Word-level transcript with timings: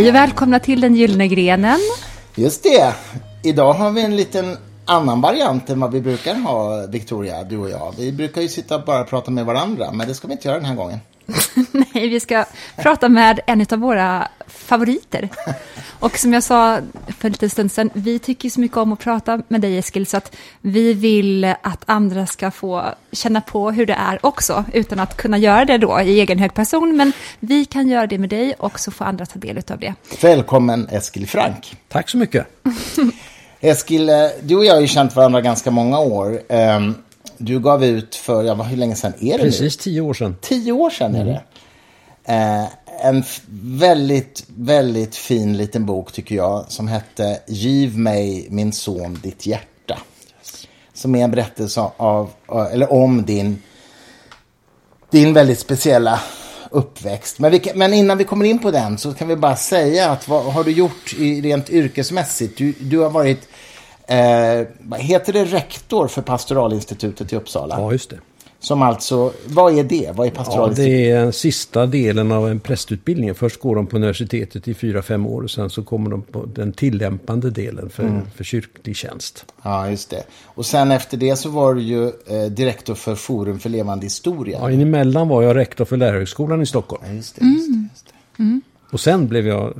Hej 0.00 0.08
och 0.08 0.14
välkomna 0.14 0.60
till 0.60 0.80
Den 0.80 0.94
gyllene 0.94 1.28
grenen. 1.28 1.78
Just 2.34 2.62
det. 2.62 2.94
Idag 3.42 3.72
har 3.72 3.90
vi 3.90 4.04
en 4.04 4.16
liten 4.16 4.56
annan 4.84 5.20
variant 5.20 5.70
än 5.70 5.80
vad 5.80 5.92
vi 5.92 6.00
brukar 6.00 6.34
ha, 6.34 6.86
Victoria, 6.86 7.44
du 7.44 7.58
och 7.58 7.70
jag. 7.70 7.94
Vi 7.98 8.12
brukar 8.12 8.42
ju 8.42 8.48
sitta 8.48 8.76
och 8.76 8.84
bara 8.84 9.04
prata 9.04 9.30
med 9.30 9.46
varandra, 9.46 9.92
men 9.92 10.08
det 10.08 10.14
ska 10.14 10.26
vi 10.26 10.32
inte 10.32 10.48
göra 10.48 10.58
den 10.58 10.66
här 10.66 10.74
gången. 10.74 10.98
Nej, 11.72 12.08
vi 12.08 12.20
ska 12.20 12.44
prata 12.76 13.08
med 13.08 13.40
en 13.46 13.66
av 13.70 13.78
våra 13.78 14.28
favoriter. 14.46 15.28
Och 16.00 16.18
som 16.18 16.32
jag 16.32 16.42
sa 16.42 16.78
för 17.18 17.28
en 17.28 17.32
liten 17.32 17.50
stund 17.50 17.72
sedan, 17.72 17.90
vi 17.92 18.18
tycker 18.18 18.50
så 18.50 18.60
mycket 18.60 18.76
om 18.76 18.92
att 18.92 18.98
prata 18.98 19.42
med 19.48 19.60
dig 19.60 19.78
Eskil, 19.78 20.06
så 20.06 20.16
att 20.16 20.36
vi 20.60 20.94
vill 20.94 21.44
att 21.44 21.82
andra 21.86 22.26
ska 22.26 22.50
få 22.50 22.84
känna 23.12 23.40
på 23.40 23.70
hur 23.70 23.86
det 23.86 23.92
är 23.92 24.26
också, 24.26 24.64
utan 24.72 25.00
att 25.00 25.16
kunna 25.16 25.38
göra 25.38 25.64
det 25.64 25.78
då 25.78 26.00
i 26.00 26.20
egen 26.20 26.38
hög 26.38 26.54
person. 26.54 26.96
Men 26.96 27.12
vi 27.40 27.64
kan 27.64 27.88
göra 27.88 28.06
det 28.06 28.18
med 28.18 28.28
dig 28.28 28.54
och 28.58 28.80
så 28.80 28.90
får 28.90 29.04
andra 29.04 29.26
ta 29.26 29.38
del 29.38 29.62
av 29.70 29.78
det. 29.78 29.94
Välkommen 30.22 30.88
Eskil 30.90 31.26
Frank. 31.28 31.76
Tack 31.88 32.08
så 32.08 32.16
mycket. 32.16 32.46
Eskil, 33.60 34.08
eh, 34.08 34.14
du 34.42 34.56
och 34.56 34.64
jag 34.64 34.74
har 34.74 34.80
ju 34.80 34.86
känt 34.86 35.16
varandra 35.16 35.40
ganska 35.40 35.70
många 35.70 35.98
år. 35.98 36.40
Du 37.38 37.60
gav 37.60 37.84
ut 37.84 38.14
för, 38.14 38.44
ja, 38.44 38.54
hur 38.54 38.76
länge 38.76 38.94
sedan 38.94 39.12
är 39.20 39.38
det 39.38 39.44
Precis 39.44 39.78
nu? 39.78 39.82
tio 39.82 40.00
år 40.00 40.14
sedan. 40.14 40.36
Tio 40.40 40.72
år 40.72 40.90
sedan 40.90 41.14
är 41.14 41.24
det. 41.24 41.42
Eh, 42.24 42.66
en 43.02 43.24
väldigt, 43.62 44.44
väldigt 44.56 45.16
fin 45.16 45.56
liten 45.56 45.86
bok 45.86 46.12
tycker 46.12 46.34
jag 46.34 46.64
som 46.68 46.88
hette 46.88 47.40
Giv 47.46 47.98
mig 47.98 48.46
min 48.50 48.72
son 48.72 49.20
ditt 49.22 49.46
hjärta. 49.46 49.98
Som 50.92 51.14
är 51.14 51.24
en 51.24 51.30
berättelse 51.30 51.90
av, 51.96 52.30
eller 52.72 52.92
om 52.92 53.24
din, 53.24 53.62
din 55.10 55.32
väldigt 55.32 55.58
speciella 55.58 56.20
uppväxt. 56.70 57.38
Men, 57.38 57.52
vi, 57.52 57.62
men, 57.74 57.94
innan 57.94 58.18
vi 58.18 58.24
kommer 58.24 58.44
in 58.44 58.58
på 58.58 58.70
den 58.70 58.98
så 58.98 59.14
kan 59.14 59.28
vi 59.28 59.36
bara 59.36 59.56
säga 59.56 60.10
att 60.10 60.28
vad 60.28 60.44
har 60.44 60.64
du 60.64 60.70
gjort 60.70 61.14
i, 61.18 61.40
rent 61.40 61.70
yrkesmässigt? 61.70 62.58
Du, 62.58 62.72
du 62.80 62.98
har 62.98 63.10
varit, 63.10 63.48
eh, 64.10 64.96
heter 64.98 65.32
det 65.32 65.44
rektor 65.44 66.08
för 66.08 66.22
pastoralinstitutet 66.22 67.32
i 67.32 67.36
Uppsala? 67.36 67.74
Ja, 67.78 67.92
just 67.92 68.10
det. 68.10 68.18
Som 68.62 68.82
alltså, 68.82 69.32
vad 69.46 69.78
är 69.78 69.84
det? 69.84 70.10
Vad 70.14 70.26
är 70.26 70.30
pastoralinstitutet? 70.30 70.92
Ja, 70.92 71.06
det 71.06 71.10
är 71.10 71.20
den 71.20 71.32
sista 71.32 71.86
delen 71.86 72.32
av 72.32 72.48
en 72.48 72.60
prästutbildning. 72.60 73.34
Först 73.34 73.60
går 73.60 73.76
de 73.76 73.86
på 73.86 73.96
universitetet 73.96 74.68
i 74.68 74.74
fyra, 74.74 75.02
fem 75.02 75.26
år 75.26 75.42
och 75.42 75.50
sen 75.50 75.70
så 75.70 75.82
kommer 75.82 76.10
de 76.10 76.22
på 76.22 76.46
den 76.46 76.72
tillämpande 76.72 77.50
delen 77.50 77.90
för, 77.90 78.02
mm. 78.02 78.22
för 78.36 78.44
kyrklig 78.44 78.96
tjänst. 78.96 79.46
Ja, 79.62 79.90
just 79.90 80.10
det. 80.10 80.24
Och 80.44 80.66
sen 80.66 80.90
efter 80.90 81.16
det 81.16 81.36
så 81.36 81.48
var 81.48 81.74
du 81.74 81.82
ju 81.82 82.06
eh, 82.06 82.50
direktor 82.50 82.94
för 82.94 83.14
Forum 83.14 83.58
för 83.58 83.70
levande 83.70 84.06
historia. 84.06 84.58
Ja, 84.60 84.70
emellan 84.70 85.28
var 85.28 85.42
jag 85.42 85.56
rektor 85.56 85.84
för 85.84 85.96
Lärarhögskolan 85.96 86.62
i 86.62 86.66
Stockholm. 86.66 87.02
Ja, 87.06 87.12
just 87.12 87.36
det, 87.36 87.44
just 87.44 87.68
det, 87.68 87.88
just 87.92 88.06
det. 88.06 88.42
Mm. 88.42 88.60
Och 88.90 89.00
sen 89.00 89.28
blev 89.28 89.46
jag 89.46 89.74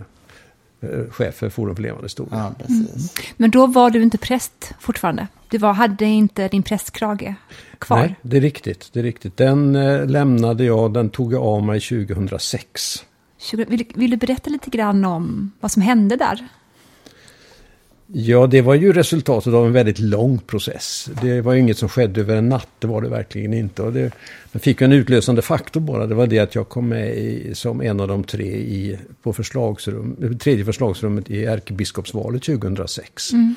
chef 1.11 1.35
för 1.35 1.51
Forum 1.51 1.77
för 1.77 1.83
levande 1.83 2.05
historia. 2.05 2.35
Ja, 2.39 2.53
precis. 2.59 3.19
Mm. 3.19 3.35
Men 3.37 3.51
då 3.51 3.67
var 3.67 3.91
du 3.91 4.03
inte 4.03 4.19
präst 4.19 4.73
fortfarande? 4.81 5.27
Du 5.49 5.59
var, 5.59 5.73
hade 5.73 6.05
inte 6.05 6.49
din 6.49 6.63
prästkrage 6.63 7.35
kvar? 7.79 7.99
Nej, 7.99 8.15
det 8.23 8.37
är 8.37 8.41
riktigt. 8.41 8.91
Det 8.93 8.99
är 8.99 9.05
riktigt. 9.05 9.37
Den 9.37 9.77
eh, 9.77 10.07
lämnade 10.07 10.65
jag, 10.65 10.93
den 10.93 11.11
tog 11.11 11.33
jag 11.33 11.43
av 11.43 11.63
mig 11.63 11.81
2006. 11.81 13.05
Vill, 13.53 13.85
vill, 13.95 14.11
du 14.11 14.17
berätta 14.17 14.51
lite 14.51 14.71
grann 14.71 15.05
om 15.05 15.53
vad 15.61 15.73
som 15.73 15.83
hände 15.83 16.17
där? 16.17 16.49
Ja, 18.13 18.47
det 18.47 18.63
var 18.63 18.75
ju 18.75 18.93
resultatet 18.93 19.55
av 19.55 19.67
en 19.67 19.73
väldigt 19.73 19.99
lång 19.99 20.39
process. 20.39 21.11
Det 21.23 21.41
var 21.41 21.53
ju 21.53 21.61
inget 21.61 21.79
som 21.79 21.89
skedde 21.89 22.21
över 22.21 22.37
en 22.37 22.49
natt, 22.49 22.69
det 22.79 22.87
var 22.87 23.03
det 23.03 23.09
verkligen 23.09 23.55
inte. 23.55 23.83
Och 23.83 23.93
det, 23.93 24.13
jag 24.53 24.63
fick 24.63 24.81
en 24.81 24.93
utlösande 24.93 25.43
faktor 25.43 25.81
bara, 25.81 26.07
det 26.07 26.15
var 26.15 26.27
det 26.27 26.39
att 26.39 26.55
jag 26.55 26.69
kom 26.69 26.89
med 26.89 27.17
i, 27.17 27.55
som 27.55 27.83
en 27.83 28.01
av 28.01 28.09
de 28.09 28.25
tre 28.25 28.47
i, 28.47 28.99
på 29.23 29.33
förslagsrum, 29.33 30.37
tredje 30.41 30.65
förslagsrummet 30.65 31.31
i 31.31 31.45
ärkebiskopsvalet 31.45 32.43
2006. 32.43 33.33
Mm. 33.33 33.55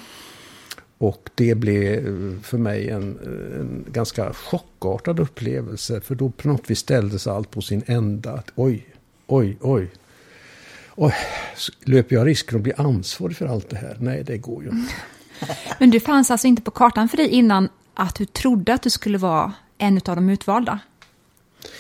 Och 0.97 1.30
det 1.36 1.56
blev 1.56 2.03
för 2.44 2.58
mig 2.58 2.90
en, 2.90 3.18
en, 3.59 3.86
ganska 3.92 4.34
chockartad 4.34 5.19
upplevelse. 5.19 6.02
För 6.02 6.16
då 6.16 6.30
på 6.30 6.47
något 6.47 6.69
vis 6.69 6.80
ställdes 6.80 7.28
allt 7.28 7.52
på 7.52 7.62
sin 7.62 7.84
ända. 7.86 8.31
Att, 8.31 8.52
oj, 8.56 8.88
oj, 9.28 9.58
oj. 9.62 9.88
Oj. 10.96 11.14
Löper 11.86 12.16
jag 12.16 12.28
risken 12.28 12.58
att 12.58 12.64
bli 12.64 12.74
ansvarig 12.78 13.38
för 13.38 13.46
allt 13.46 13.70
det 13.70 13.78
här? 13.78 13.98
Nej, 14.00 14.24
det 14.24 14.38
går 14.38 14.64
ju 14.64 14.70
inte. 14.70 14.94
Men 15.80 15.90
du 15.90 16.00
fanns 16.00 16.31
alltså 16.31 16.48
inte 16.48 16.62
på 16.62 16.72
kartan 16.72 17.09
för 17.09 17.18
dig 17.18 17.30
innan 17.30 17.70
att 17.94 18.16
du 18.16 18.26
trodde 18.26 18.74
att 18.74 18.81
du 18.81 18.90
skulle 18.90 19.18
vara 19.18 19.54
en 19.78 20.02
av 20.06 20.16
de 20.16 20.30
utvalda? 20.30 20.80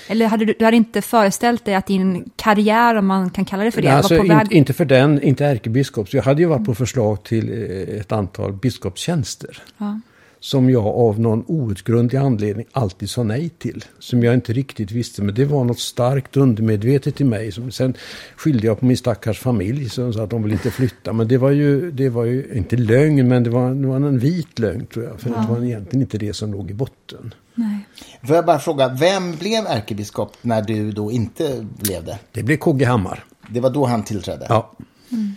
Eller 0.07 0.27
hade 0.27 0.45
du, 0.45 0.53
du 0.59 0.65
hade 0.65 0.77
inte 0.77 1.01
föreställt 1.01 1.65
dig 1.65 1.75
att 1.75 1.87
din 1.87 2.29
karriär, 2.35 2.95
om 2.95 3.07
man 3.07 3.29
kan 3.29 3.45
kalla 3.45 3.63
det 3.63 3.71
för 3.71 3.81
det, 3.81 3.87
alltså, 3.87 4.13
var 4.13 4.19
på 4.19 4.25
in, 4.25 4.37
väg? 4.37 4.53
Inte 4.53 4.73
för 4.73 4.85
den, 4.85 5.21
inte 5.21 5.45
ärkebiskop. 5.45 6.13
Jag 6.13 6.23
hade 6.23 6.41
ju 6.41 6.47
varit 6.47 6.65
på 6.65 6.75
förslag 6.75 7.23
till 7.23 7.49
eh, 7.49 7.99
ett 7.99 8.11
antal 8.11 8.53
biskopstjänster. 8.53 9.61
Ja. 9.77 9.99
Som 10.43 10.69
jag 10.69 10.85
av 10.85 11.19
någon 11.19 11.43
outgrundlig 11.47 12.19
anledning 12.19 12.65
alltid 12.71 13.09
sa 13.09 13.23
nej 13.23 13.49
till. 13.49 13.85
Som 13.99 14.23
jag 14.23 14.33
inte 14.33 14.53
riktigt 14.53 14.91
visste, 14.91 15.21
men 15.21 15.35
det 15.35 15.45
var 15.45 15.63
något 15.63 15.79
starkt 15.79 16.37
undermedvetet 16.37 17.21
i 17.21 17.23
mig. 17.23 17.51
Som, 17.51 17.71
sen 17.71 17.93
skyllde 18.35 18.67
jag 18.67 18.79
på 18.79 18.85
min 18.85 18.97
stackars 18.97 19.39
familj 19.39 19.89
som 19.89 20.13
sa 20.13 20.23
att 20.23 20.29
de 20.29 20.43
vill 20.43 20.51
inte 20.51 20.71
flytta. 20.71 21.13
Men 21.13 21.27
det 21.27 21.37
var 21.37 21.49
ju, 21.49 21.91
det 21.91 22.09
var 22.09 22.23
ju 22.23 22.51
inte 22.53 22.75
lögn, 22.75 23.27
men 23.27 23.43
det 23.43 23.49
var, 23.49 23.73
det 23.73 23.87
var 23.87 23.95
en 23.95 24.19
vit 24.19 24.59
lögn 24.59 24.85
tror 24.85 25.05
jag. 25.05 25.19
För 25.19 25.29
ja. 25.29 25.35
det 25.35 25.53
var 25.53 25.65
egentligen 25.65 26.01
inte 26.01 26.17
det 26.17 26.33
som 26.33 26.51
låg 26.51 26.71
i 26.71 26.73
botten. 26.73 27.33
Nej. 27.55 27.79
Får 28.27 28.35
jag 28.35 28.45
bara 28.45 28.59
fråga, 28.59 28.89
vem 28.99 29.35
blev 29.35 29.65
ärkebiskop 29.67 30.37
när 30.41 30.61
du 30.61 30.91
då 30.91 31.11
inte 31.11 31.65
blev 31.79 32.05
det? 32.05 32.19
Det 32.31 32.43
blev 32.43 32.57
KG 32.57 32.83
Hammar. 32.83 33.25
Det 33.49 33.59
var 33.59 33.69
då 33.69 33.85
han 33.85 34.03
tillträdde? 34.03 34.45
Ja. 34.49 34.71
Mm. 35.11 35.35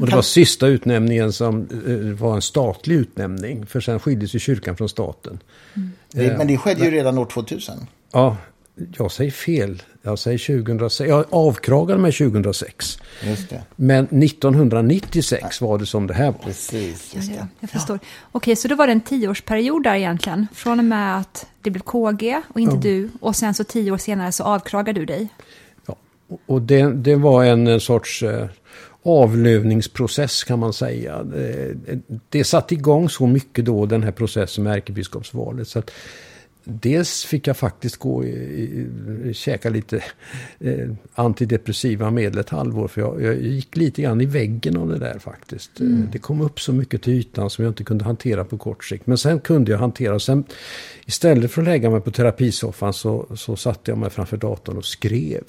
Och 0.00 0.06
det 0.06 0.14
var 0.14 0.22
sista 0.22 0.66
utnämningen 0.66 1.32
som 1.32 1.68
var 2.18 2.34
en 2.34 2.42
statlig 2.42 2.96
utnämning. 2.96 3.66
För 3.66 3.80
sen 3.80 4.00
skildes 4.00 4.34
ju 4.34 4.38
kyrkan 4.38 4.76
från 4.76 4.88
staten. 4.88 5.40
Mm. 5.74 6.36
men 6.38 6.46
det 6.46 6.56
skedde 6.56 6.84
ju 6.84 6.90
redan 6.90 7.18
år 7.18 7.26
2000. 7.26 7.74
Ja, 8.12 8.36
jag 8.96 9.12
säger 9.12 9.30
fel. 9.30 9.82
Jag 10.02 10.18
säger 10.18 10.62
2006. 10.62 11.08
Jag 11.08 11.24
avkragade 11.30 12.00
mig 12.00 12.12
2006. 12.12 12.98
Just 13.22 13.50
det. 13.50 13.62
Men 13.76 14.04
1996 14.04 15.60
var 15.60 15.78
det 15.78 15.86
som 15.86 16.06
det 16.06 16.14
här 16.14 16.26
var. 16.26 16.38
Precis, 16.38 17.14
just 17.14 17.28
det. 17.28 17.34
Ja, 17.34 17.46
jag 17.60 17.70
förstår. 17.70 17.98
Ja. 18.02 18.08
Okej, 18.32 18.56
så 18.56 18.68
då 18.68 18.74
var 18.74 18.86
det 18.86 18.92
en 18.92 19.00
tioårsperiod 19.00 19.82
där 19.82 19.94
egentligen. 19.94 20.46
Från 20.54 20.78
och 20.78 20.84
med 20.84 21.18
att 21.18 21.46
det 21.62 21.70
blev 21.70 21.82
KG 21.82 22.42
och 22.48 22.60
inte 22.60 22.74
ja. 22.74 22.80
du. 22.80 23.10
Och 23.20 23.36
sen 23.36 23.54
så 23.54 23.64
tio 23.64 23.92
år 23.92 23.98
senare 23.98 24.32
så 24.32 24.44
avkragade 24.44 25.00
du 25.00 25.06
dig. 25.06 25.28
Ja, 25.86 25.96
och 26.46 26.62
det, 26.62 26.92
det 26.92 27.16
var 27.16 27.44
en, 27.44 27.66
en 27.66 27.80
sorts 27.80 28.22
eh, 28.22 28.46
avlövningsprocess 29.02 30.44
kan 30.44 30.58
man 30.58 30.72
säga. 30.72 31.26
Det, 32.28 32.44
satte 32.44 32.74
igång 32.74 33.08
så 33.08 33.26
mycket 33.26 33.64
då 33.64 33.86
den 33.86 34.02
här 34.02 34.12
processen 34.12 34.64
med 34.64 34.72
ärkebiskopsvalet. 34.72 35.68
Så 35.68 35.78
att 35.78 35.90
Dels 36.64 37.24
fick 37.24 37.46
jag 37.46 37.56
faktiskt 37.56 37.96
gå 37.96 38.14
och 38.14 38.24
käka 39.34 39.70
lite 39.70 40.04
eh, 40.58 40.90
antidepressiva 41.14 42.10
medel 42.10 42.38
ett 42.38 42.48
halvår. 42.48 42.88
För 42.88 43.00
jag, 43.00 43.22
jag, 43.22 43.42
gick 43.42 43.76
lite 43.76 44.02
grann 44.02 44.20
i 44.20 44.26
väggen 44.26 44.76
av 44.76 44.88
det 44.88 44.98
där 44.98 45.18
faktiskt. 45.18 45.80
Mm. 45.80 46.08
Det 46.12 46.18
kom 46.18 46.40
upp 46.40 46.60
så 46.60 46.72
mycket 46.72 47.02
till 47.02 47.12
ytan 47.12 47.50
som 47.50 47.64
jag 47.64 47.70
inte 47.70 47.84
kunde 47.84 48.04
hantera 48.04 48.44
på 48.44 48.58
kort 48.58 48.84
sikt. 48.84 49.06
Men 49.06 49.18
sen 49.18 49.40
kunde 49.40 49.70
jag 49.70 49.78
hantera. 49.78 50.18
Sen, 50.18 50.44
istället 51.06 51.50
för 51.50 51.62
att 51.62 51.68
lägga 51.68 51.90
mig 51.90 52.00
på 52.00 52.10
terapisoffan 52.10 52.92
så, 52.92 53.26
så 53.36 53.56
satte 53.56 53.90
jag 53.90 53.98
mig 53.98 54.10
framför 54.10 54.36
datorn 54.36 54.76
och 54.76 54.84
skrev. 54.84 55.44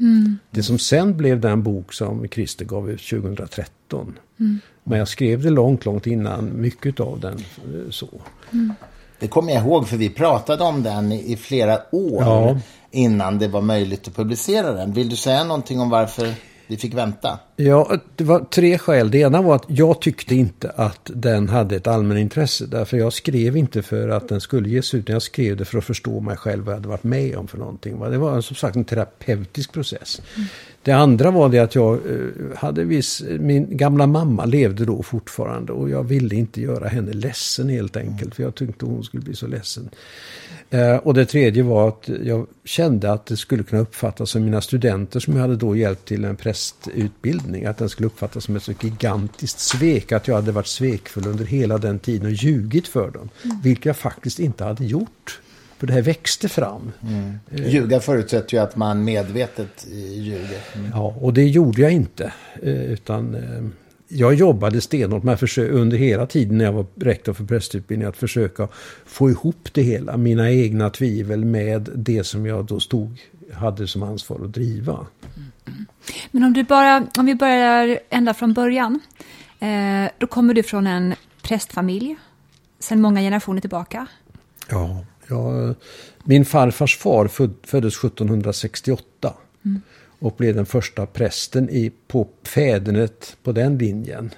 Mm. 0.00 0.38
Det 0.50 0.62
som 0.62 0.78
sen 0.78 1.16
blev 1.16 1.40
den 1.40 1.62
bok 1.62 1.92
som 1.92 2.28
Christer 2.28 2.64
gav 2.64 2.90
ut 2.90 3.08
2013. 3.08 4.18
Mm. 4.40 4.60
Men 4.84 4.98
jag 4.98 5.08
skrev 5.08 5.42
det 5.42 5.50
långt, 5.50 5.84
långt 5.84 6.06
innan 6.06 6.60
mycket 6.60 7.00
av 7.00 7.20
den 7.20 7.34
eh, 7.34 7.90
så. 7.90 8.08
Mm. 8.52 8.72
Det 9.18 9.28
kommer 9.28 9.52
jag 9.52 9.64
ihåg 9.64 9.88
för 9.88 9.96
vi 9.96 10.10
pratade 10.10 10.64
om 10.64 10.82
den 10.82 11.12
i 11.12 11.36
flera 11.36 11.94
år 11.94 12.22
ja. 12.22 12.58
innan 12.90 13.38
det 13.38 13.48
var 13.48 13.60
möjligt 13.60 14.08
att 14.08 14.16
publicera 14.16 14.72
den. 14.72 14.92
Vill 14.92 15.08
du 15.08 15.16
säga 15.16 15.44
någonting 15.44 15.80
om 15.80 15.90
varför 15.90 16.34
vi 16.68 16.76
fick 16.76 16.94
vänta? 16.94 17.38
Ja, 17.56 17.96
det 18.16 18.24
var 18.24 18.40
tre 18.40 18.78
skäl. 18.78 19.10
Det 19.10 19.18
ena 19.18 19.42
var 19.42 19.56
att 19.56 19.64
jag 19.66 20.00
tyckte 20.00 20.34
inte 20.34 20.70
att 20.70 21.10
den 21.14 21.48
hade 21.48 21.76
ett 21.76 21.86
allmänintresse. 21.86 22.66
Därför 22.66 22.96
jag 22.96 23.12
skrev 23.12 23.56
inte 23.56 23.82
för 23.82 24.08
att 24.08 24.28
den 24.28 24.40
skulle 24.40 24.68
ges 24.68 24.94
ut. 24.94 25.08
Jag 25.08 25.22
skrev 25.22 25.56
det 25.56 25.64
för 25.64 25.78
att 25.78 25.84
förstå 25.84 26.20
mig 26.20 26.36
själv 26.36 26.64
vad 26.64 26.72
jag 26.72 26.76
hade 26.76 26.88
varit 26.88 27.04
med 27.04 27.36
om 27.36 27.48
för 27.48 27.58
någonting. 27.58 28.00
Det 28.00 28.18
var 28.18 28.40
som 28.40 28.56
sagt 28.56 28.76
en 28.76 28.84
terapeutisk 28.84 29.72
process. 29.72 30.20
Mm. 30.36 30.48
Det 30.82 30.92
andra 30.92 31.30
var 31.30 31.48
det 31.48 31.58
att 31.58 31.74
jag 31.74 31.94
eh, 31.94 32.56
hade 32.56 32.84
viss, 32.84 33.22
min 33.40 33.76
gamla 33.76 34.06
mamma 34.06 34.44
levde 34.44 34.84
då 34.84 35.02
fortfarande 35.02 35.72
och 35.72 35.90
jag 35.90 36.04
ville 36.04 36.34
inte 36.34 36.60
göra 36.60 36.88
henne 36.88 37.12
ledsen 37.12 37.68
helt 37.68 37.96
enkelt. 37.96 38.34
För 38.34 38.42
jag 38.42 38.54
tyckte 38.54 38.86
hon 38.86 39.04
skulle 39.04 39.22
bli 39.22 39.34
så 39.34 39.46
ledsen. 39.46 39.90
Eh, 40.70 40.96
och 40.96 41.14
det 41.14 41.26
tredje 41.26 41.62
var 41.62 41.88
att 41.88 42.08
jag 42.22 42.46
kände 42.64 43.12
att 43.12 43.26
det 43.26 43.36
skulle 43.36 43.62
kunna 43.62 43.82
uppfattas 43.82 44.30
som 44.30 44.44
mina 44.44 44.60
studenter 44.60 45.20
som 45.20 45.34
jag 45.34 45.40
hade 45.40 45.56
då 45.56 45.76
hjälpt 45.76 46.08
till 46.08 46.24
en 46.24 46.36
prästutbildning. 46.36 47.64
Att 47.64 47.78
den 47.78 47.88
skulle 47.88 48.06
uppfattas 48.06 48.44
som 48.44 48.56
ett 48.56 48.62
så 48.62 48.72
gigantiskt 48.80 49.60
svek. 49.60 50.12
Att 50.12 50.28
jag 50.28 50.34
hade 50.34 50.52
varit 50.52 50.66
svekfull 50.66 51.26
under 51.26 51.44
hela 51.44 51.78
den 51.78 51.98
tiden 51.98 52.26
och 52.26 52.32
ljugit 52.32 52.88
för 52.88 53.10
dem. 53.10 53.28
Mm. 53.44 53.56
Vilket 53.62 53.84
jag 53.84 53.96
faktiskt 53.96 54.38
inte 54.38 54.64
hade 54.64 54.84
gjort. 54.84 55.40
För 55.78 55.86
det 55.86 55.92
här 55.92 56.02
växte 56.02 56.48
fram. 56.48 56.92
Mm. 57.02 57.38
Ljuga 57.70 58.00
förutsätter 58.00 58.54
ju 58.54 58.62
att 58.62 58.76
man 58.76 59.04
medvetet 59.04 59.86
ljuger. 60.14 60.60
Mm. 60.74 60.90
Ja, 60.94 61.16
och 61.20 61.34
det 61.34 61.44
gjorde 61.44 61.82
jag 61.82 61.92
inte. 61.92 62.32
Utan 62.62 63.36
jag 64.08 64.34
jobbade 64.34 64.80
stenhårt 64.80 65.22
med 65.22 65.34
att 65.34 65.58
under 65.58 65.96
hela 65.96 66.26
tiden 66.26 66.58
när 66.58 66.64
jag 66.64 66.72
var 66.72 66.86
rektor 66.94 67.32
för 67.32 67.44
prästutbildning 67.44 68.08
att 68.08 68.16
försöka 68.16 68.68
få 69.06 69.30
ihop 69.30 69.68
det 69.72 69.82
hela. 69.82 70.16
Mina 70.16 70.50
egna 70.50 70.90
tvivel 70.90 71.44
med 71.44 71.90
det 71.94 72.24
som 72.24 72.46
jag 72.46 72.64
då 72.64 72.80
stod, 72.80 73.18
hade 73.54 73.86
som 73.86 74.02
ansvar 74.02 74.40
att 74.44 74.52
driva. 74.52 75.06
Men 76.30 76.44
om, 76.44 76.52
du 76.52 76.62
bara, 76.62 77.06
om 77.18 77.26
vi 77.26 77.34
börjar 77.34 77.98
ända 78.10 78.34
från 78.34 78.52
början. 78.52 79.00
Eh, 79.60 80.10
då 80.18 80.26
kommer 80.26 80.54
du 80.54 80.62
från 80.62 80.86
en 80.86 81.14
prästfamilj 81.42 82.16
sedan 82.78 83.00
många 83.00 83.20
generationer 83.20 83.60
tillbaka. 83.60 84.06
Ja, 84.70 85.04
ja 85.28 85.74
min 86.24 86.44
farfars 86.44 86.96
far 86.96 87.28
föd, 87.28 87.54
föddes 87.62 87.94
1768. 88.04 89.34
Mm 89.64 89.82
och 90.18 90.34
blev 90.36 90.54
den 90.54 90.66
första 90.66 91.06
prästen 91.06 91.70
i, 91.70 91.92
på 92.08 92.28
fädernet 92.42 93.36
på 93.42 93.52
den 93.52 93.78
linjen. 93.78 94.30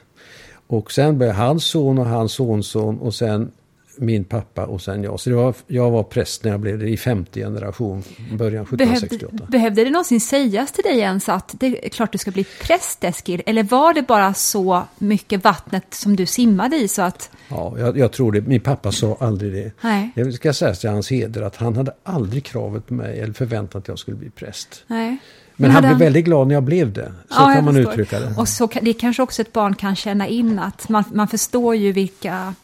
Och 0.66 0.92
sen 0.92 1.19
blev 1.19 1.31
hans 1.31 1.64
son 1.64 1.98
och 1.98 2.06
hans 2.06 2.32
sonson 2.32 2.98
och 2.98 3.14
sen 3.14 3.52
min 4.00 4.25
pappa 4.25 4.67
och 4.67 4.81
sen 4.81 5.02
jag. 5.02 5.20
Så 5.20 5.37
var, 5.37 5.55
jag 5.67 5.91
var 5.91 6.02
präst 6.02 6.44
när 6.44 6.50
jag 6.50 6.61
blev 6.61 6.79
det 6.79 6.88
i 6.88 6.97
femte 6.97 7.41
generation, 7.41 8.02
början 8.32 8.62
1768. 8.62 9.26
Behövde, 9.31 9.52
behövde 9.52 9.85
det 9.85 9.91
någonsin 9.91 10.20
sägas 10.20 10.73
till 10.73 10.85
dig 10.85 10.99
ens 10.99 11.29
att 11.29 11.55
det 11.61 11.87
är 11.87 11.88
klart 11.88 12.12
du 12.12 12.19
ska 12.19 12.31
bli 12.31 12.44
präst 12.62 13.05
Eskil? 13.05 13.43
Eller 13.47 13.62
var 13.62 13.94
det 13.94 14.02
bara 14.02 14.35
så 14.35 14.82
mycket 14.99 15.44
vattnet 15.44 15.94
som 15.94 16.17
du 16.17 16.26
simmade 16.26 16.76
i 16.76 16.88
så 16.88 17.02
att... 17.02 17.31
Ja, 17.49 17.75
jag, 17.79 17.99
jag 17.99 18.12
tror 18.12 18.32
det. 18.32 18.41
Min 18.41 18.61
pappa 18.61 18.93
sa 18.93 19.17
aldrig 19.20 19.52
det. 19.52 19.73
Nej. 19.81 20.11
Jag 20.14 20.35
ska 20.35 20.52
säga 20.52 20.75
till 20.75 20.91
hans 20.91 21.11
heder 21.11 21.43
att 21.43 21.56
han 21.56 21.76
hade 21.76 21.93
aldrig 22.02 22.44
kravet 22.44 22.87
på 22.87 22.94
mig 22.94 23.20
eller 23.20 23.32
förväntat 23.32 23.82
att 23.82 23.88
jag 23.88 23.99
skulle 23.99 24.17
bli 24.17 24.31
präst. 24.31 24.85
Nej. 24.87 25.19
Men 25.61 25.70
han 25.70 25.82
blev 25.82 25.99
väldigt 25.99 26.25
glad 26.25 26.47
när 26.47 26.55
jag 26.55 26.62
blev 26.62 26.93
det. 26.93 27.12
Så 27.29 27.35
ja, 27.41 27.52
kan 27.55 27.64
man 27.64 27.75
förstår. 27.75 27.93
uttrycka 27.93 28.20
det. 28.20 28.35
Och 28.37 28.49
så, 28.49 28.69
det 28.82 28.93
kanske 28.93 29.23
också 29.23 29.43
ett 29.43 29.52
barn 29.52 29.75
kan 29.75 29.97
känna 29.97 30.26
in 30.26 30.58
att 30.58 30.88
man, 30.88 31.05
man 31.12 31.29
förstår 31.29 31.76
ju 31.76 31.93
vilka 31.93 32.55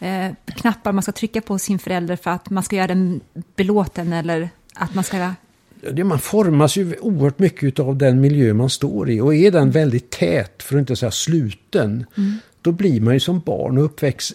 eh, 0.00 0.34
knappar 0.44 0.92
man 0.92 1.02
ska 1.02 1.12
trycka 1.12 1.40
på 1.40 1.58
sin 1.58 1.78
förälder 1.78 2.16
för 2.16 2.30
att 2.30 2.50
man 2.50 2.62
ska 2.62 2.76
göra 2.76 2.86
den 2.86 3.20
belåten 3.56 4.12
eller 4.12 4.50
att 4.74 4.94
man 4.94 5.04
ska... 5.04 5.32
Man 6.04 6.18
formas 6.18 6.76
ju 6.76 6.96
oerhört 7.00 7.38
mycket 7.38 7.78
av 7.78 7.96
den 7.96 8.20
miljö 8.20 8.54
man 8.54 8.70
står 8.70 9.10
i 9.10 9.20
och 9.20 9.34
är 9.34 9.50
den 9.50 9.70
väldigt 9.70 10.10
tät, 10.10 10.62
för 10.62 10.76
att 10.76 10.80
inte 10.80 10.96
säga 10.96 11.10
sluten, 11.10 12.06
mm 12.16 12.38
då 12.62 12.72
blir 12.72 13.00
man 13.00 13.14
ju 13.14 13.20
som 13.20 13.40
barn 13.40 13.78
uppväxt, 13.78 14.32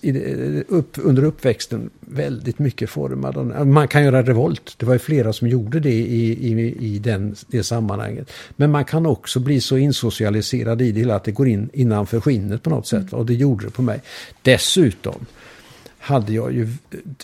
upp, 0.68 0.98
under 0.98 1.24
uppväxten 1.24 1.90
väldigt 2.00 2.60
mycket 2.60 2.90
formad. 2.90 3.68
Man 3.68 3.88
kan 3.88 4.04
göra 4.04 4.24
revolt, 4.24 4.76
det 4.78 4.86
var 4.86 4.94
ju 4.94 5.00
flera 5.00 5.34
som 5.34 5.48
gjorde 5.48 5.80
det 5.80 5.94
i, 5.94 6.52
i, 6.52 6.76
i 6.80 7.00
den, 7.00 7.36
det 7.48 7.64
sammanhanget. 7.64 8.32
Men 8.56 8.72
man 8.72 8.86
kan 8.86 9.06
också 9.06 9.40
bli 9.40 9.62
så 9.62 9.78
insocialiserad 9.78 10.82
i 10.82 10.92
det 10.92 11.00
hela 11.00 11.16
att 11.16 11.24
det 11.24 11.32
går 11.32 11.48
in 11.48 11.70
innanför 11.74 12.22
skinnet 12.22 12.64
på 12.64 12.70
något 12.70 12.88
sätt. 12.88 13.12
Mm. 13.12 13.20
Och 13.20 13.26
det 13.26 13.34
gjorde 13.34 13.66
det 13.66 13.72
på 13.72 13.82
mig. 13.82 14.02
Dessutom 14.42 15.26
hade 16.06 16.34
jag 16.34 16.54
ju 16.54 16.68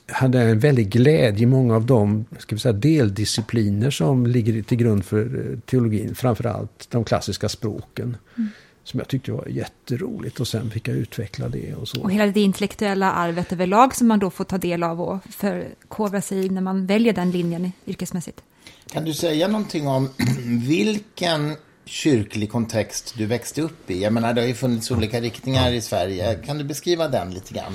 hade 0.08 0.42
en 0.42 0.60
väldig 0.60 0.90
glädje 0.90 1.44
i 1.44 1.46
många 1.46 1.76
av 1.76 1.86
de 1.86 2.26
ska 2.38 2.56
vi 2.56 2.60
säga, 2.60 2.74
deldiscipliner 2.74 3.90
som 3.90 4.26
ligger 4.26 4.64
till 4.64 4.78
grund 4.78 5.06
för 5.06 5.22
eh, 5.22 5.60
teologin. 5.60 6.16
Framförallt 6.16 6.88
de 6.90 7.04
klassiska 7.04 7.50
språken. 7.50 8.18
Mm 8.38 8.50
som 8.84 9.00
jag 9.00 9.08
tyckte 9.08 9.32
var 9.32 9.48
jätteroligt 9.48 10.40
och 10.40 10.48
sen 10.48 10.72
fick 10.72 10.88
jag 10.88 10.98
utveckla 10.98 11.50
det 11.50 11.74
och 11.74 11.88
så. 11.88 12.02
Och 12.02 12.12
hela 12.12 12.28
det 12.28 12.42
intellektuella 12.42 13.12
arvet 13.12 13.52
överlag 13.52 13.96
som 13.96 14.08
man 14.08 14.20
då 14.20 14.30
får 14.30 14.44
ta 14.44 14.58
del 14.58 14.84
av 14.84 15.02
och 15.02 15.20
förkovra 15.30 16.22
sig 16.22 16.46
i 16.46 16.50
när 16.50 16.62
man 16.62 16.86
väljer 16.86 17.14
den 17.14 17.32
linjen 17.32 17.72
yrkesmässigt. 17.86 18.44
Kan 18.92 19.06
du 19.06 19.14
säga 19.14 19.48
någonting 19.48 19.88
om 19.88 20.10
vilken 20.68 21.56
kyrklig 21.86 22.52
kontext 22.52 23.14
du 23.18 23.26
växte 23.26 23.62
upp 23.62 23.92
i? 23.92 24.02
Jag 24.02 24.14
menar, 24.14 24.34
det 24.34 24.42
har 24.42 24.48
ju 24.48 24.54
funnits 24.54 24.92
olika 24.92 25.22
riktningar 25.22 25.72
i 25.72 25.82
Sverige. 25.82 26.36
Kan 26.36 26.58
du 26.58 26.64
beskriva 26.64 27.08
den 27.08 27.34
lite 27.34 27.54
grann? 27.54 27.74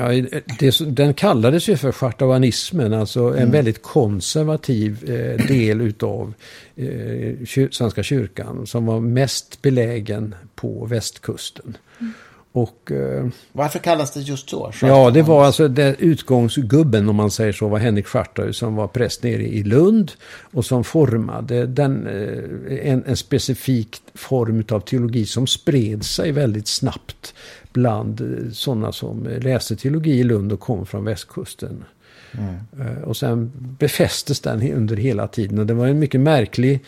Ja, 0.00 0.22
det, 0.58 0.96
den 0.96 1.14
kallades 1.14 1.68
ju 1.68 1.76
för 1.76 1.92
schartauanismen, 1.92 2.92
alltså 2.92 3.20
en 3.20 3.36
mm. 3.36 3.50
väldigt 3.50 3.82
konservativ 3.82 5.10
eh, 5.10 5.46
del 5.46 5.80
utav 5.80 6.34
eh, 6.76 7.68
Svenska 7.70 8.02
kyrkan 8.02 8.66
som 8.66 8.86
var 8.86 9.00
mest 9.00 9.62
belägen 9.62 10.34
på 10.54 10.86
västkusten. 10.86 11.76
Mm. 12.00 12.12
Och, 12.52 12.92
eh, 12.92 13.26
Varför 13.52 13.78
kallas 13.78 14.12
det 14.12 14.20
just 14.20 14.50
så? 14.50 14.72
Ja, 14.82 15.10
det 15.10 15.22
var 15.22 15.44
alltså 15.44 15.68
det, 15.68 15.96
utgångsgubben 15.98 17.08
om 17.08 17.16
man 17.16 17.30
säger 17.30 17.52
så 17.52 17.68
var 17.68 17.78
Henrik 17.78 18.06
Schartau 18.06 18.52
som 18.52 18.74
var 18.74 18.88
präst 18.88 19.22
nere 19.22 19.42
i 19.42 19.62
Lund 19.62 20.12
och 20.40 20.64
som 20.64 20.84
formade 20.84 21.66
den, 21.66 22.06
eh, 22.06 22.92
en, 22.92 23.04
en 23.06 23.16
specifik 23.16 23.96
form 24.14 24.64
av 24.70 24.80
teologi 24.80 25.26
som 25.26 25.46
spred 25.46 26.04
sig 26.04 26.32
väldigt 26.32 26.68
snabbt 26.68 27.34
bland 27.72 28.20
eh, 28.20 28.50
sådana 28.52 28.92
som 28.92 29.28
läste 29.40 29.76
teologi 29.76 30.12
i 30.12 30.24
Lund 30.24 30.52
och 30.52 30.60
kom 30.60 30.86
från 30.86 31.04
västkusten. 31.04 31.84
Mm. 32.32 33.04
Och 33.04 33.16
sen 33.16 33.52
befästes 33.78 34.40
den 34.40 34.72
under 34.72 34.96
hela 34.96 35.28
tiden 35.28 35.58
och 35.58 35.66
det 35.66 35.74
var 35.74 35.86
en 35.86 35.98
mycket 35.98 36.20
märklig 36.20 36.80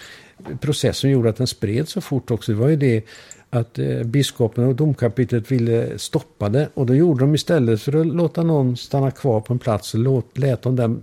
process 0.61 0.99
som 0.99 1.11
gjorde 1.11 1.31
att 1.31 1.37
den 1.37 1.47
spred 1.47 1.89
så 1.89 2.01
fort 2.01 2.31
också. 2.31 2.53
Det 2.53 2.59
var 2.59 2.69
ju 2.69 2.77
det 2.77 3.05
att 3.55 3.79
eh, 3.79 4.03
biskopen 4.03 4.65
och 4.65 4.75
domkapitlet 4.75 5.53
ville 5.53 5.99
stoppa 5.99 6.49
det. 6.49 6.69
Och 6.75 6.87
då 6.87 6.95
gjorde 6.95 7.21
de 7.21 7.35
istället 7.35 7.83
för 7.83 8.01
att 8.01 8.07
låta 8.07 8.43
någon 8.43 8.77
stanna 8.77 9.11
kvar 9.11 9.41
på 9.41 9.53
en 9.53 9.59
plats 9.59 9.89
så 9.89 9.99
låt, 9.99 10.39
lät 10.39 10.63
de 10.63 10.77
den 10.77 11.03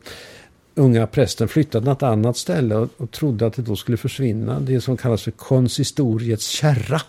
unga 0.76 1.08
prästen 1.08 1.48
flytta 1.48 1.80
till 1.80 1.90
något 1.90 2.04
annat 2.04 2.38
ställe 2.38 2.76
och, 2.76 2.90
och 2.98 3.12
trodde 3.12 3.46
att 3.46 3.54
det 3.54 3.62
då 3.62 3.76
skulle 3.76 3.98
försvinna. 3.98 4.60
Det 4.60 4.82
som 4.82 4.98
kallas 4.98 5.24
för 5.24 5.32
konsistoriets 5.32 6.48
kärra. 6.48 7.02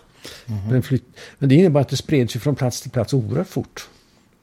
Mm. 0.45 0.67
Men, 0.69 0.83
flytt, 0.83 1.05
men 1.39 1.49
det 1.49 1.55
innebar 1.55 1.81
att 1.81 1.89
det 1.89 1.97
spreds 1.97 2.33
från 2.33 2.55
plats 2.55 2.81
till 2.81 2.91
plats 2.91 3.13
oerhört 3.13 3.47
fort. 3.47 3.89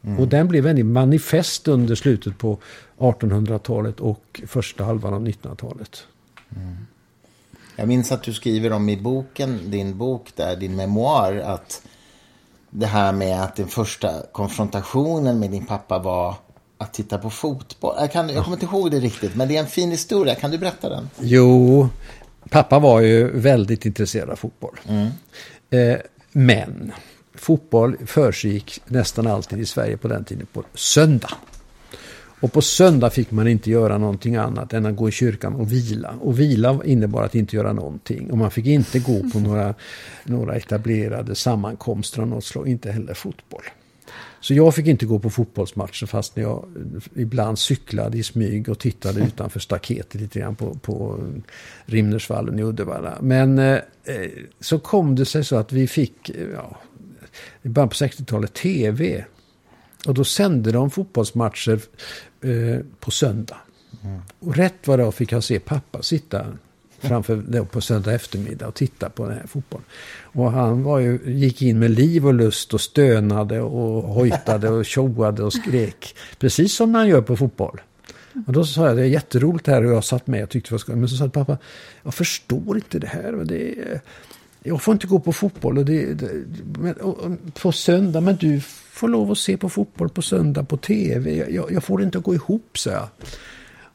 Mm. 0.02 0.18
Och 0.18 0.28
den 0.28 0.48
blev 0.48 0.64
väldigt 0.64 0.86
manifest 0.86 1.68
under 1.68 1.94
slutet 1.94 2.38
på 2.38 2.58
1800-talet 2.98 4.00
och 4.00 4.40
första 4.46 4.84
halvan 4.84 5.14
av 5.14 5.26
1900-talet. 5.26 6.04
Mm. 6.56 6.76
Jag 7.78 7.88
minns 7.88 8.12
att 8.12 8.22
du 8.22 8.32
skriver 8.32 8.72
om 8.72 8.88
i 8.88 8.96
boken, 8.96 9.70
din 9.70 9.98
bok 9.98 10.32
där, 10.36 10.56
din 10.56 10.76
memoar, 10.76 11.36
att 11.36 11.82
det 12.70 12.86
här 12.86 13.12
med 13.12 13.42
att 13.42 13.56
den 13.56 13.68
första 13.68 14.22
konfrontationen 14.32 15.38
med 15.38 15.50
din 15.50 15.66
pappa 15.66 15.98
var 15.98 16.34
att 16.78 16.94
titta 16.94 17.18
på 17.18 17.30
fotboll. 17.30 17.94
Jag, 17.98 18.12
kan, 18.12 18.28
jag 18.28 18.44
kommer 18.44 18.56
inte 18.56 18.66
ihåg 18.66 18.90
det 18.90 18.98
riktigt, 18.98 19.34
men 19.34 19.48
det 19.48 19.56
är 19.56 19.60
en 19.60 19.66
fin 19.66 19.90
historia. 19.90 20.34
Kan 20.34 20.50
du 20.50 20.58
berätta 20.58 20.88
den? 20.88 21.10
Jo, 21.20 21.88
pappa 22.50 22.78
var 22.78 23.00
ju 23.00 23.40
väldigt 23.40 23.86
intresserad 23.86 24.30
av 24.30 24.36
fotboll. 24.36 24.80
Mm. 24.88 25.08
Eh, 25.70 25.98
men 26.32 26.92
fotboll 27.34 27.96
försiggick 28.06 28.80
nästan 28.86 29.26
alltid 29.26 29.58
i 29.58 29.66
Sverige 29.66 29.96
på 29.96 30.08
den 30.08 30.24
tiden 30.24 30.46
på 30.52 30.62
söndag. 30.74 31.30
Och 32.40 32.52
på 32.52 32.62
söndag 32.62 33.10
fick 33.10 33.30
man 33.30 33.48
inte 33.48 33.70
göra 33.70 33.98
någonting 33.98 34.36
annat 34.36 34.72
än 34.72 34.86
att 34.86 34.96
gå 34.96 35.08
i 35.08 35.12
kyrkan 35.12 35.54
och 35.54 35.72
vila. 35.72 36.14
Och 36.20 36.40
vila 36.40 36.80
innebar 36.84 37.22
att 37.22 37.34
inte 37.34 37.56
göra 37.56 37.72
någonting. 37.72 38.30
Och 38.30 38.38
man 38.38 38.50
fick 38.50 38.66
inte 38.66 38.98
gå 38.98 39.30
på 39.32 39.38
några, 39.38 39.74
några 40.24 40.56
etablerade 40.56 41.34
sammankomster 41.34 42.22
av 42.22 42.28
något 42.28 42.44
slag, 42.44 42.68
inte 42.68 42.90
heller 42.90 43.14
fotboll. 43.14 43.62
Så 44.40 44.54
jag 44.54 44.74
fick 44.74 44.86
inte 44.86 45.06
gå 45.06 45.18
på 45.18 45.30
fotbollsmatcher 45.30 46.06
fast 46.06 46.36
när 46.36 46.42
jag 46.42 46.64
ibland 47.14 47.58
cyklade 47.58 48.18
i 48.18 48.22
smyg 48.22 48.68
och 48.68 48.78
tittade 48.78 49.20
utanför 49.20 49.60
staketet 49.60 50.20
lite 50.20 50.38
grann 50.38 50.56
på, 50.56 50.74
på 50.74 51.24
Rimnersvallen 51.86 52.58
i 52.58 52.62
Uddevalla. 52.62 53.18
Men 53.20 53.58
eh, 53.58 53.78
så 54.60 54.78
kom 54.78 55.14
det 55.14 55.24
sig 55.24 55.44
så 55.44 55.56
att 55.56 55.72
vi 55.72 55.86
fick, 55.86 56.28
eh, 56.30 56.48
ja, 56.54 56.76
i 57.62 57.68
början 57.68 57.88
på 57.88 57.94
60-talet, 57.94 58.54
tv. 58.54 59.24
Och 60.06 60.14
då 60.14 60.24
sände 60.24 60.72
de 60.72 60.90
fotbollsmatcher 60.90 61.80
eh, 62.40 62.80
på 63.00 63.10
söndag. 63.10 63.56
Mm. 64.04 64.20
Och 64.40 64.56
rätt 64.56 64.86
vad 64.86 64.98
det 64.98 65.12
fick 65.12 65.32
jag 65.32 65.44
se 65.44 65.58
pappa 65.58 66.02
sitta 66.02 66.46
framför 66.98 67.64
på 67.72 67.80
söndag 67.80 68.12
eftermiddag 68.12 68.66
och 68.66 68.74
titta 68.74 69.10
på 69.10 69.24
den 69.24 69.34
här 69.34 69.46
fotbollen. 69.46 69.86
Och 70.20 70.52
han 70.52 70.82
var 70.82 70.98
ju, 70.98 71.18
gick 71.24 71.62
in 71.62 71.78
med 71.78 71.90
liv 71.90 72.26
och 72.26 72.34
lust 72.34 72.74
och 72.74 72.80
stönade 72.80 73.60
och 73.60 74.02
hojtade 74.02 74.68
och 74.68 74.86
tjoade 74.86 75.42
och 75.42 75.52
skrek. 75.52 76.16
Precis 76.38 76.74
som 76.74 76.90
man 76.90 77.08
gör 77.08 77.22
på 77.22 77.36
fotboll. 77.36 77.80
Och 78.46 78.52
då 78.52 78.64
sa 78.64 78.86
jag, 78.86 78.96
det 78.96 79.02
är 79.02 79.06
jätteroligt 79.06 79.66
här 79.66 79.84
och 79.84 79.92
jag 79.92 80.04
satt 80.04 80.26
med 80.26 80.42
och 80.42 80.50
tyckte 80.50 80.70
det 80.70 80.74
var 80.74 80.78
skoj. 80.78 80.96
Men 80.96 81.08
så 81.08 81.16
sa 81.16 81.28
pappa, 81.28 81.58
jag 82.02 82.14
förstår 82.14 82.76
inte 82.76 82.98
det 82.98 83.06
här. 83.06 83.32
Det 83.32 83.78
är, 83.78 84.00
jag 84.62 84.82
får 84.82 84.92
inte 84.92 85.06
gå 85.06 85.18
på 85.18 85.32
fotboll 85.32 85.78
och 85.78 85.84
det, 85.84 86.14
det 86.14 86.92
och, 87.00 87.18
och, 87.18 87.54
på 87.54 87.72
söndag, 87.72 88.20
men 88.20 88.36
du 88.36 88.60
får 88.98 89.08
lov 89.08 89.30
att 89.30 89.38
se 89.38 89.56
på 89.56 89.68
fotboll 89.68 90.08
på 90.08 90.22
söndag 90.22 90.64
på 90.64 90.76
tv. 90.76 91.44
Jag, 91.50 91.72
jag 91.72 91.84
får 91.84 91.98
det 91.98 92.04
inte 92.04 92.18
att 92.18 92.24
gå 92.24 92.34
ihop, 92.34 92.78
så 92.78 92.90
jag. 92.90 93.08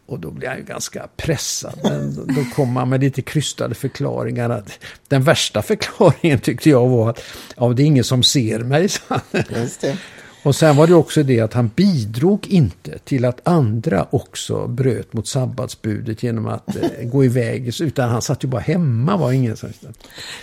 Och 0.05 0.19
då 0.19 0.31
blir 0.31 0.47
han 0.47 0.57
ju 0.57 0.63
ganska 0.63 1.07
pressad. 1.17 1.79
Men 1.83 2.15
då 2.15 2.45
kom 2.55 2.75
han 2.75 2.89
med 2.89 3.01
lite 3.01 3.21
krystade 3.21 3.75
förklaringar. 3.75 4.49
Att, 4.49 4.79
Den 5.07 5.23
värsta 5.23 5.61
förklaringen 5.61 6.39
tyckte 6.39 6.69
jag 6.69 6.87
var 6.87 7.09
att 7.09 7.23
ja, 7.57 7.69
det 7.69 7.83
är 7.83 7.85
ingen 7.85 8.03
som 8.03 8.23
ser 8.23 8.59
mig. 8.59 8.89
Så. 8.89 9.19
Just 9.49 9.81
det. 9.81 9.97
Och 10.43 10.55
sen 10.55 10.75
var 10.75 10.87
det 10.87 10.95
också 10.95 11.23
det 11.23 11.39
att 11.39 11.53
han 11.53 11.71
bidrog 11.75 12.47
inte 12.47 12.97
till 12.99 13.25
att 13.25 13.47
andra 13.47 14.07
också 14.09 14.67
bröt 14.67 15.13
mot 15.13 15.27
sabbatsbudet 15.27 16.23
genom 16.23 16.47
att 16.47 16.75
eh, 16.75 16.89
gå 17.03 17.25
iväg. 17.25 17.81
Utan 17.81 18.09
han 18.09 18.21
satt 18.21 18.43
ju 18.43 18.47
bara 18.47 18.61
hemma 18.61 19.17
var 19.17 19.31
ingen 19.31 19.57
som... 19.57 19.69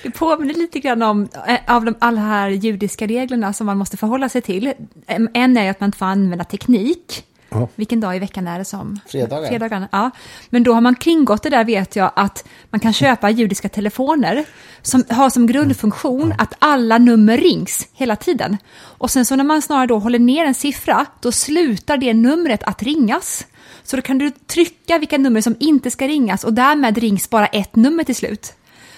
Det 0.02 0.10
påminner 0.10 0.54
lite 0.54 0.80
grann 0.80 1.02
om 1.02 1.28
eh, 1.46 1.76
av 1.76 1.84
de, 1.84 1.94
alla 1.98 2.20
här 2.20 2.48
judiska 2.50 3.06
reglerna 3.06 3.52
som 3.52 3.66
man 3.66 3.78
måste 3.78 3.96
förhålla 3.96 4.28
sig 4.28 4.42
till. 4.42 4.72
En 5.06 5.56
är 5.56 5.64
ju 5.64 5.68
att 5.70 5.80
man 5.80 5.88
inte 5.88 5.98
får 5.98 6.06
använda 6.06 6.44
teknik. 6.44 7.24
Ja. 7.50 7.68
Vilken 7.74 8.00
dag 8.00 8.16
i 8.16 8.18
veckan 8.18 8.48
är 8.48 8.58
det 8.58 8.64
som? 8.64 9.00
Fredagar. 9.06 9.48
Fredagarna, 9.48 9.88
ja. 9.92 10.10
Men 10.50 10.62
då 10.62 10.74
har 10.74 10.80
man 10.80 10.94
kringgått 10.94 11.42
det 11.42 11.50
där 11.50 11.64
vet 11.64 11.96
jag 11.96 12.10
att 12.16 12.44
man 12.70 12.80
kan 12.80 12.92
köpa 12.92 13.30
judiska 13.30 13.68
telefoner 13.68 14.44
som 14.82 15.04
har 15.08 15.30
som 15.30 15.46
grundfunktion 15.46 16.34
att 16.38 16.54
alla 16.58 16.98
nummer 16.98 17.36
rings 17.36 17.88
hela 17.92 18.16
tiden. 18.16 18.56
Och 18.76 19.10
sen 19.10 19.26
så 19.26 19.36
när 19.36 19.44
man 19.44 19.62
snarare 19.62 19.86
då 19.86 19.98
håller 19.98 20.18
ner 20.18 20.44
en 20.44 20.54
siffra, 20.54 21.06
då 21.20 21.32
slutar 21.32 21.96
det 21.96 22.14
numret 22.14 22.62
att 22.62 22.82
ringas. 22.82 23.46
Så 23.82 23.96
då 23.96 24.02
kan 24.02 24.18
du 24.18 24.30
trycka 24.30 24.98
vilka 24.98 25.18
nummer 25.18 25.40
som 25.40 25.56
inte 25.60 25.90
ska 25.90 26.08
ringas 26.08 26.44
och 26.44 26.52
därmed 26.52 26.98
rings 26.98 27.30
bara 27.30 27.46
ett 27.46 27.76
nummer 27.76 28.04
till 28.04 28.16
slut. 28.16 28.54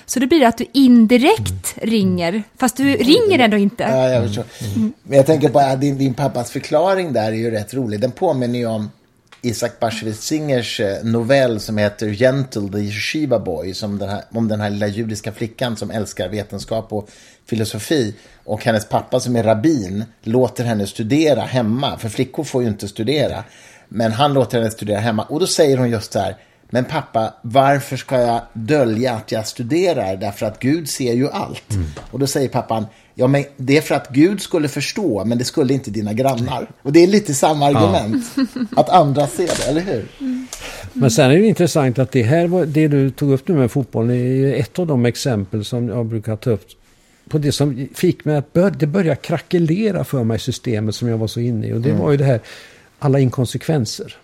Så 0.07 0.21
det 0.21 0.27
blir 0.27 0.47
att 0.47 0.59
du 0.59 0.67
indirekt 0.73 1.75
ringer, 1.83 2.43
fast 2.59 2.77
du 2.77 2.97
ringer 2.97 3.39
ändå 3.39 3.57
inte. 3.57 3.83
Ja, 3.83 4.09
jag 4.09 4.25
förstår. 4.27 4.45
Men 5.03 5.17
jag 5.17 5.27
tänker 5.27 5.49
på 5.49 5.59
att 5.59 5.81
din, 5.81 5.99
din 5.99 6.15
pappas 6.15 6.51
förklaring 6.51 7.13
där 7.13 7.33
är 7.33 7.37
ju 7.37 7.51
rätt 7.51 7.75
rolig. 7.75 8.01
Den 8.01 8.13
påminner 8.13 8.59
ju 8.59 8.67
om 8.67 8.91
Isaac 9.45 9.71
Bashevis 9.81 10.21
Singers 10.21 10.81
eh, 10.81 11.05
novell 11.05 11.61
som 11.61 11.79
heter 11.79 12.09
Gentle, 12.09 12.69
the 12.69 12.79
Yeshiva 12.79 13.39
Boy, 13.39 13.75
som 13.75 13.99
den 13.99 14.09
här, 14.09 14.23
om 14.33 14.49
den 14.49 14.61
här 14.61 14.71
lilla 14.71 14.87
judiska 14.87 15.33
flickan 15.33 15.77
som 15.77 15.91
älskar 15.91 16.29
vetenskap 16.29 16.93
och 16.93 17.09
filosofi. 17.47 18.15
Och 18.45 18.65
hennes 18.65 18.89
pappa 18.89 19.21
som 19.21 19.37
är 19.37 19.43
rabbin 19.43 20.05
låter 20.23 20.65
henne 20.65 20.87
studera 20.87 21.41
hemma, 21.41 21.99
för 21.99 22.09
flickor 22.09 22.45
får 22.45 22.63
ju 22.63 22.69
inte 22.69 22.89
studera. 22.89 23.45
Men 23.89 24.13
han 24.13 24.33
låter 24.33 24.59
henne 24.59 24.71
studera 24.71 24.99
hemma. 24.99 25.23
Och 25.23 25.41
då 25.41 25.47
säger 25.47 25.77
hon 25.77 25.91
just 25.91 26.13
så 26.13 26.19
här, 26.19 26.37
men 26.75 26.85
pappa, 26.85 27.35
varför 27.43 27.97
ska 27.97 28.21
jag 28.21 28.41
dölja 28.53 29.13
att 29.13 29.33
jag 29.33 29.47
studerar? 29.47 30.17
Därför 30.17 30.47
att 30.47 30.59
Gud 30.59 30.89
ser 30.89 31.13
ju 31.13 31.29
allt. 31.29 31.65
Och 32.11 32.19
då 32.19 32.27
säger 32.27 32.49
pappan, 32.49 32.87
ja 33.15 33.27
men 33.27 33.45
det 33.57 33.77
är 33.77 33.81
för 33.81 33.95
att 33.95 34.09
Gud 34.09 34.43
skulle 34.43 34.69
förstå, 34.69 35.25
men 35.25 35.39
det 35.39 35.45
skulle 35.45 35.75
inte 35.75 35.91
dina 35.91 36.13
grannar. 36.13 36.71
Och 36.83 36.93
det 36.93 37.03
är 37.03 37.07
lite 37.07 37.35
samma 37.35 37.67
argument. 37.67 38.25
Att 38.77 38.89
andra 38.89 39.27
ser 39.27 39.47
det, 39.47 39.69
eller 39.69 39.81
hur? 39.81 40.09
Men 40.93 41.11
sen 41.11 41.31
är 41.31 41.39
det 41.39 41.47
intressant 41.47 41.99
att 41.99 42.13
det 42.13 42.23
här 42.23 42.67
det 42.67 42.89
du 42.89 43.11
tog 43.11 43.33
upp 43.33 43.49
nu 43.49 43.55
med 43.55 43.71
fotbollen 43.71 44.17
är 44.17 44.55
ett 44.55 44.79
av 44.79 44.87
de 44.87 45.07
exempel 45.07 45.65
som 45.65 45.89
jag 45.89 46.07
brukar 46.07 46.37
ta 46.37 46.51
upp 46.51 46.69
på 47.29 47.39
det 47.39 47.53
som 47.53 47.89
fick 47.95 48.25
mig 48.25 48.37
att 48.37 48.53
bör, 48.53 48.71
det 48.71 48.87
börja 48.87 49.17
krackelera 49.17 50.05
för 50.05 50.25
mig 50.25 50.39
systemet 50.39 50.95
som 50.95 51.09
jag 51.09 51.19
var 51.19 51.27
så 51.27 51.41
inne 51.41 51.67
i. 51.67 51.73
Och 51.73 51.81
det 51.81 51.93
var 51.93 52.11
ju 52.11 52.17
det 52.17 52.25
här, 52.25 52.41
alla 52.99 53.19
inkonsekvenser. 53.19 54.17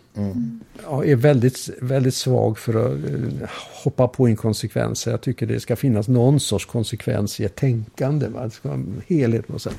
Jag 0.91 1.09
är 1.09 1.17
väldigt, 1.17 1.69
väldigt 1.81 2.15
svag 2.15 2.59
för 2.59 2.75
att 2.87 2.93
eh, 3.11 3.49
hoppa 3.85 4.09
på 4.09 4.29
inkonsekvenser. 4.29 5.11
Jag 5.11 5.21
tycker 5.21 5.47
det 5.47 5.61
ska 5.61 5.77
finnas 5.77 6.09
någon 6.09 6.41
sorts 6.41 6.65
konsekvens 6.67 7.41
i 7.41 7.45
ett 7.45 7.55
tänkande. 7.57 8.29
Va? 8.29 8.45
Det 8.45 8.51
ska 8.51 8.69
vara 8.69 8.79
en 8.79 9.03
helhet 9.07 9.47
på 9.47 9.53
något 9.53 9.63
sätt. 9.63 9.77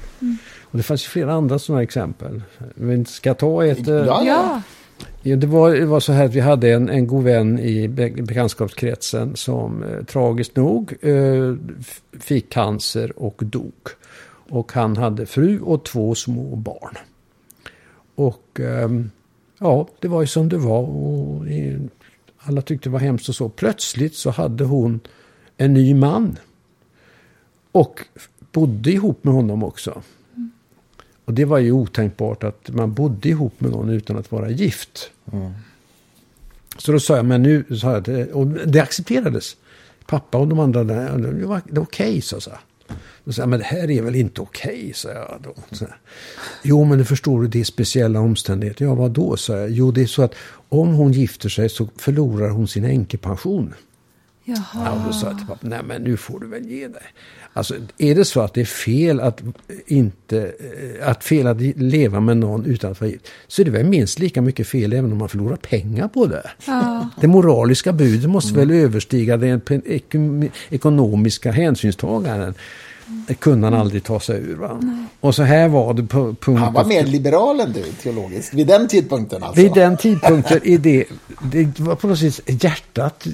Och 0.62 0.77
det 0.77 0.83
fanns 0.83 1.03
flera 1.03 1.33
andra 1.33 1.59
sådana 1.59 1.83
exempel. 1.83 2.41
Men 2.75 3.05
ska 3.05 3.33
ta 3.33 3.65
ett? 3.65 3.88
eh, 3.88 3.95
Ja, 3.95 4.24
Ja, 4.25 4.62
Ja, 5.24 5.36
det, 5.36 5.48
var, 5.48 5.71
det 5.74 5.86
var 5.86 6.00
så 6.00 6.12
här 6.13 6.25
att 6.25 6.33
vi 6.33 6.39
hade 6.39 6.71
en, 6.74 6.89
en 6.89 7.07
god 7.07 7.24
vän 7.24 7.59
i 7.59 7.88
be- 7.88 8.09
bekantskapskretsen 8.09 9.36
som 9.36 9.83
eh, 9.83 10.03
tragiskt 10.05 10.55
nog 10.55 10.93
eh, 11.01 11.55
fick 12.19 12.50
cancer 12.50 13.19
och 13.24 13.41
dog. 13.45 13.74
Och 14.50 14.71
han 14.74 14.98
hade 14.98 15.25
fru 15.25 15.59
och 15.59 15.86
två 15.86 16.15
små 16.15 16.55
barn. 16.55 16.95
Och 18.15 18.59
ehm, 18.59 19.12
ja, 19.59 19.87
det 19.99 20.07
var 20.07 20.21
ju 20.21 20.27
som 20.27 20.49
det 20.49 20.57
var. 20.57 20.81
Och, 20.81 21.45
alla 22.37 22.61
tyckte 22.61 22.89
det 22.89 22.93
var 22.93 22.99
hemskt 22.99 23.29
och 23.29 23.35
så. 23.35 23.49
Plötsligt 23.49 24.15
så 24.15 24.29
hade 24.29 24.63
hon 24.63 24.99
en 25.57 25.73
ny 25.73 25.93
man. 25.93 26.37
Och 27.71 28.01
bodde 28.51 28.91
ihop 28.91 29.23
med 29.23 29.33
honom 29.33 29.63
också. 29.63 30.01
Och 31.25 31.33
det 31.33 31.45
var 31.45 31.57
ju 31.57 31.71
otänkbart 31.71 32.43
att 32.43 32.69
man 32.69 32.93
bodde 32.93 33.29
ihop 33.29 33.61
med 33.61 33.71
någon 33.71 33.89
utan 33.89 34.17
att 34.17 34.31
vara 34.31 34.49
gift. 34.49 35.11
Så 36.77 36.91
då 36.91 36.99
sa 36.99 37.15
jag, 37.15 37.25
men 37.25 37.43
nu, 37.43 37.77
sa 37.81 37.91
jag, 37.91 38.29
och 38.33 38.47
det 38.47 38.79
accepterades. 38.79 39.57
Pappa 40.05 40.37
och 40.37 40.47
de 40.47 40.59
andra, 40.59 40.83
där, 40.83 41.17
det 41.17 41.45
var, 41.45 41.61
det 41.65 41.79
var 41.79 41.83
okej, 41.83 42.21
sa 42.21 42.37
jag. 42.45 42.59
Då 43.24 43.31
sa 43.31 43.41
jag, 43.41 43.50
men 43.50 43.60
det 43.60 43.65
här 43.65 43.91
är 43.91 44.01
väl 44.01 44.15
inte 44.15 44.41
okej, 44.41 44.91
sa 44.96 45.10
jag 45.10 45.39
då. 45.43 45.53
Så 45.72 45.86
här. 45.86 45.98
Jo, 46.63 46.84
men 46.84 46.98
det 46.98 47.05
förstår 47.05 47.41
du, 47.41 47.48
det 47.48 47.60
är 47.60 47.63
speciella 47.63 48.19
omständigheter. 48.19 48.86
Ja, 48.86 48.96
vad 48.96 49.12
då, 49.12 49.38
sa 49.38 49.58
jag. 49.58 49.69
Jo, 49.69 49.91
det 49.91 50.01
är 50.01 50.08
så 50.08 50.22
att 50.22 50.36
om 50.69 50.93
hon 50.93 51.12
gifter 51.12 51.50
sig 51.50 51.69
så 51.69 51.89
förlorar 51.98 52.50
hon 52.50 52.67
sin 52.67 52.86
änkepension. 52.86 53.74
Ja, 54.49 54.63
jaha. 54.73 54.91
och 54.91 54.99
då 55.05 55.13
sa 55.13 55.27
jag 55.27 55.37
till 55.37 55.47
pappa, 55.47 55.67
nej 55.67 55.79
men 55.87 56.01
nu 56.01 56.17
får 56.17 56.39
du 56.39 56.47
väl 56.47 56.65
ge 56.65 56.87
dig. 56.87 57.03
Alltså, 57.53 57.75
är 57.97 58.15
det 58.15 58.25
så 58.25 58.41
att 58.41 58.53
det 58.53 58.61
är 58.61 58.65
fel 58.65 59.19
att 59.19 59.41
inte, 59.87 60.39
eh, 60.39 61.09
att 61.09 61.23
fel 61.23 61.47
att 61.47 61.61
leva 61.61 62.19
med 62.19 62.37
någon 62.37 62.65
utan 62.65 62.91
att 62.91 63.01
vara 63.01 63.11
gift, 63.11 63.27
så 63.47 63.61
är 63.61 63.65
det 63.65 63.71
väl 63.71 63.85
minst 63.85 64.19
lika 64.19 64.41
mycket 64.41 64.67
fel 64.67 64.93
även 64.93 65.11
om 65.11 65.17
man 65.17 65.29
förlorar 65.29 65.55
pengar 65.55 66.07
på 66.07 66.25
det. 66.25 66.49
Ja. 66.65 67.09
Det 67.21 67.27
moraliska 67.27 67.93
budet 67.93 68.29
måste 68.29 68.53
väl 68.53 68.71
överstiga 68.71 69.37
den 69.37 69.61
ekonomiska 70.69 71.51
hänsynstaganden. 71.51 72.53
Det 73.27 73.33
kunde 73.33 73.67
han 73.67 73.73
aldrig 73.73 74.03
ta 74.03 74.19
sig 74.19 74.39
ur. 74.39 74.55
Va? 74.55 74.81
Och 75.19 75.35
så 75.35 75.43
här 75.43 75.67
var 75.67 75.93
det 75.93 76.03
på 76.03 76.35
punkt 76.39 76.59
Han 76.59 76.73
var 76.73 76.85
mer 76.85 77.03
liberal 77.03 77.59
än 77.59 77.73
du, 77.73 77.83
teologiskt. 77.83 78.53
Vid 78.53 78.67
den 78.67 78.87
tidpunkten 78.87 79.43
alltså. 79.43 79.61
vid 79.61 79.73
den 79.73 79.97
tidpunkten 79.97 80.59
är 80.63 80.77
det, 80.77 81.05
det 81.51 81.79
var 81.79 81.95
på 81.95 82.07
något 82.07 82.19
sätt 82.19 82.63
hjärtat, 82.63 83.27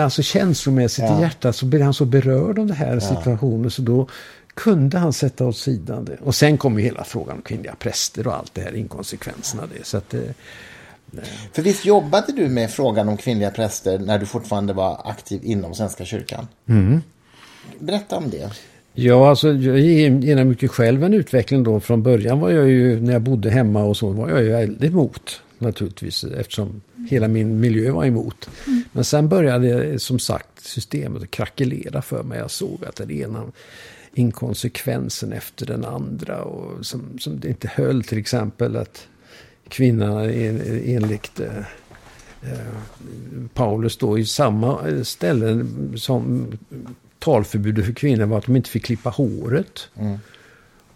alltså 0.00 0.22
känslomässigt 0.22 1.04
Ja. 1.04 1.18
i 1.18 1.20
hjärtat 1.22 1.56
så 1.56 1.66
blev 1.66 1.82
han 1.82 1.94
så 1.94 2.04
berörd 2.04 2.58
av 2.58 2.66
den 2.66 2.76
här 2.76 3.00
situationen 3.00 3.70
så 3.70 3.82
då 3.82 4.08
kunde 4.54 4.98
han 4.98 5.12
sätta 5.12 5.46
åt 5.46 5.56
sidan 5.56 6.04
det. 6.04 6.16
Och 6.22 6.34
sen 6.34 6.58
kom 6.58 6.78
ju 6.78 6.84
hela 6.84 7.04
frågan 7.04 7.36
om 7.36 7.42
kvinnliga 7.42 7.74
präster 7.74 8.26
och 8.26 8.34
allt 8.34 8.54
det 8.54 8.60
här 8.60 8.74
inkonsekvenserna 8.76 9.62
det. 9.76 9.86
Så 9.86 9.96
att, 9.96 10.14
eh, 10.14 10.20
För 11.52 11.62
visst 11.62 11.84
jobbade 11.84 12.32
du 12.32 12.48
med 12.48 12.70
frågan 12.70 13.08
om 13.08 13.16
kvinnliga 13.16 13.50
präster 13.50 13.98
när 13.98 14.18
du 14.18 14.26
fortfarande 14.26 14.72
var 14.72 15.00
aktiv 15.04 15.40
inom 15.44 15.74
Svenska 15.74 16.04
kyrkan? 16.04 16.48
Berätta 17.78 18.16
om 18.16 18.30
det. 18.30 18.50
Ja, 18.98 19.30
alltså 19.30 19.48
jag 19.52 19.80
genomgick 19.80 20.62
ju 20.62 20.68
själv 20.68 21.04
en 21.04 21.14
utveckling 21.14 21.62
då. 21.62 21.80
Från 21.80 22.02
början 22.02 22.40
var 22.40 22.50
jag 22.50 22.68
ju, 22.68 23.00
när 23.00 23.12
jag 23.12 23.22
bodde 23.22 23.50
hemma 23.50 23.84
och 23.84 23.96
så, 23.96 24.10
var 24.10 24.28
jag 24.28 24.42
ju 24.42 24.48
väldigt 24.48 24.90
emot 24.90 25.42
naturligtvis. 25.58 26.24
Eftersom 26.24 26.80
hela 27.08 27.28
min 27.28 27.60
miljö 27.60 27.90
var 27.90 28.04
emot. 28.04 28.48
Men 28.92 29.04
sen 29.04 29.28
började 29.28 29.98
som 29.98 30.18
sagt 30.18 30.48
systemet 30.60 31.22
att 31.22 31.30
krackelera 31.30 32.02
för 32.02 32.22
mig. 32.22 32.38
Jag 32.38 32.50
såg 32.50 32.84
att 32.88 32.96
den 32.96 33.10
ena 33.10 33.42
inkonsekvensen 34.14 35.32
efter 35.32 35.66
den 35.66 35.84
andra. 35.84 36.42
Och 36.42 36.86
som, 36.86 37.18
som 37.18 37.40
det 37.40 37.48
inte 37.48 37.68
höll 37.68 38.02
till 38.04 38.18
exempel 38.18 38.76
att 38.76 39.06
kvinnan 39.68 40.30
en- 40.30 40.82
enligt 40.84 41.40
eh, 41.40 41.58
eh, 42.42 42.58
Paulus 43.54 43.96
då 43.96 44.18
i 44.18 44.24
samma 44.24 44.88
eh, 44.88 45.02
ställe 45.02 45.66
som 45.96 46.46
talförbudet 47.26 47.84
för 47.84 47.92
kvinnor 47.92 48.26
var 48.26 48.38
att 48.38 48.46
de 48.46 48.56
inte 48.56 48.70
fick 48.70 48.84
klippa 48.84 49.10
håret. 49.10 49.88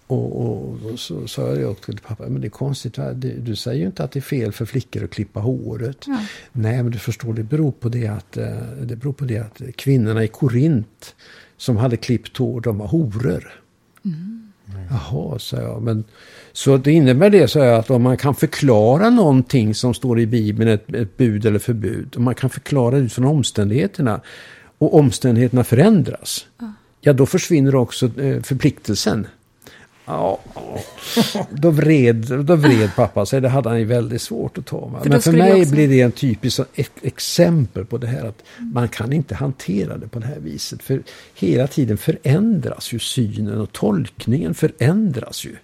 Och, 0.06 0.40
och, 0.40 0.78
och 0.92 0.99
så 0.99 1.28
sa 1.28 1.54
jag 1.54 1.70
också 1.70 1.92
till 1.92 2.00
pappa, 2.00 2.28
men 2.28 2.40
det 2.40 2.46
är 2.46 2.50
konstigt, 2.50 2.99
du, 3.14 3.37
du 3.38 3.56
säger 3.56 3.80
ju 3.80 3.87
inte 3.87 4.04
att 4.04 4.12
det 4.12 4.18
är 4.18 4.22
fel 4.22 4.52
för 4.52 4.64
flickor 4.64 5.04
att 5.04 5.10
klippa 5.10 5.40
håret. 5.40 6.04
Ja. 6.06 6.18
Nej, 6.52 6.82
men 6.82 6.92
du 6.92 6.99
förstår, 6.99 7.32
det 7.32 7.42
beror 7.42 7.72
på 7.72 7.88
det 7.88 8.06
att, 8.06 8.37
eh, 8.37 8.46
det 8.82 8.96
beror 8.96 9.12
på 9.12 9.25
det 9.25 9.38
att 9.38 9.62
kvinnorna 9.76 10.25
i 10.25 10.28
Korint 10.28 11.14
som 11.56 11.76
hade 11.76 11.96
klippt 11.96 12.37
hår, 12.37 12.60
de 12.60 12.78
var 12.78 12.87
horor. 12.87 13.52
Jaha, 14.90 15.38
sa 15.38 15.56
jag. 15.56 15.82
Men, 15.82 16.04
så 16.52 16.76
det 16.76 16.92
innebär 16.92 17.30
det, 17.30 17.49
sa 17.49 17.64
jag, 17.64 17.78
att 17.78 17.90
om 17.90 18.02
man 18.02 18.16
kan 18.16 18.34
förklara 18.34 19.10
någonting 19.10 19.75
som 19.75 19.94
står 19.94 20.20
i 20.20 20.26
Bibeln, 20.26 20.70
ett, 20.70 20.94
ett 20.94 21.16
bud 21.16 21.46
eller 21.46 21.58
förbud, 21.58 22.14
om 22.16 22.25
man 22.25 22.34
kan 22.34 22.50
förklara 22.50 22.90
det 22.90 23.02
utifrån 23.02 23.25
omständigheterna 23.25 24.20
och 24.80 24.94
omständigheterna 24.94 25.64
förändras, 25.64 26.46
ja 27.00 27.12
då 27.12 27.26
försvinner 27.26 27.75
också 27.75 28.06
eh, 28.20 28.42
förpliktelsen. 28.42 29.26
Ja, 30.06 30.40
då 31.50 31.70
vred, 31.70 32.44
då 32.44 32.56
vred 32.56 32.90
pappa 32.96 33.26
sig. 33.26 33.40
Det 33.40 33.49
hade 33.49 33.68
han 33.68 33.78
ju 33.78 33.84
väldigt 33.84 34.22
svårt 34.22 34.58
att 34.58 34.66
ta. 34.66 34.87
Va? 34.87 35.00
För 35.02 35.10
Men 35.10 35.20
för 35.22 35.32
mig 35.32 35.60
också- 35.60 35.72
blir 35.72 35.88
det 35.88 36.00
en 36.00 36.12
typisk 36.12 36.60
exempel 37.02 37.84
på 37.84 37.99
det 37.99 38.06
här 38.06 38.25
att 38.25 38.42
man 38.58 38.88
kan 38.88 39.12
inte 39.12 39.34
hantera 39.34 39.96
det 39.99 40.08
på 40.08 40.18
det 40.18 40.26
här 40.26 40.38
viset. 40.40 40.82
För 40.82 41.02
hela 41.34 41.66
tiden 41.66 41.99
förändras 41.99 42.92
ju 42.92 42.99
synen 42.99 43.60
och 43.60 43.72
tolkningen 43.72 44.54
förändras 44.54 45.44
ju. 45.44 45.56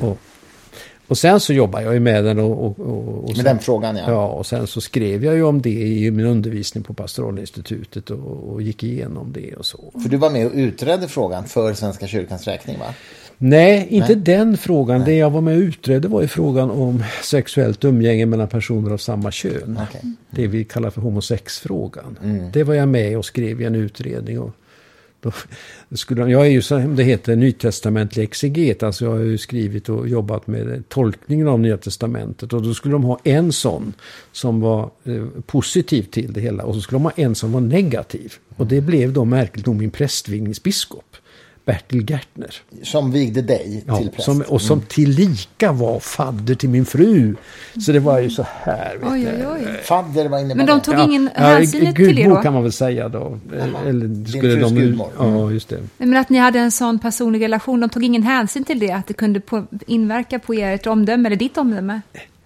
Och, 0.00 0.18
och 1.08 1.18
sen 1.18 1.40
så 1.40 1.52
jobbar 1.52 1.80
jag 1.80 1.94
ju 1.94 2.00
med 2.00 2.24
den 2.24 2.38
och... 2.38 2.64
och, 2.64 2.80
och, 2.80 3.08
och 3.18 3.28
Med 3.28 3.36
sen- 3.36 3.44
den 3.44 3.58
frågan, 3.58 3.96
ja. 3.96 4.04
Ja, 4.08 4.26
och 4.26 4.46
sen 4.46 4.66
så 4.66 4.80
skrev 4.80 5.24
jag 5.24 5.34
ju 5.34 5.42
om 5.42 5.62
det 5.62 5.70
i 5.70 6.10
min 6.10 6.26
undervisning 6.26 6.84
på 6.84 6.94
pastoralinstitutet 6.94 8.10
och, 8.10 8.52
och 8.52 8.62
gick 8.62 8.82
igenom 8.82 9.32
det 9.32 9.54
och 9.54 9.66
så. 9.66 9.92
För 10.02 10.08
du 10.08 10.16
var 10.16 10.30
med 10.30 10.46
och 10.46 10.52
utredde 10.54 11.08
frågan 11.08 11.44
för 11.44 11.74
Svenska 11.74 12.06
kyrkans 12.06 12.46
räkning, 12.46 12.78
va? 12.78 12.86
Nej, 13.38 13.86
inte 13.90 14.14
Nej. 14.14 14.16
den 14.16 14.56
frågan. 14.56 14.98
Nej. 14.98 15.06
Det 15.06 15.14
jag 15.14 15.30
var 15.30 15.40
med 15.40 15.56
och 15.56 15.60
utredde 15.60 16.08
var 16.08 16.22
ju 16.22 16.28
frågan 16.28 16.70
om 16.70 17.04
sexuellt 17.22 17.84
umgänge 17.84 18.26
mellan 18.26 18.48
personer 18.48 18.90
av 18.90 18.98
samma 18.98 19.30
kön. 19.30 19.78
Okay. 19.88 20.00
Det 20.30 20.46
vi 20.46 20.64
kallar 20.64 20.90
för 20.90 21.00
homosexfrågan. 21.00 22.18
Mm. 22.22 22.50
Det 22.52 22.64
var 22.64 22.74
jag 22.74 22.88
med 22.88 23.18
och 23.18 23.24
skrev 23.24 23.60
i 23.60 23.64
en 23.64 23.74
utredning. 23.74 24.40
Och 24.40 24.50
då 25.24 25.96
skulle, 25.96 26.30
jag 26.30 26.46
är 26.46 26.50
ju 26.50 26.62
som 26.62 26.96
det 26.96 27.02
heter 27.02 27.36
nytestamentlig 27.36 28.22
exeget. 28.22 28.82
Alltså 28.82 29.04
jag 29.04 29.12
har 29.12 29.18
ju 29.18 29.38
skrivit 29.38 29.88
och 29.88 30.08
jobbat 30.08 30.46
med 30.46 30.88
tolkningen 30.88 31.48
av 31.48 31.60
Nya 31.60 31.76
Testamentet. 31.76 32.52
Och 32.52 32.62
då 32.62 32.74
skulle 32.74 32.94
de 32.94 33.04
ha 33.04 33.18
en 33.24 33.52
sån 33.52 33.92
som 34.32 34.60
var 34.60 34.90
eh, 35.04 35.26
positiv 35.46 36.02
till 36.02 36.32
det 36.32 36.40
hela. 36.40 36.64
Och 36.64 36.74
så 36.74 36.80
skulle 36.80 36.96
de 36.96 37.04
ha 37.04 37.12
en 37.16 37.34
som 37.34 37.52
var 37.52 37.60
negativ. 37.60 38.34
Och 38.56 38.66
det 38.66 38.80
blev 38.80 39.12
då 39.12 39.24
märkligt 39.24 39.66
nog 39.66 39.76
min 39.76 39.90
prästvigningsbiskop. 39.90 41.16
Bertil 41.64 42.10
Gärtner. 42.10 42.54
Som 42.82 43.12
vigde 43.12 43.42
dig 43.42 43.84
ja, 43.86 43.96
till 43.96 44.10
präst. 44.10 44.24
Som, 44.24 44.40
och 44.48 44.62
som 44.62 44.78
mm. 44.78 44.86
tillika 44.88 45.72
var 45.72 46.00
fadder 46.00 46.54
till 46.54 46.68
min 46.68 46.84
fru. 46.84 47.36
Så 47.80 47.92
det 47.92 48.00
var 48.00 48.18
ju 48.18 48.30
så 48.30 48.46
här. 48.62 48.98
Oj, 49.02 49.28
oj, 49.28 49.46
oj. 49.46 49.80
Fadder, 49.82 50.28
vad 50.28 50.40
innebär 50.40 50.56
Men 50.56 50.66
de 50.66 50.80
tog 50.80 50.98
ingen 50.98 51.30
ja, 51.34 51.40
hänsyn 51.40 51.94
till 51.94 52.16
det 52.16 52.28
då? 52.28 52.36
kan 52.36 52.52
man 52.52 52.62
väl 52.62 52.72
säga 52.72 53.08
då. 53.08 53.38
Eller 53.86 54.28
skulle 54.28 54.54
de, 54.54 54.74
gudmor. 54.74 55.12
Ja, 55.18 55.50
just 55.50 55.68
det. 55.68 55.80
Men 55.98 56.16
att 56.16 56.28
ni 56.28 56.38
hade 56.38 56.58
en 56.58 56.70
sån 56.70 56.98
personlig 56.98 57.42
relation, 57.42 57.80
de 57.80 57.90
tog 57.90 58.04
ingen 58.04 58.22
hänsyn 58.22 58.64
till 58.64 58.78
det? 58.78 58.92
Att 58.92 59.06
det 59.06 59.14
kunde 59.14 59.40
på, 59.40 59.66
inverka 59.86 60.38
på 60.38 60.52
ert 60.52 60.86
omdöme, 60.86 61.28
eller 61.28 61.36
ditt 61.36 61.58
omdöme? 61.58 62.00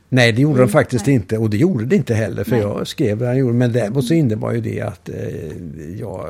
Nej, 0.08 0.32
det 0.32 0.42
gjorde 0.42 0.54
mm, 0.54 0.66
de 0.66 0.72
faktiskt 0.72 1.06
nej. 1.06 1.14
inte. 1.14 1.38
Och 1.38 1.50
det 1.50 1.56
gjorde 1.56 1.84
det 1.84 1.96
inte 1.96 2.14
heller. 2.14 2.44
För 2.44 2.50
nej. 2.50 2.60
jag 2.60 2.86
skrev 2.86 3.18
vad 3.18 3.28
jag 3.28 3.38
gjorde. 3.38 3.54
Men 3.54 3.72
däremot 3.72 4.04
så 4.04 4.14
innebar 4.14 4.52
ju 4.52 4.60
det 4.60 4.80
att 4.80 5.08
eh, 5.08 5.96
jag 6.00 6.26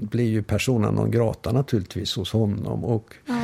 blev 0.00 0.26
ju 0.26 0.42
persona 0.42 0.90
non 0.90 1.10
grata 1.10 1.52
naturligtvis 1.52 2.16
hos 2.16 2.32
honom. 2.32 2.84
Och 2.84 3.14
ja. 3.26 3.34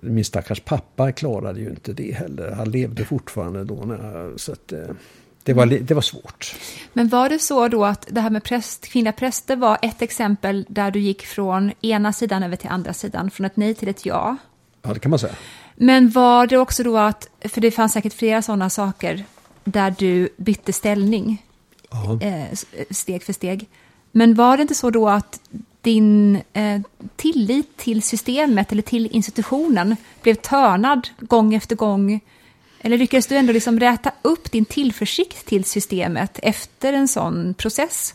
min 0.00 0.24
stackars 0.24 0.60
pappa 0.60 1.12
klarade 1.12 1.60
ju 1.60 1.70
inte 1.70 1.92
det 1.92 2.12
heller. 2.14 2.50
Han 2.50 2.70
levde 2.70 3.04
fortfarande 3.04 3.64
då. 3.64 3.74
När, 3.74 4.32
så 4.36 4.52
att, 4.52 4.72
eh, 4.72 4.78
det 5.42 5.52
var, 5.52 5.66
det 5.66 5.94
var 5.94 6.02
svårt. 6.02 6.56
Men 6.92 7.08
var 7.08 7.28
det 7.28 7.38
så 7.38 7.68
då 7.68 7.84
att 7.84 8.06
det 8.10 8.20
här 8.20 8.30
med 8.30 8.44
präst, 8.44 8.86
kvinnliga 8.86 9.12
präster 9.12 9.56
var 9.56 9.78
ett 9.82 10.02
exempel 10.02 10.66
där 10.68 10.90
du 10.90 11.00
gick 11.00 11.26
från 11.26 11.72
ena 11.80 12.12
sidan 12.12 12.42
över 12.42 12.56
till 12.56 12.70
andra 12.70 12.92
sidan, 12.92 13.30
från 13.30 13.44
ett 13.44 13.56
nej 13.56 13.74
till 13.74 13.88
ett 13.88 14.06
ja? 14.06 14.36
Ja, 14.82 14.94
det 14.94 15.00
kan 15.00 15.10
man 15.10 15.18
säga. 15.18 15.34
Men 15.74 16.10
var 16.10 16.46
det 16.46 16.58
också 16.58 16.82
då 16.82 16.96
att, 16.98 17.28
för 17.40 17.60
det 17.60 17.70
fanns 17.70 17.92
säkert 17.92 18.12
flera 18.12 18.42
sådana 18.42 18.70
saker, 18.70 19.24
där 19.64 19.94
du 19.98 20.28
bytte 20.36 20.72
ställning 20.72 21.46
eh, 22.20 22.58
steg 22.90 23.22
för 23.22 23.32
steg. 23.32 23.68
Men 24.12 24.34
var 24.34 24.56
det 24.56 24.62
inte 24.62 24.74
så 24.74 24.90
då 24.90 25.08
att 25.08 25.40
din 25.80 26.36
eh, 26.52 26.80
tillit 27.16 27.76
till 27.76 28.02
systemet 28.02 28.72
eller 28.72 28.82
till 28.82 29.06
institutionen 29.06 29.96
blev 30.22 30.34
törnad 30.34 31.08
gång 31.18 31.54
efter 31.54 31.76
gång? 31.76 32.20
Eller 32.80 32.98
lyckades 32.98 33.26
du 33.26 33.36
ändå 33.36 33.52
liksom 33.52 33.80
räta 33.80 34.12
upp 34.22 34.52
din 34.52 34.64
tillförsikt 34.64 35.46
till 35.46 35.64
systemet 35.64 36.38
efter 36.42 36.92
en 36.92 37.08
sån 37.08 37.54
process? 37.54 38.14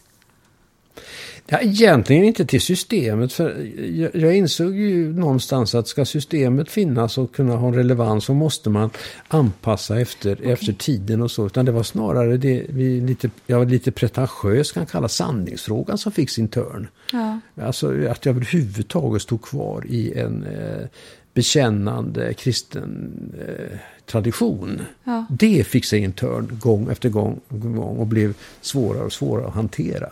Ja, 1.50 1.60
egentligen 1.60 2.24
inte 2.24 2.46
till 2.46 2.62
systemet. 2.62 3.34
För 3.34 3.72
jag, 3.92 4.16
jag, 4.16 4.36
insåg 4.36 4.76
ju 4.76 5.14
någonstans 5.14 5.76
att 5.76 5.88
ska 5.88 6.06
systemet 6.06 6.72
finnas 6.72 7.18
och 7.18 7.36
kunna 7.36 7.56
ha 7.56 7.72
relevans 7.72 8.26
så 8.26 8.34
måste 8.34 8.70
man 8.70 8.90
anpassa 9.28 10.00
efter, 10.00 10.34
okay. 10.34 10.52
efter 10.52 10.74
tiden 10.74 11.22
och 11.22 11.32
så. 11.32 11.46
Utan 11.46 11.66
det 11.66 11.72
var 11.72 11.84
snarare 11.84 12.38
det 12.38 12.66
vi 12.70 13.02
lite, 13.02 13.30
jag 13.46 13.72
lite 13.72 13.92
pretentiöst 13.92 14.74
kan 14.74 14.86
kalla 14.86 15.08
sanningsfrågan 15.08 15.98
som 15.98 16.12
fick 16.12 16.30
sin 16.30 16.48
törn. 16.48 16.88
Ja. 17.12 17.40
Alltså 17.62 18.08
att 18.08 18.26
jag 18.26 18.36
överhuvudtaget 18.36 19.22
stod 19.22 19.42
kvar 19.42 19.86
i 19.88 20.14
en 20.20 20.44
eh, 20.44 20.88
bekännande 21.34 22.34
kristen 22.34 23.12
eh, 23.48 23.78
tradition. 24.06 24.82
Ja. 25.04 25.26
Det 25.30 25.68
fick 25.68 25.86
sig 25.86 26.04
en 26.04 26.14
törn 26.14 26.60
gång 26.62 26.92
efter 26.92 27.10
gång, 27.10 27.40
gång 27.50 27.98
och 27.98 28.08
blev 28.08 28.34
svårare 28.62 29.04
och 29.04 29.14
svårare 29.14 29.48
att 29.48 29.54
hantera. 29.54 30.10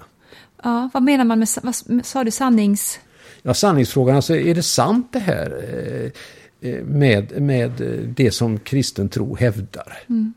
Ja, 0.66 0.90
vad 0.94 1.04
menar 1.04 1.26
man 1.26 1.40
med, 1.40 1.48
vad 1.62 1.76
sa 2.06 2.24
du, 2.24 2.32
sannings... 2.32 3.00
Ja, 3.42 3.54
sanningsfrågan, 3.54 4.16
alltså 4.16 4.36
är 4.36 4.56
det 4.56 4.64
sant 4.64 5.08
det 5.12 5.20
här 5.20 5.64
eh, 5.64 6.70
eh, 6.70 6.84
med, 6.84 7.42
med 7.42 7.72
det 8.16 8.32
som 8.32 8.60
kristen 8.60 9.10
tro 9.10 9.36
hävdar? 9.36 9.98
Mm. 10.10 10.34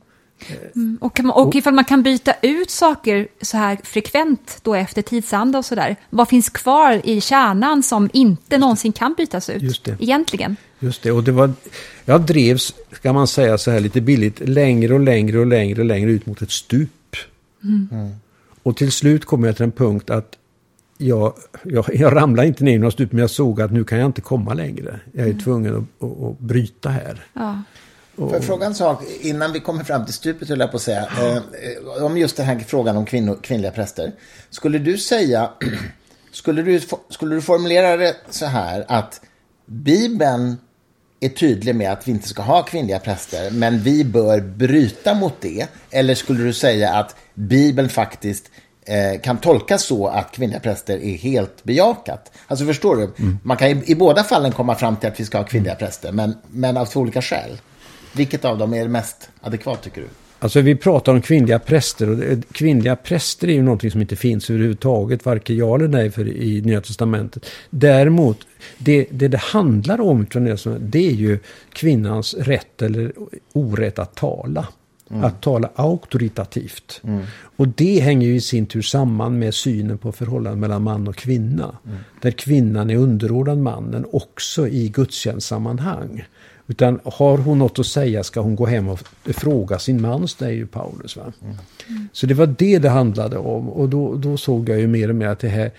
Mm. 0.74 0.98
Och, 1.00 1.20
man, 1.22 1.32
och 1.32 1.54
ifall 1.54 1.74
man 1.74 1.84
kan 1.84 2.02
byta 2.02 2.34
ut 2.42 2.70
saker 2.70 3.28
så 3.42 3.56
här 3.56 3.78
frekvent 3.84 4.58
då 4.62 4.74
efter 4.74 5.02
tidsanda 5.02 5.58
och 5.58 5.64
sådär, 5.64 5.96
vad 6.10 6.28
finns 6.28 6.48
kvar 6.48 7.00
i 7.04 7.20
kärnan 7.20 7.82
som 7.82 8.10
inte 8.12 8.58
någonsin 8.58 8.92
kan 8.92 9.14
bytas 9.14 9.50
ut 9.50 9.62
Just 9.62 9.84
det. 9.84 9.96
egentligen? 10.00 10.56
Just 10.78 11.02
det, 11.02 11.12
och 11.12 11.24
det 11.24 11.32
var, 11.32 11.52
jag 12.04 12.20
drevs, 12.20 12.74
kan 13.02 13.14
man 13.14 13.26
säga 13.26 13.58
så 13.58 13.70
här 13.70 13.80
lite 13.80 14.00
billigt, 14.00 14.48
längre 14.48 14.94
och 14.94 15.00
längre 15.00 15.38
och 15.38 15.46
längre 15.46 15.80
och 15.80 15.86
längre 15.86 16.10
ut 16.10 16.26
mot 16.26 16.42
ett 16.42 16.50
stup. 16.50 17.16
Mm. 17.64 17.88
Och 18.68 18.76
till 18.76 18.92
slut 18.92 19.24
kom 19.24 19.44
jag 19.44 19.56
till 19.56 19.64
en 19.64 19.72
punkt 19.72 20.10
att 20.10 20.38
jag, 20.98 21.34
jag, 21.62 21.84
jag 21.94 22.16
ramlade 22.16 22.48
inte 22.48 22.64
ner 22.64 22.74
i 22.74 22.78
något 22.78 22.92
stup, 22.92 23.12
men 23.12 23.20
jag 23.20 23.30
såg 23.30 23.60
att 23.60 23.72
nu 23.72 23.84
kan 23.84 23.98
jag 23.98 24.06
inte 24.06 24.20
komma 24.20 24.54
längre. 24.54 25.00
Jag 25.12 25.26
är 25.26 25.30
mm. 25.30 25.44
tvungen 25.44 25.76
att, 25.76 26.04
att, 26.08 26.22
att 26.22 26.38
bryta 26.38 26.88
här. 26.88 27.26
Ja. 27.32 27.62
Får 28.16 28.32
jag 28.32 28.44
fråga 28.44 28.66
en 28.66 28.74
sak 28.74 29.02
innan 29.20 29.52
vi 29.52 29.60
kommer 29.60 29.84
fram 29.84 30.04
till 30.04 30.14
stupet, 30.14 30.48
höll 30.48 30.60
jag 30.60 30.70
på 30.70 30.76
att 30.76 30.82
säga. 30.82 31.08
Eh, 31.20 32.04
om 32.04 32.18
just 32.18 32.36
den 32.36 32.46
här 32.46 32.58
frågan 32.58 32.96
om 32.96 33.06
kvinnor, 33.06 33.38
kvinnliga 33.42 33.70
präster. 33.70 34.12
Skulle 34.50 34.78
du 34.78 34.98
säga, 34.98 35.50
skulle 36.32 36.62
du, 36.62 36.80
skulle 37.08 37.34
du 37.34 37.42
formulera 37.42 37.96
det 37.96 38.16
så 38.30 38.46
här 38.46 38.84
att 38.88 39.20
Bibeln 39.66 40.56
är 41.20 41.28
tydlig 41.28 41.74
med 41.74 41.92
att 41.92 42.08
vi 42.08 42.12
inte 42.12 42.28
ska 42.28 42.42
ha 42.42 42.62
kvinnliga 42.62 42.98
präster, 42.98 43.50
men 43.50 43.80
vi 43.80 44.04
bör 44.04 44.40
bryta 44.40 45.14
mot 45.14 45.34
det? 45.40 45.66
Eller 45.90 46.14
skulle 46.14 46.44
du 46.44 46.52
säga 46.52 46.94
att 46.94 47.16
Bibeln 47.34 47.88
faktiskt 47.88 48.50
eh, 48.86 49.20
kan 49.20 49.36
tolkas 49.36 49.82
så 49.82 50.06
att 50.06 50.32
kvinnliga 50.32 50.60
präster 50.60 50.98
är 50.98 51.16
helt 51.16 51.64
bejakat? 51.64 52.32
Alltså 52.46 52.66
förstår 52.66 52.96
du? 52.96 53.02
Mm. 53.02 53.38
Man 53.42 53.56
kan 53.56 53.68
i, 53.68 53.82
i, 53.86 53.94
båda 53.94 54.24
fallen 54.24 54.52
komma 54.52 54.74
fram 54.74 54.96
till 54.96 55.08
att 55.08 55.20
vi 55.20 55.24
ska 55.24 55.38
ha 55.38 55.44
kvinnliga 55.44 55.74
präster, 55.74 56.12
men, 56.12 56.36
men 56.48 56.76
av 56.76 56.86
två 56.86 57.00
olika 57.00 57.22
skäl. 57.22 57.60
Vilket 58.12 58.44
av 58.44 58.58
dem 58.58 58.74
är 58.74 58.88
mest 58.88 59.28
adekvat 59.40 59.82
tycker 59.82 60.00
du? 60.00 60.08
Alltså 60.40 60.60
vi 60.60 60.76
pratar 60.76 61.12
om 61.12 61.20
kvinnliga 61.20 61.58
präster 61.58 62.10
och 62.10 62.44
kvinnliga 62.52 62.96
präster 62.96 63.48
är 63.48 63.52
ju 63.52 63.62
någonting 63.62 63.90
som 63.90 64.00
inte 64.00 64.16
finns 64.16 64.50
överhuvudtaget, 64.50 65.24
varken 65.24 65.56
ja 65.56 65.74
eller 65.74 65.88
nej 65.88 66.10
för 66.10 66.28
i 66.28 66.60
Nya 66.60 66.80
Testamentet. 66.80 67.46
Däremot, 67.70 68.38
det 68.78 69.06
det, 69.10 69.28
det 69.28 69.38
handlar 69.38 70.00
om 70.00 70.26
det 70.80 71.06
är 71.06 71.12
ju 71.12 71.38
kvinnans 71.72 72.34
rätt 72.34 72.82
eller 72.82 73.12
orätt 73.52 73.98
att 73.98 74.14
tala. 74.14 74.68
Mm. 75.10 75.24
Att 75.24 75.42
tala 75.42 75.70
auktoritativt. 75.74 77.00
Mm. 77.04 77.24
Och 77.56 77.68
det 77.68 78.00
hänger 78.00 78.26
ju 78.26 78.34
i 78.34 78.40
sin 78.40 78.66
tur 78.66 78.82
samman 78.82 79.38
med 79.38 79.54
synen 79.54 79.98
på 79.98 80.12
förhållandet 80.12 80.60
mellan 80.60 80.82
man 80.82 81.08
och 81.08 81.16
kvinna. 81.16 81.76
Mm. 81.86 81.98
Där 82.22 82.30
kvinnan 82.30 82.90
är 82.90 82.96
underordnad 82.96 83.58
mannen 83.58 84.06
också 84.12 84.68
i 84.68 84.88
gudstjänstsammanhang. 84.88 86.24
Utan 86.70 87.00
har 87.04 87.38
hon 87.38 87.58
något 87.58 87.78
att 87.78 87.86
säga 87.86 88.24
ska 88.24 88.40
hon 88.40 88.56
gå 88.56 88.66
hem 88.66 88.88
och 88.88 89.00
fråga 89.24 89.78
sin 89.78 90.02
man, 90.02 90.28
säger 90.28 90.56
ju 90.56 90.66
Paulus. 90.66 91.16
Va? 91.16 91.32
Mm. 91.42 91.56
Så 92.12 92.26
det 92.26 92.34
var 92.34 92.46
det 92.46 92.78
det 92.78 92.88
handlade 92.88 93.38
om. 93.38 93.68
Och 93.68 93.88
då, 93.88 94.14
då 94.14 94.36
såg 94.36 94.68
jag 94.68 94.80
ju 94.80 94.86
mer 94.86 95.08
och 95.08 95.14
mer 95.14 95.26
att 95.26 95.38
det 95.38 95.48
här 95.48 95.70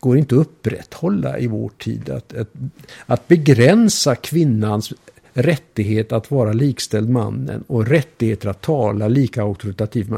går 0.00 0.18
inte 0.18 0.34
att 0.34 0.40
upprätthålla 0.40 1.38
i 1.38 1.46
vår 1.46 1.70
tid. 1.78 2.10
Att, 2.10 2.36
att, 2.36 2.48
att 3.06 3.28
begränsa 3.28 4.14
kvinnans 4.14 4.92
rättighet 5.32 6.12
att 6.12 6.30
vara 6.30 6.52
likställd 6.52 7.08
mannen 7.08 7.64
och 7.66 7.86
rättigheter 7.86 8.48
att 8.48 8.60
tala 8.60 9.08
lika 9.08 9.42
auktoritativt. 9.42 10.08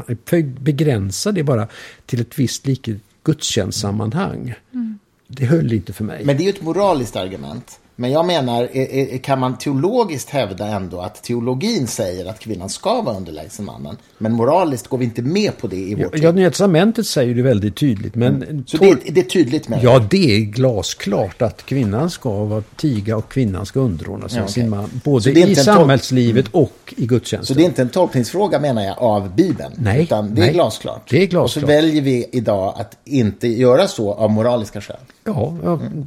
Begränsa 0.59 1.31
det 1.31 1.43
bara 1.43 1.67
till 2.05 2.21
ett 2.21 2.39
visst 2.39 2.67
liket 2.67 2.97
gudstjänstsammanhang. 3.23 4.53
Mm. 4.73 4.99
Det 5.27 5.45
höll 5.45 5.73
inte 5.73 5.93
för 5.93 6.03
mig. 6.03 6.25
Men 6.25 6.37
det 6.37 6.43
är 6.43 6.45
ju 6.45 6.49
ett 6.49 6.61
moraliskt 6.61 7.15
argument. 7.15 7.80
Men 8.01 8.11
jag 8.11 8.25
menar, 8.25 9.17
kan 9.17 9.39
man 9.39 9.57
teologiskt 9.57 10.29
hävda 10.29 10.67
ändå 10.67 10.99
att 10.99 11.23
teologin 11.23 11.87
säger 11.87 12.25
att 12.25 12.39
kvinnan 12.39 12.69
ska 12.69 13.01
vara 13.01 13.17
underlägsen 13.17 13.65
mannen? 13.65 13.97
Men 14.17 14.31
moraliskt 14.31 14.87
går 14.87 14.97
vi 14.97 15.05
inte 15.05 15.21
med 15.21 15.57
på 15.57 15.67
det 15.67 15.75
i 15.75 15.95
vår 15.95 16.09
tid. 16.09 16.23
Ja, 16.23 16.31
Nya 16.31 16.49
Testamentet 16.49 17.07
säger 17.07 17.35
det 17.35 17.41
väldigt 17.41 17.75
tydligt. 17.75 18.15
Men 18.15 18.43
mm. 18.43 18.63
Så 18.67 18.77
det, 18.77 18.97
det, 19.11 19.21
är 19.21 19.25
tydligt 19.25 19.69
med 19.69 19.83
Ja, 19.83 20.05
det 20.09 20.35
är 20.35 20.39
glasklart 20.39 21.41
att 21.41 21.65
kvinnan 21.65 22.09
ska 22.09 22.43
vara 22.43 22.63
tiga 22.75 23.17
och 23.17 23.31
kvinnan 23.31 23.65
ska 23.65 23.79
underordna 23.79 24.29
sig 24.29 24.37
ja, 24.37 24.43
okay. 24.43 24.53
sin 24.53 24.69
man. 24.69 25.01
Både 25.03 25.31
i 25.31 25.55
samhällslivet 25.55 26.45
mm. 26.53 26.63
och 26.63 26.93
i 26.97 27.05
gudstjänsten. 27.05 27.55
Så 27.55 27.59
det 27.59 27.65
är 27.65 27.67
inte 27.67 27.81
en 27.81 27.89
tolkningsfråga 27.89 28.59
menar 28.59 28.83
jag 28.83 28.99
av 28.99 29.35
Bibeln? 29.35 29.73
Nej. 29.77 30.03
Utan 30.03 30.35
det 30.35 30.41
är 30.41 30.53
glasklart? 30.53 31.09
Det 31.09 31.23
är 31.23 31.27
glasklart. 31.27 31.43
Och 31.43 31.61
så 31.61 31.67
väljer 31.67 32.01
vi 32.01 32.29
idag 32.31 32.73
att 32.77 32.97
inte 33.05 33.47
göra 33.47 33.87
så 33.87 34.13
av 34.13 34.31
moraliska 34.31 34.81
skäl? 34.81 34.97
Ja, 35.23 35.57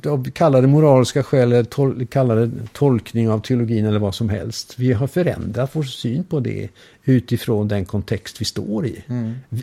jag, 0.03 0.31
kallar 0.35 0.63
det 0.63 0.69
moraliska 0.69 1.23
skäl, 1.23 1.53
eller 1.53 1.65
tol, 1.65 2.07
kallar 2.07 2.37
det 2.37 2.51
tolkning 2.73 3.31
av 3.31 3.41
teologin 3.41 3.87
eller 3.87 3.99
vad 3.99 4.15
som 4.15 4.29
helst. 4.29 4.75
Vi 4.79 4.93
har 4.93 5.07
förändrat 5.07 5.71
vår 5.73 5.83
syn 5.83 6.25
på 6.25 6.41
det 6.41 6.69
utifrån 7.05 7.69
den 7.69 7.85
kontext 7.85 8.41
vi 8.41 8.45
står 8.45 8.87
i. 8.87 9.03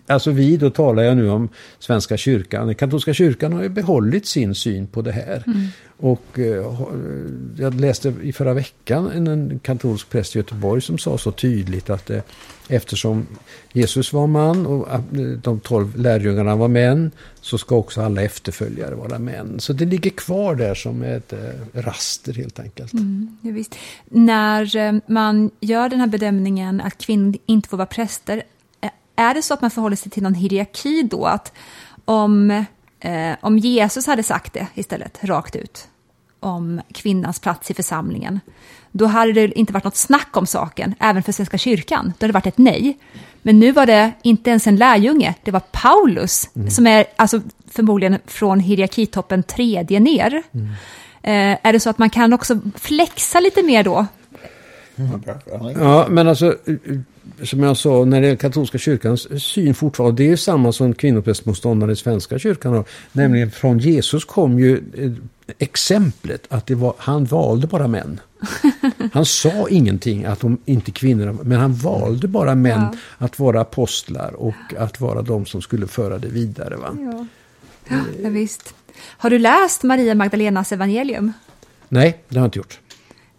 Alltså 0.08 0.32
vi, 0.32 0.58
då 0.58 0.70
talar 0.70 1.04
jag 1.04 1.18
nu 1.18 1.30
om 1.30 1.50
Svenska 1.80 2.18
kyrkan. 2.18 2.66
Den 2.68 2.76
katolska 2.76 3.14
kyrkan 3.14 3.54
har 3.54 3.64
ju 3.64 3.70
behållit 3.70 4.26
sin 4.26 4.56
syn 4.56 4.88
på 4.88 5.02
det 5.02 5.12
här. 5.12 5.44
Och 5.98 6.40
eh, 6.40 6.72
ha- 6.72 6.92
jag 7.58 7.80
läste 7.80 8.14
i 8.24 8.34
förra 8.34 8.54
veckan 8.54 9.12
en, 9.16 9.28
en 9.28 9.60
katolsk 9.60 10.10
präst 10.10 10.36
i 10.36 10.40
Göteborg 10.40 10.82
som 10.82 10.98
sa 10.98 11.18
så 11.18 11.32
tydligt 11.32 11.90
att 11.90 12.10
eh, 12.10 12.20
eftersom 12.68 13.28
Jesus 13.74 14.14
var 14.14 14.28
man 14.28 14.66
och 14.66 14.94
eh, 14.94 15.00
de 15.44 15.60
tolv 15.60 15.98
lärjungarna 15.98 16.56
var 16.56 16.68
män 16.68 17.12
så 17.42 17.58
ska 17.58 17.76
också 17.76 18.02
alla 18.02 18.22
efterföljare 18.22 18.96
vara 18.96 19.20
män. 19.20 19.60
Så 19.60 19.74
det 19.74 19.86
ligger 19.86 20.10
kvar 20.12 20.56
där 20.56 20.76
som 20.76 21.02
ett 21.04 21.34
eh, 21.34 21.40
raster 21.74 22.34
helt 22.34 22.60
enkelt. 22.60 22.92
Ja, 23.42 23.52
visst. 23.52 23.76
När 24.10 24.76
eh, 24.76 24.94
man 25.08 25.52
gör 25.60 25.90
den 25.90 26.00
här 26.00 26.08
bedömningen 26.08 26.82
att 26.82 26.98
kvinnor 26.98 27.31
inte 27.46 27.70
får 27.70 27.78
vara 27.78 27.86
präster, 27.86 28.44
är 29.16 29.34
det 29.34 29.42
så 29.42 29.54
att 29.54 29.62
man 29.62 29.72
förhåller 29.72 29.96
sig 29.96 30.12
till 30.12 30.24
någon 30.24 30.34
hierarki 30.34 31.04
då? 31.04 31.26
Att 31.26 31.54
om, 32.06 32.52
eh, 33.00 33.32
om 33.42 33.58
Jesus 33.58 34.08
hade 34.08 34.24
sagt 34.24 34.54
det 34.54 34.68
istället, 34.74 35.20
rakt 35.22 35.56
ut, 35.56 35.88
om 36.40 36.82
kvinnans 36.94 37.40
plats 37.40 37.72
i 37.72 37.74
församlingen, 37.74 38.40
då 38.92 39.06
hade 39.06 39.34
det 39.34 39.60
inte 39.60 39.74
varit 39.74 39.84
något 39.84 39.96
snack 39.96 40.38
om 40.38 40.46
saken, 40.46 40.96
även 41.00 41.24
för 41.24 41.32
Svenska 41.32 41.58
kyrkan. 41.58 42.14
Då 42.18 42.24
hade 42.24 42.28
det 42.28 42.34
varit 42.34 42.48
ett 42.48 42.58
nej. 42.58 42.98
Men 43.42 43.60
nu 43.60 43.72
var 43.72 43.86
det 43.86 44.12
inte 44.22 44.50
ens 44.50 44.68
en 44.68 44.76
lärjunge, 44.76 45.36
det 45.44 45.52
var 45.52 45.62
Paulus, 45.72 46.50
som 46.70 46.88
är 46.88 47.06
alltså 47.16 47.42
förmodligen 47.68 48.20
från 48.26 48.60
hierarkitoppen 48.60 49.44
tredje 49.44 50.00
ner. 50.00 50.44
Eh, 51.24 51.58
är 51.64 51.74
det 51.74 51.80
så 51.80 51.90
att 51.90 51.98
man 51.98 52.10
kan 52.10 52.34
också 52.34 52.60
flexa 52.76 53.40
lite 53.40 53.64
mer 53.64 53.84
då? 53.84 54.06
Ja, 55.80 56.08
men 56.10 56.28
alltså 56.28 56.56
som 57.44 57.64
jag 57.64 57.78
sa, 57.78 58.06
när 58.06 58.22
det 58.22 58.28
är 58.28 58.36
katolska 58.36 58.78
kyrkans 58.78 59.44
syn 59.44 59.74
fortfarande, 59.74 60.24
det 60.24 60.32
är 60.32 60.36
samma 60.36 60.72
som 60.72 60.94
kvinnoprästmotståndare 60.94 61.92
i 61.92 61.96
Svenska 61.96 62.40
kyrkan 62.40 62.74
har. 62.74 62.86
Nämligen 63.12 63.52
från 63.52 63.80
Jesus 63.80 64.26
kom 64.26 64.60
ju 64.60 64.78
eh, 64.98 65.12
exemplet 65.58 66.46
att 66.50 66.66
det 66.68 66.76
var, 66.76 66.94
han 66.98 67.26
valde 67.26 67.68
bara 67.68 67.88
män. 67.88 68.20
Han 69.14 69.26
sa 69.26 69.68
ingenting 69.70 70.26
att 70.26 70.40
de 70.40 70.58
inte 70.66 70.92
kvinnorna, 70.92 71.38
men 71.44 71.60
han 71.60 71.74
valde 71.74 72.28
bara 72.28 72.56
män 72.56 72.82
Ja. 72.92 72.98
att 73.18 73.40
vara 73.40 73.62
apostlar 73.62 74.34
och 74.34 74.54
att 74.78 75.00
vara 75.02 75.22
de 75.22 75.46
som 75.46 75.62
skulle 75.62 75.88
föra 75.88 76.18
det 76.18 76.28
vidare. 76.28 76.76
Va? 76.76 76.98
Ja. 77.00 77.26
Ja, 78.24 78.30
visst. 78.30 78.74
Har 79.04 79.30
du 79.30 79.40
läst 79.40 79.84
Maria 79.84 80.16
Magdalenas 80.16 80.72
evangelium? 80.72 81.34
Nej, 81.90 82.24
det 82.30 82.36
har 82.36 82.42
jag 82.44 82.48
inte 82.48 82.60
gjort. 82.60 82.80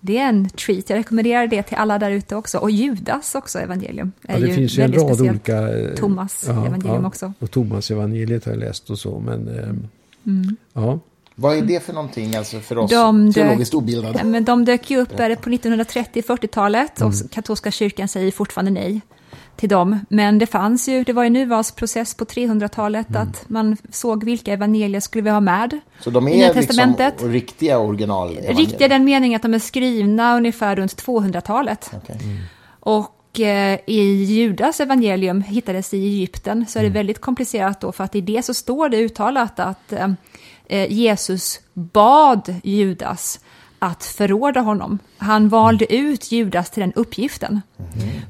Det 0.04 0.18
är 0.18 0.28
en 0.28 0.48
treat. 0.50 0.90
Jag 0.90 0.96
rekommenderar 0.98 1.46
det 1.46 1.62
till 1.62 1.76
alla 1.76 1.98
där 1.98 2.10
ute 2.10 2.36
också. 2.36 2.58
Och 2.58 2.70
Judas 2.70 3.34
också 3.34 3.58
evangelium. 3.58 4.12
Ja, 4.28 4.38
det 4.38 4.46
ju 4.46 4.54
finns 4.54 4.78
ju 4.78 4.82
en 4.82 4.92
rad 4.92 5.00
speciellt. 5.14 5.30
olika... 5.30 5.78
eh, 5.78 5.94
Thomas 5.94 6.48
evangelium 6.48 7.04
också. 7.04 7.32
Och 7.38 7.50
Thomas 7.50 7.90
evangeliet 7.90 8.44
har 8.44 8.52
jag 8.52 8.58
läst 8.60 8.90
och 8.90 8.98
så, 8.98 9.18
men... 9.20 9.48
ehm, 9.48 9.88
Mm. 10.26 10.56
Ja. 10.72 10.98
Vad 11.34 11.56
är 11.56 11.62
det 11.62 11.82
för 11.82 11.92
någonting 11.92 12.36
alltså 12.36 12.60
för 12.60 12.78
oss 12.78 12.90
De 12.90 13.26
dök- 13.26 13.34
teologiskt 13.34 13.74
obildade? 13.74 14.18
Ja, 14.18 14.24
men 14.24 14.44
de 14.44 14.64
dök 14.64 14.90
ju 14.90 14.96
upp 15.00 15.16
på 15.16 15.22
1930-40-talet 15.22 17.00
Mm. 17.00 17.08
och 17.08 17.30
katolska 17.30 17.70
kyrkan 17.70 18.08
säger 18.08 18.30
fortfarande 18.30 18.70
nej 18.70 19.00
till 19.56 19.68
dem. 19.68 19.98
Men 20.08 20.38
det 20.38 20.46
fanns 20.46 20.88
ju, 20.88 21.04
det 21.04 21.12
var 21.12 21.22
ju 21.22 21.26
en 21.26 21.36
urvalsprocess 21.36 22.14
på 22.14 22.24
300-talet 22.24 23.08
Mm. 23.08 23.22
att 23.22 23.48
man 23.48 23.76
såg 23.90 24.24
vilka 24.24 24.52
evangelier 24.52 25.00
skulle 25.00 25.22
vi 25.24 25.30
ha 25.30 25.40
med. 25.40 25.80
Så 26.00 26.10
de 26.10 26.28
är 26.28 26.54
liksom 26.54 26.96
riktiga 27.32 27.78
original 27.78 28.36
Riktiga 28.48 28.88
den 28.88 29.04
meningen 29.04 29.36
att 29.36 29.42
de 29.42 29.54
är 29.54 29.58
skrivna 29.58 30.36
ungefär 30.36 30.76
runt 30.76 30.96
200-talet. 31.06 31.90
Okej. 31.96 32.16
Och 32.80 33.40
eh, 33.40 33.78
i 33.86 34.24
Judas 34.24 34.80
evangelium 34.80 35.42
hittades 35.42 35.94
i 35.94 35.96
Egypten 36.06 36.66
så 36.68 36.78
är 36.78 36.82
det 36.82 36.86
Mm. 36.88 36.96
väldigt 36.98 37.20
komplicerat 37.20 37.80
då 37.80 37.92
för 37.92 38.04
att 38.04 38.14
i 38.16 38.20
det 38.20 38.42
så 38.44 38.54
står 38.54 38.88
det 38.88 38.96
uttalat 38.96 39.58
att 39.60 39.92
eh, 39.92 40.08
eh, 40.66 40.92
Jesus 40.92 41.60
bad 41.74 42.54
Judas 42.64 43.40
att 43.78 44.04
förråda 44.04 44.60
honom. 44.60 44.98
Han 45.18 45.48
valde 45.48 45.94
ut 45.94 46.32
Judas 46.32 46.70
till 46.70 46.80
den 46.80 46.92
uppgiften 46.92 47.60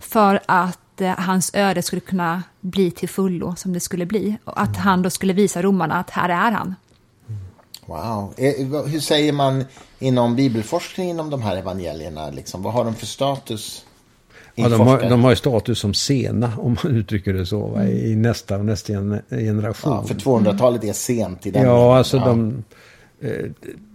för 0.01 0.41
att 0.47 0.79
hans 1.09 1.51
öde 1.55 1.83
skulle 1.83 2.01
kunna 2.01 2.43
bli 2.61 2.91
till 2.91 3.09
fullo 3.09 3.55
som 3.57 3.73
det 3.73 3.81
skulle 3.81 4.07
bli. 4.07 4.37
Och 4.45 4.61
att 4.61 4.77
han 4.77 5.03
då 5.03 5.11
skulle 5.11 5.33
visa 5.33 5.63
romarna 5.63 5.95
att 5.95 6.11
här 6.11 6.29
är 6.29 6.53
han. 6.53 6.75
Wow. 7.87 8.35
Eh, 8.37 8.85
Hur 8.87 9.01
säger 9.01 9.33
man 9.33 9.65
inom 9.99 10.37
bibelforskning 10.37 11.11
inom 11.11 11.31
de 11.31 11.43
här 11.43 11.57
evangelierna? 11.57 12.31
Liksom? 12.31 12.63
Vad 12.63 12.73
har 12.73 12.85
de 12.85 12.95
för 12.95 13.07
status? 13.07 13.85
Ja, 14.55 14.69
de, 14.69 14.81
har, 14.81 15.01
de 15.01 15.25
har 15.25 15.31
ju 15.31 15.37
status 15.37 15.79
som 15.79 15.95
sena, 15.95 16.53
om 16.59 16.77
man 16.85 16.97
uttrycker 16.97 17.33
det 17.33 17.47
så, 17.47 17.67
va? 17.67 17.85
i 17.85 18.17
nästa 18.17 18.59
och 18.59 18.65
nästa 18.65 18.93
gen- 18.93 19.23
generation. 19.31 19.93
ja, 19.93 20.03
för 20.05 20.15
200-talet 20.15 20.85
är 20.85 20.93
sent 20.93 21.47
i 21.47 21.51
den 21.51 21.63
Ja, 21.63 21.69
meningen. 21.73 21.97
alltså 21.97 22.17
Ja. 22.17 22.25
de, 22.25 22.49
eh, 22.51 22.55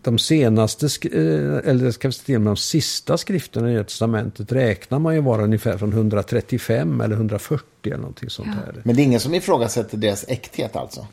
de 0.02 0.18
senaste, 0.18 0.86
eh, 0.86 1.70
eller 1.70 1.92
ska 1.92 2.08
vi 2.08 2.12
säga 2.12 2.26
till 2.26 2.36
och 2.36 2.42
med 2.42 2.50
de 2.50 2.58
sista 2.58 3.18
skrifterna 3.18 3.70
i 3.70 3.74
Nya 3.74 3.84
Testamentet 3.84 4.52
räknar 4.52 5.00
man 5.00 5.16
ju 5.16 5.22
vara 5.22 5.44
ungefär 5.44 5.78
från 5.78 5.94
135 5.94 7.02
eller 7.02 7.16
140 7.16 7.66
eller 7.84 7.98
någonting 7.98 8.30
sånt 8.30 8.48
här. 8.48 8.82
Men 8.84 8.96
det 8.96 9.02
är 9.02 9.04
ingen 9.04 9.20
som 9.20 9.34
ifrågasätter 9.34 9.98
deras 9.98 10.26
äkthet 10.28 10.76
alltså? 10.76 11.08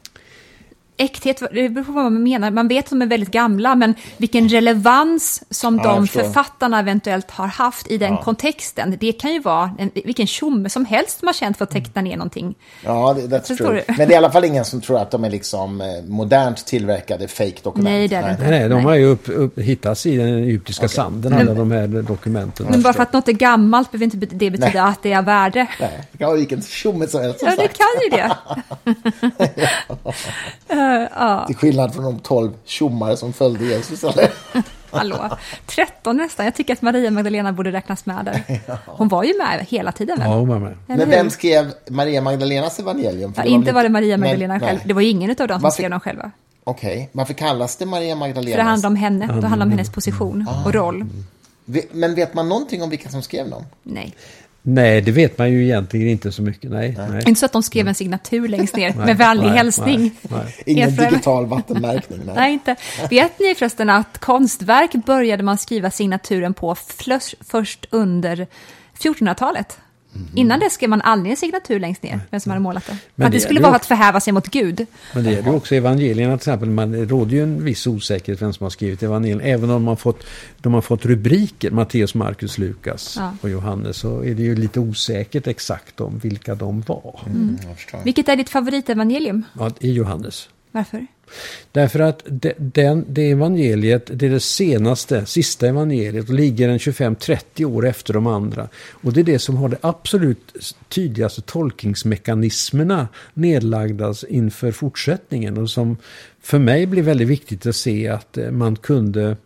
Äkthet, 0.96 1.42
det 1.52 1.68
beror 1.68 1.84
på 1.84 1.92
vad 1.92 2.04
man 2.04 2.22
menar. 2.22 2.50
Man 2.50 2.68
vet 2.68 2.84
att 2.84 2.90
de 2.90 3.02
är 3.02 3.06
väldigt 3.06 3.30
gamla, 3.30 3.74
men 3.74 3.94
vilken 4.16 4.48
relevans 4.48 5.42
som 5.50 5.76
Ja, 5.76 5.82
de 5.82 6.08
författarna 6.08 6.80
eventuellt 6.80 7.30
har 7.30 7.46
haft 7.46 7.90
i 7.90 7.98
den 7.98 8.16
kontexten, 8.16 8.96
det 9.00 9.12
kan 9.12 9.32
ju 9.32 9.40
vara 9.40 9.70
en, 9.78 9.90
vilken 9.94 10.26
tjomme 10.26 10.68
som 10.68 10.84
helst 10.84 11.18
som 11.18 11.28
har 11.28 11.32
känt 11.32 11.56
för 11.56 11.64
att 11.64 11.70
teckna 11.70 12.02
ner 12.02 12.16
någonting. 12.16 12.54
Ja, 12.84 13.16
det, 13.16 13.36
that's 13.36 13.46
Förstår 13.46 13.66
true. 13.66 13.82
du? 13.86 13.94
Men 13.98 14.08
det 14.08 14.12
är 14.12 14.14
i 14.14 14.16
alla 14.16 14.30
fall 14.30 14.44
ingen 14.44 14.64
som 14.64 14.80
tror 14.80 14.98
att 14.98 15.10
de 15.10 15.24
är 15.24 15.30
liksom 15.30 15.80
eh, 15.80 15.86
modernt 16.06 16.66
tillverkade 16.66 17.28
fake-dokument. 17.28 17.84
Nej, 17.88 18.08
det 18.08 18.16
är 18.16 18.22
det 18.22 18.30
inte. 18.30 18.50
Nej, 18.50 18.68
de 18.68 18.84
har 18.84 18.94
ju 18.94 19.04
upp, 19.06 19.28
upp, 19.28 19.58
hittats 19.58 20.06
i 20.06 20.16
den 20.16 20.28
egyptiska 20.28 20.88
sanden, 20.88 21.32
alla 21.32 21.54
de 21.54 21.70
här 21.70 21.86
dokumenten. 21.86 22.66
Men 22.70 22.82
bara 22.82 22.92
för 22.92 23.02
att 23.02 23.12
något 23.12 23.28
är 23.28 23.32
gammalt 23.32 23.90
behöver 23.92 24.04
inte 24.04 24.16
det 24.16 24.50
betyda 24.50 24.82
Nej. 24.84 24.92
att 24.92 25.02
det 25.02 25.12
är 25.12 25.22
värde. 25.22 25.66
Nej, 25.80 26.00
det 26.12 26.18
kan 26.18 26.26
vara 26.26 26.36
vilken 26.36 26.62
tjomme 26.62 27.06
som 27.06 27.20
helst 27.20 27.38
som 27.38 27.48
Ja, 27.48 27.54
det 27.56 27.62
sagt. 27.62 27.78
kan 27.78 27.86
ju 28.02 28.10
det. 28.10 28.36
Ja, 31.16 31.44
Till 31.46 31.56
skillnad 31.56 31.94
från 31.94 32.04
de 32.04 32.18
tolv 32.18 32.52
tjommar 32.64 33.16
som 33.16 33.32
följde 33.32 33.64
Jesus. 33.64 34.04
Eller? 34.04 34.28
hallå. 34.90 35.30
13 35.66 36.16
nästan. 36.16 36.44
Jag 36.44 36.54
tycker 36.54 36.72
att 36.72 36.82
Maria 36.82 37.10
Magdalena 37.10 37.52
borde 37.52 37.72
räknas 37.72 38.06
med 38.06 38.24
där. 38.24 38.60
Hon 38.86 39.08
var 39.08 39.24
ju 39.24 39.38
med 39.38 39.66
hela 39.68 39.92
tiden 39.92 40.18
väl? 40.18 40.28
Ja, 40.30 40.34
hon 40.36 40.48
var 40.48 40.58
med. 40.58 40.76
Men 40.86 41.10
vem 41.10 41.30
skrev 41.30 41.72
Maria 41.90 42.20
Magdalenas 42.20 42.78
evangelium? 42.78 43.34
För 43.34 43.42
Ja, 43.42 43.44
det 43.44 43.50
var 43.50 43.58
inte 43.58 43.72
var 43.72 43.82
det 43.82 43.88
Maria 43.88 44.16
Nej, 44.16 44.30
Magdalena 44.30 44.60
själv. 44.60 44.72
nej. 44.78 44.84
Det 44.86 44.94
var 44.94 45.00
ju 45.02 45.08
ingen 45.08 45.30
av 45.30 45.36
dem 45.36 45.48
som 45.48 45.62
Varför- 45.62 45.74
skrev 45.74 45.90
dem 45.90 46.00
själva. 46.00 46.30
Okej, 46.64 47.08
varför 47.12 47.34
kallas 47.34 47.76
det 47.76 47.86
Maria 47.86 48.16
Magdalenas? 48.16 48.50
För 48.52 48.58
det 48.58 48.68
handlar 48.70 48.88
om 48.90 48.96
henne. 48.96 49.26
Då 49.26 49.32
handlar 49.32 49.56
det 49.56 49.62
om 49.62 49.70
hennes 49.70 49.90
position 49.92 50.46
Ah. 50.50 50.64
och 50.66 50.74
roll. 50.74 51.06
Ve- 51.64 51.82
Men 51.92 52.14
vet 52.14 52.34
man 52.34 52.48
någonting 52.48 52.82
om 52.82 52.90
vilka 52.90 53.08
som 53.10 53.22
skrev 53.22 53.50
dem? 53.50 53.62
Nej. 53.82 54.14
Nej, 54.66 55.00
det 55.00 55.12
vet 55.12 55.38
man 55.38 55.52
ju 55.52 55.64
egentligen 55.64 56.08
inte 56.08 56.32
så 56.32 56.42
mycket. 56.42 56.70
Nej, 56.70 56.96
nej. 57.10 57.22
Inte 57.26 57.40
så 57.40 57.46
att 57.46 57.52
de 57.52 57.62
skrev 57.62 57.88
en 57.88 57.94
signatur 57.94 58.48
längst 58.48 58.76
ner 58.76 58.94
Nej, 58.96 59.06
med 59.06 59.16
vänlig 59.16 59.46
nej, 59.46 59.56
hälsning. 59.56 60.00
nej, 60.00 60.12
nej. 60.44 60.62
Ingen 60.66 60.96
digital 60.96 61.46
vattenmärkning? 61.46 62.20
Nej. 62.26 62.34
Nej, 62.34 62.52
inte. 62.52 62.76
Vet 63.10 63.38
ni 63.38 63.54
förresten 63.54 63.90
att 63.90 64.18
konstverk 64.18 64.92
började 64.92 65.42
man 65.42 65.58
skriva 65.58 65.90
signaturen 65.90 66.54
på 66.54 66.74
först 67.40 67.86
under 67.90 68.46
1400-talet? 68.98 69.78
Mhm. 70.14 70.28
Innan 70.34 70.60
det 70.60 70.70
skrev 70.70 70.90
man 70.90 71.00
aldrig 71.00 71.30
en 71.30 71.36
signatur 71.36 71.80
längst 71.80 72.02
ner, 72.02 72.20
vem 72.30 72.40
som 72.40 72.50
hade 72.50 72.62
målat 72.62 72.86
det. 72.86 72.96
Men 73.14 73.26
att 73.26 73.32
det 73.32 73.38
det 73.38 73.42
skulle 73.42 73.60
är 73.60 73.62
vara 73.62 73.72
ju- 73.72 73.76
att 73.76 73.86
förhäva 73.86 74.20
sig 74.20 74.32
mot 74.32 74.48
Gud. 74.48 74.86
Men 75.14 75.24
det 75.24 75.30
är 75.38 75.42
ju 75.42 75.50
också 75.50 75.74
evangelierna 75.74 76.38
till 76.38 76.48
exempel. 76.48 76.70
Man, 76.70 76.92
det 76.92 77.04
råder 77.04 77.32
ju 77.32 77.42
en 77.42 77.64
viss 77.64 77.86
osäkerhet 77.86 78.42
vem 78.42 78.52
som 78.52 78.64
har 78.64 78.70
skrivit 78.70 79.02
evangelierna. 79.02 79.42
Även 79.42 79.70
om 79.70 79.82
man 79.84 79.96
fått, 79.96 80.26
de 80.56 80.74
har 80.74 80.80
fått 80.80 81.06
rubriker, 81.06 81.70
Matteus, 81.70 82.14
Markus, 82.14 82.58
Lukas 82.58 83.16
Ja. 83.18 83.36
och 83.42 83.50
Johannes. 83.50 83.96
Så 83.96 84.24
är 84.24 84.34
det 84.34 84.42
ju 84.42 84.56
lite 84.56 84.80
osäkert 84.80 85.46
exakt 85.46 86.00
om 86.00 86.18
vilka 86.18 86.54
de 86.54 86.80
var. 86.80 87.20
Mm, 87.26 87.58
förstår. 87.76 88.00
Vilket 88.04 88.28
är 88.28 88.36
ditt 88.36 88.50
favoritevangelium? 88.50 89.42
Ja, 89.58 89.70
I 89.80 89.92
Johannes. 89.92 90.48
Varför? 90.72 91.06
Därför 91.72 92.00
att 92.00 92.22
det, 92.26 92.54
den, 92.56 93.04
det 93.08 93.30
evangeliet, 93.30 94.10
det 94.12 94.26
är 94.26 94.30
det 94.30 94.40
senaste, 94.40 95.26
sista 95.26 95.68
evangeliet 95.68 96.28
och 96.28 96.34
ligger 96.34 96.68
en 96.68 96.78
25-30 96.78 97.64
år 97.64 97.86
efter 97.86 98.14
de 98.14 98.26
andra. 98.26 98.68
Och 98.90 99.12
det 99.12 99.20
är 99.20 99.24
det 99.24 99.38
som 99.38 99.56
har 99.56 99.68
det 99.68 99.78
absolut 99.80 100.74
tydligaste 100.88 101.40
tolkningsmekanismerna 101.40 103.08
nedlagda 103.34 104.14
inför 104.28 104.72
fortsättningen. 104.72 105.58
Och 105.58 105.70
som 105.70 105.96
för 106.42 106.58
mig 106.58 106.86
blir 106.86 107.02
väldigt 107.02 107.28
viktigt 107.28 107.66
att 107.66 107.76
se 107.76 108.08
att 108.08 108.38
eh, 108.38 108.50
man 108.50 108.76
kunde 108.76 109.36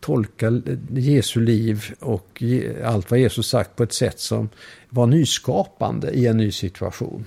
tolka 0.00 0.62
Jesu 0.90 1.40
liv 1.40 1.84
och 2.00 2.42
allt 2.84 3.10
vad 3.10 3.20
Jesus 3.20 3.48
sagt 3.48 3.76
på 3.76 3.82
ett 3.82 3.92
sätt 3.92 4.20
som 4.20 4.48
var 4.88 5.06
nyskapande 5.06 6.10
i 6.10 6.26
en 6.26 6.36
ny 6.36 6.52
situation. 6.52 7.24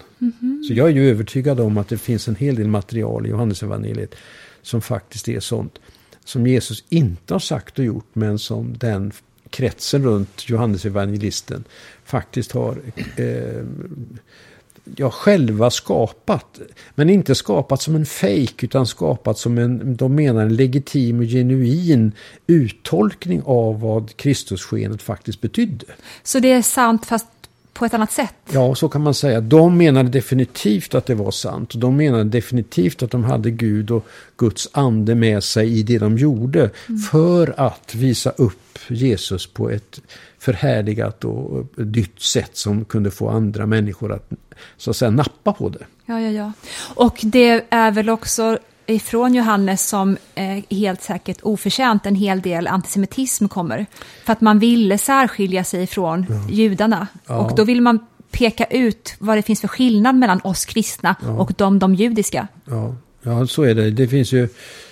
Så 0.68 0.74
jag 0.74 0.90
är 0.90 0.94
ju 0.94 1.10
övertygad 1.10 1.60
om 1.60 1.78
att 1.78 1.90
det 1.90 1.98
finns 1.98 2.28
en 2.28 2.36
hel 2.36 2.56
del 2.56 2.68
material 2.68 3.26
i 3.26 3.30
Johannesevangeliet 3.30 4.16
som 4.62 4.82
faktiskt 4.82 5.30
är 5.30 5.40
sånt 5.40 5.80
som 6.26 6.48
Jesus 6.48 6.84
inte 6.90 7.34
har 7.34 7.40
sagt 7.40 7.80
och 7.80 7.86
gjort 7.86 8.10
men 8.14 8.40
som 8.40 8.78
den 8.78 9.12
kretsen 9.50 10.04
runt 10.04 10.50
Johannes 10.50 10.86
evangelisten 10.86 11.64
faktiskt 12.04 12.52
har 12.52 12.78
eh, 13.16 13.66
ja, 14.96 15.12
själva 15.12 15.70
skapat. 15.70 16.60
Men 16.96 17.10
inte 17.10 17.36
skapat 17.36 17.82
som 17.82 17.96
en 17.96 18.06
fejk 18.06 18.64
utan 18.64 18.88
skapat 18.88 19.38
som 19.38 19.58
en, 19.58 19.96
de 19.96 20.16
menar 20.16 20.42
en 20.42 20.56
legitim 20.56 21.20
och 21.20 21.26
genuin 21.26 22.12
uttolkning 22.48 23.42
av 23.46 23.80
vad 23.80 24.16
Kristusskenet 24.16 25.02
faktiskt 25.02 25.42
betydde. 25.42 25.86
Så 26.24 26.40
det 26.40 26.52
är 26.52 26.62
sant 26.62 27.06
fast 27.06 27.28
på 27.74 27.86
ett 27.86 27.94
annat 27.94 28.12
sätt? 28.12 28.36
Ja, 28.52 28.76
så 28.76 28.90
kan 28.90 29.02
man 29.02 29.14
säga. 29.14 29.42
De 29.42 29.78
menade 29.78 30.10
definitivt 30.10 30.96
att 30.96 31.06
det 31.06 31.16
var 31.16 31.32
sant. 31.32 31.72
De 31.76 31.98
menade 31.98 32.24
definitivt 32.24 33.04
att 33.04 33.12
de 33.12 33.24
hade 33.24 33.52
Gud 33.52 33.92
och 33.92 34.08
Guds 34.38 34.70
ande 34.72 35.16
med 35.16 35.44
sig 35.44 35.80
i 35.80 35.84
det 35.84 35.98
de 35.98 36.18
gjorde. 36.18 36.70
Mm. 36.90 37.02
För 37.02 37.54
att 37.60 37.96
visa 37.96 38.30
upp 38.30 38.80
Jesus 38.88 39.48
på 39.48 39.70
ett 39.70 40.02
förhärligat 40.42 41.26
och 41.26 41.66
nytt 41.78 42.22
sätt 42.22 42.58
som 42.58 42.86
kunde 42.86 43.12
få 43.12 43.30
andra 43.30 43.66
människor 43.66 44.14
att 44.14 44.30
så 44.78 44.90
att 44.90 44.96
säga 44.96 45.12
nappa 45.12 45.54
på 45.54 45.70
det. 45.70 45.86
Ja, 46.06 46.20
ja, 46.20 46.30
ja. 46.30 46.52
Och 46.96 47.20
det 47.24 47.66
är 47.70 47.92
väl 47.92 48.10
också 48.10 48.58
ifrån 48.86 49.34
Johannes 49.34 49.88
som 49.88 50.18
eh, 50.36 50.64
helt 50.70 51.02
säkert 51.02 51.38
oförtjänt 51.42 52.06
en 52.06 52.16
hel 52.16 52.42
del 52.42 52.68
antisemitism 52.68 53.48
kommer. 53.48 53.86
För 54.26 54.34
att 54.34 54.42
man 54.42 54.60
ville 54.60 54.98
särskilja 54.98 55.64
sig 55.64 55.88
från 55.88 56.26
ja. 56.30 56.50
judarna. 56.50 57.08
Ja. 57.28 57.38
Och 57.38 57.56
då 57.56 57.64
vill 57.64 57.82
man 57.82 58.00
peka 58.32 58.66
ut 58.66 59.16
vad 59.20 59.38
det 59.38 59.42
finns 59.42 59.62
för 59.62 59.68
skillnad 59.68 60.16
mellan 60.16 60.42
oss 60.44 60.66
kristna 60.66 61.16
ja. 61.22 61.30
och 61.30 61.54
de, 61.58 61.80
de 61.80 61.96
judiska. 61.96 62.48
Ja. 62.66 62.96
ja, 63.22 63.48
så 63.48 63.64
är 63.64 63.76
det. 63.76 63.92
Det 63.92 64.08
finns 64.08 64.32
ju 64.32 64.44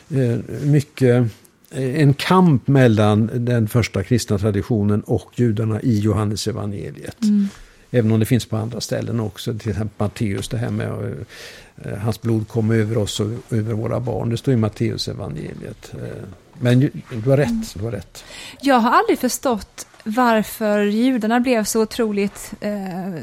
eh, 0.10 0.40
mycket 0.64 1.32
en 1.72 2.14
kamp 2.14 2.68
mellan 2.68 3.30
den 3.34 3.68
första 3.68 4.04
kristna 4.04 4.38
traditionen 4.38 5.02
och 5.02 5.32
judarna 5.36 5.82
i 5.82 6.00
Johannes 6.00 6.48
evangeliet. 6.48 7.24
Mm. 7.24 7.48
Även 7.92 8.12
om 8.12 8.20
det 8.20 8.26
finns 8.26 8.46
på 8.46 8.58
andra 8.58 8.82
ställen 8.82 9.20
också. 9.20 9.58
Till 9.58 9.70
exempel 9.70 9.96
Matteus, 9.98 10.50
det 10.50 10.58
här 10.58 10.70
med 10.70 11.16
eh, 11.84 11.98
hans 11.98 12.22
blod 12.22 12.48
kom 12.48 12.72
över 12.72 12.98
oss 12.98 13.20
och 13.20 13.28
över 13.50 13.74
våra 13.74 14.00
barn. 14.00 14.30
Det 14.30 14.38
står 14.38 14.54
i 14.54 14.58
Matteus 14.58 15.08
evangeliet. 15.08 15.94
Eh, 15.94 16.24
men 16.62 16.80
du 17.24 17.30
har 17.30 17.38
rätt, 17.38 17.74
du 17.74 17.84
har 17.84 17.92
rätt. 17.92 18.24
Jag 18.62 18.76
har 18.76 18.92
aldrig 18.92 19.20
förstått 19.20 19.88
varför 20.04 20.82
judarna 20.82 21.40
blev 21.40 21.64
så 21.64 21.82
otroligt 21.82 22.52
eh, 22.62 23.14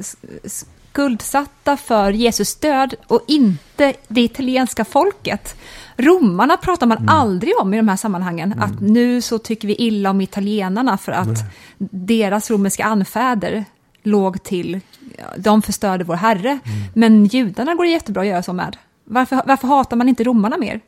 skuldsatta 0.96 1.76
för 1.76 2.10
Jesus 2.10 2.54
död 2.56 2.94
och 3.06 3.20
inte 3.28 3.94
det 4.08 4.20
italienska 4.20 4.84
folket. 4.84 5.56
Romarna 5.96 6.56
pratar 6.56 6.86
man 6.86 6.98
mm. 6.98 7.08
aldrig 7.08 7.52
om 7.60 7.74
i 7.74 7.76
de 7.76 7.88
här 7.88 7.96
sammanhangen. 7.96 8.52
Mm. 8.52 8.64
Att 8.64 8.80
nu 8.80 9.20
så 9.20 9.38
tycker 9.38 9.68
vi 9.68 9.74
illa 9.74 10.10
om 10.10 10.20
italienarna 10.20 10.98
för 10.98 11.12
att 11.12 11.26
Nej. 11.26 11.44
deras 11.78 12.50
romerska 12.50 12.84
anfäder 12.84 13.64
låg 14.02 14.42
till, 14.42 14.80
de 15.36 15.62
förstörde 15.62 16.04
vår 16.04 16.14
Herre. 16.14 16.50
Mm. 16.50 16.60
Men 16.94 17.26
judarna 17.26 17.74
går 17.74 17.84
det 17.84 17.90
jättebra 17.90 18.22
att 18.22 18.28
göra 18.28 18.42
så 18.42 18.52
med. 18.52 18.76
Varför, 19.04 19.42
varför 19.46 19.68
hatar 19.68 19.96
man 19.96 20.08
inte 20.08 20.24
romarna 20.24 20.56
mer? 20.56 20.80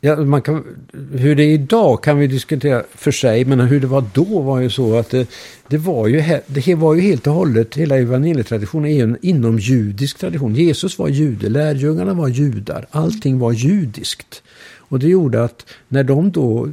Ja, 0.00 0.16
man 0.16 0.42
kan, 0.42 0.64
hur 1.12 1.34
det 1.34 1.42
är 1.42 1.50
idag 1.50 2.02
kan 2.02 2.18
vi 2.18 2.26
diskutera 2.26 2.82
för 2.94 3.10
sig, 3.10 3.44
men 3.44 3.60
hur 3.60 3.80
det 3.80 3.86
var 3.86 4.04
då 4.14 4.40
var 4.40 4.60
ju 4.60 4.70
så 4.70 4.98
att 4.98 5.10
det, 5.10 5.26
det 5.68 5.78
var, 5.78 6.06
ju, 6.06 6.40
det 6.46 6.74
var 6.74 6.94
ju 6.94 7.00
helt 7.00 7.26
och 7.26 7.32
hållet, 7.32 7.76
hela 7.76 7.98
evangelietraditionen 7.98 8.90
är 8.90 9.02
en 9.02 9.16
inom 9.22 9.58
judisk 9.58 10.18
tradition. 10.18 10.54
Jesus 10.54 10.98
var 10.98 11.08
jude, 11.08 11.48
lärjungarna 11.48 12.14
var 12.14 12.28
judar, 12.28 12.86
allting 12.90 13.38
var 13.38 13.52
judiskt. 13.52 14.42
Och 14.88 14.98
det 14.98 15.08
gjorde 15.08 15.44
att 15.44 15.66
när 15.88 16.04
de 16.04 16.30
då 16.30 16.68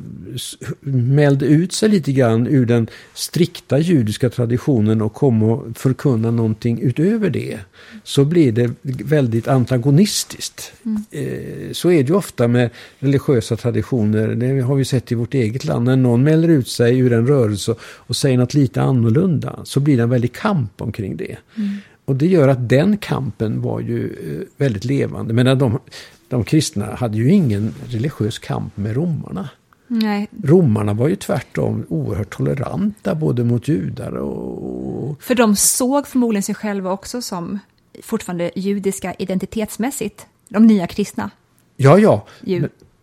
mälde 0.91 1.45
ut 1.45 1.73
sig 1.73 1.89
lite 1.89 2.11
grann 2.11 2.47
ur 2.47 2.65
den 2.65 2.87
strikta 3.13 3.79
judiska 3.79 4.29
traditionen 4.29 5.01
och 5.01 5.13
kom 5.13 5.43
och 5.43 5.77
förkunna 5.77 6.31
någonting 6.31 6.81
utöver 6.81 7.29
det 7.29 7.59
så 8.03 8.25
blir 8.25 8.51
det 8.51 8.71
väldigt 8.81 9.47
antagonistiskt. 9.47 10.73
Mm. 10.83 11.03
Eh, 11.11 11.71
så 11.71 11.91
är 11.91 12.03
det 12.03 12.09
ju 12.09 12.15
ofta 12.15 12.47
med 12.47 12.69
religiösa 12.99 13.55
traditioner. 13.55 14.27
Det 14.27 14.61
har 14.61 14.75
vi 14.75 14.85
sett 14.85 15.11
i 15.11 15.15
vårt 15.15 15.33
eget 15.33 15.65
land. 15.65 15.85
När 15.85 15.95
någon 15.95 16.23
mäler 16.23 16.47
ut 16.47 16.67
sig 16.67 16.99
ur 16.99 17.13
en 17.13 17.27
rörelse 17.27 17.75
och 17.81 18.15
säger 18.15 18.37
något 18.37 18.53
lite 18.53 18.81
annorlunda 18.81 19.59
så 19.63 19.79
blir 19.79 19.97
det 19.97 20.03
en 20.03 20.09
väldig 20.09 20.33
kamp 20.33 20.81
omkring 20.81 21.17
det. 21.17 21.37
Mm. 21.57 21.77
Och 22.05 22.15
det 22.15 22.27
gör 22.27 22.47
att 22.47 22.69
den 22.69 22.97
kampen 22.97 23.61
var 23.61 23.79
ju 23.79 24.05
eh, 24.05 24.47
väldigt 24.57 24.85
levande. 24.85 25.33
Men 25.33 25.57
de, 25.57 25.79
de 26.27 26.43
kristna 26.43 26.95
hade 26.95 27.17
ju 27.17 27.31
ingen 27.31 27.73
religiös 27.87 28.39
kamp 28.39 28.77
med 28.77 28.95
romarna. 28.95 29.49
Nej. 29.87 30.27
Romarna 30.43 30.93
var 30.93 31.07
ju 31.07 31.15
tvärtom 31.15 31.85
oerhört 31.89 32.37
toleranta 32.37 33.15
både 33.15 33.43
mot 33.43 33.67
judar 33.67 34.11
och... 34.11 35.23
För 35.23 35.35
de 35.35 35.55
såg 35.55 36.07
förmodligen 36.07 36.43
sig 36.43 36.55
själva 36.55 36.91
också 36.91 37.21
som 37.21 37.59
fortfarande 38.01 38.51
judiska 38.55 39.13
identitetsmässigt, 39.19 40.25
de 40.49 40.67
nya 40.67 40.87
kristna. 40.87 41.29
Ja, 41.77 41.99
ja. 41.99 42.25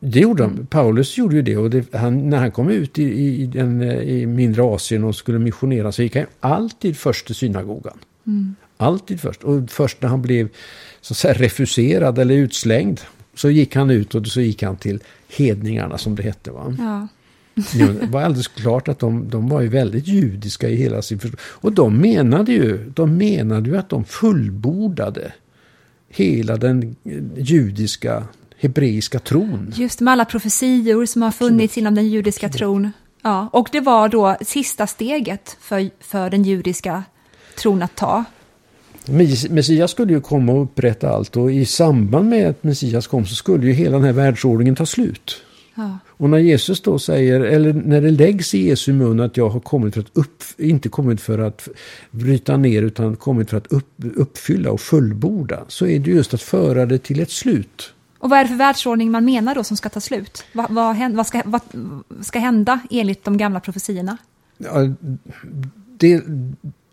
Det 0.00 0.20
gjorde 0.20 0.42
de. 0.42 0.66
Paulus 0.66 1.18
gjorde 1.18 1.36
ju 1.36 1.42
det 1.42 1.56
och 1.56 1.70
det, 1.70 1.94
han, 1.94 2.30
när 2.30 2.38
han 2.38 2.50
kom 2.50 2.70
ut 2.70 2.98
i, 2.98 3.02
i, 3.02 3.46
den, 3.46 3.82
i 3.82 4.26
mindre 4.26 4.62
Asien 4.62 5.04
och 5.04 5.14
skulle 5.14 5.38
missionera 5.38 5.92
så 5.92 6.02
gick 6.02 6.16
han 6.16 6.26
alltid 6.40 6.96
först 6.96 7.26
till 7.26 7.34
synagogan. 7.34 7.98
Mm. 8.26 8.54
Alltid 8.76 9.20
först. 9.20 9.44
Och 9.44 9.70
först 9.70 10.02
när 10.02 10.08
han 10.08 10.22
blev 10.22 10.48
så 11.00 11.12
att 11.12 11.18
säga, 11.18 11.34
refuserad 11.34 12.18
eller 12.18 12.34
utslängd 12.34 13.00
så 13.34 13.50
gick 13.50 13.76
han 13.76 13.90
ut 13.90 14.14
och 14.14 14.26
så 14.26 14.40
gick 14.40 14.62
han 14.62 14.76
till 14.76 15.02
hedningarna 15.28 15.98
som 15.98 16.14
det 16.14 16.22
hette. 16.22 16.50
Va? 16.50 16.76
Ja. 16.78 17.08
det 17.72 18.06
var 18.06 18.22
alldeles 18.22 18.48
klart 18.48 18.88
att 18.88 18.98
de, 18.98 19.30
de 19.30 19.48
var 19.48 19.60
ju 19.60 19.68
väldigt 19.68 20.06
judiska 20.06 20.68
i 20.68 20.76
hela 20.76 21.02
sin 21.02 21.18
förståelse. 21.18 21.46
Och 21.50 21.72
de 21.72 21.96
menade 21.96 22.52
ju, 22.52 22.90
de 22.90 23.16
menade 23.16 23.70
ju 23.70 23.76
att 23.76 23.88
de 23.88 24.04
fullbordade 24.04 25.32
hela 26.08 26.56
den 26.56 26.96
judiska, 27.36 28.24
hebreiska 28.58 29.18
tron. 29.18 29.72
Just 29.76 30.00
med 30.00 30.12
alla 30.12 30.24
profetior 30.24 31.06
som 31.06 31.22
har 31.22 31.30
funnits 31.30 31.78
inom 31.78 31.94
den 31.94 32.08
judiska 32.08 32.48
tron. 32.48 32.90
Ja, 33.22 33.48
och 33.52 33.68
det 33.72 33.80
var 33.80 34.08
då 34.08 34.36
sista 34.40 34.86
steget 34.86 35.56
för, 35.60 35.90
för 36.00 36.30
den 36.30 36.42
judiska 36.42 37.04
tron 37.56 37.82
att 37.82 37.96
ta. 37.96 38.24
Messias 39.50 39.90
skulle 39.90 40.12
ju 40.12 40.20
komma 40.20 40.52
och 40.52 40.62
upprätta 40.62 41.10
allt 41.10 41.36
och 41.36 41.52
i 41.52 41.64
samband 41.64 42.28
med 42.28 42.48
att 42.48 42.64
Messias 42.64 43.06
kom 43.06 43.26
så 43.26 43.34
skulle 43.34 43.66
ju 43.66 43.72
hela 43.72 43.96
den 43.96 44.04
här 44.04 44.12
världsordningen 44.12 44.76
ta 44.76 44.86
slut. 44.86 45.42
Ja. 45.74 45.98
Och 46.06 46.30
när 46.30 46.38
Jesus 46.38 46.80
då 46.80 46.98
säger, 46.98 47.40
eller 47.40 47.72
när 47.72 48.00
det 48.00 48.10
läggs 48.10 48.54
i 48.54 48.68
Jesu 48.68 48.92
mun 48.92 49.20
att 49.20 49.36
jag 49.36 49.48
har 49.48 49.60
kommit 49.60 49.94
för 49.94 50.00
att 50.00 50.10
upp, 50.12 50.42
inte 50.58 50.88
kommit 50.88 51.20
för 51.20 51.38
att 51.38 51.68
bryta 52.10 52.56
ner 52.56 52.82
utan 52.82 53.16
kommit 53.16 53.50
för 53.50 53.56
att 53.56 53.66
upp, 53.66 53.94
uppfylla 54.16 54.70
och 54.70 54.80
fullborda, 54.80 55.64
så 55.68 55.86
är 55.86 55.98
det 55.98 56.10
just 56.10 56.34
att 56.34 56.42
föra 56.42 56.86
det 56.86 56.98
till 56.98 57.20
ett 57.20 57.30
slut. 57.30 57.94
Och 58.18 58.30
vad 58.30 58.38
är 58.38 58.42
det 58.42 58.48
för 58.48 58.56
världsordning 58.56 59.10
man 59.10 59.24
menar 59.24 59.54
då 59.54 59.64
som 59.64 59.76
ska 59.76 59.88
ta 59.88 60.00
slut? 60.00 60.44
Vad, 60.52 60.70
vad, 60.70 61.12
vad, 61.14 61.26
ska, 61.26 61.42
vad 61.44 61.60
ska 62.20 62.38
hända 62.38 62.80
enligt 62.90 63.24
de 63.24 63.36
gamla 63.36 63.60
profetierna? 63.60 64.16
Ja, 64.58 64.88
det, 65.98 66.22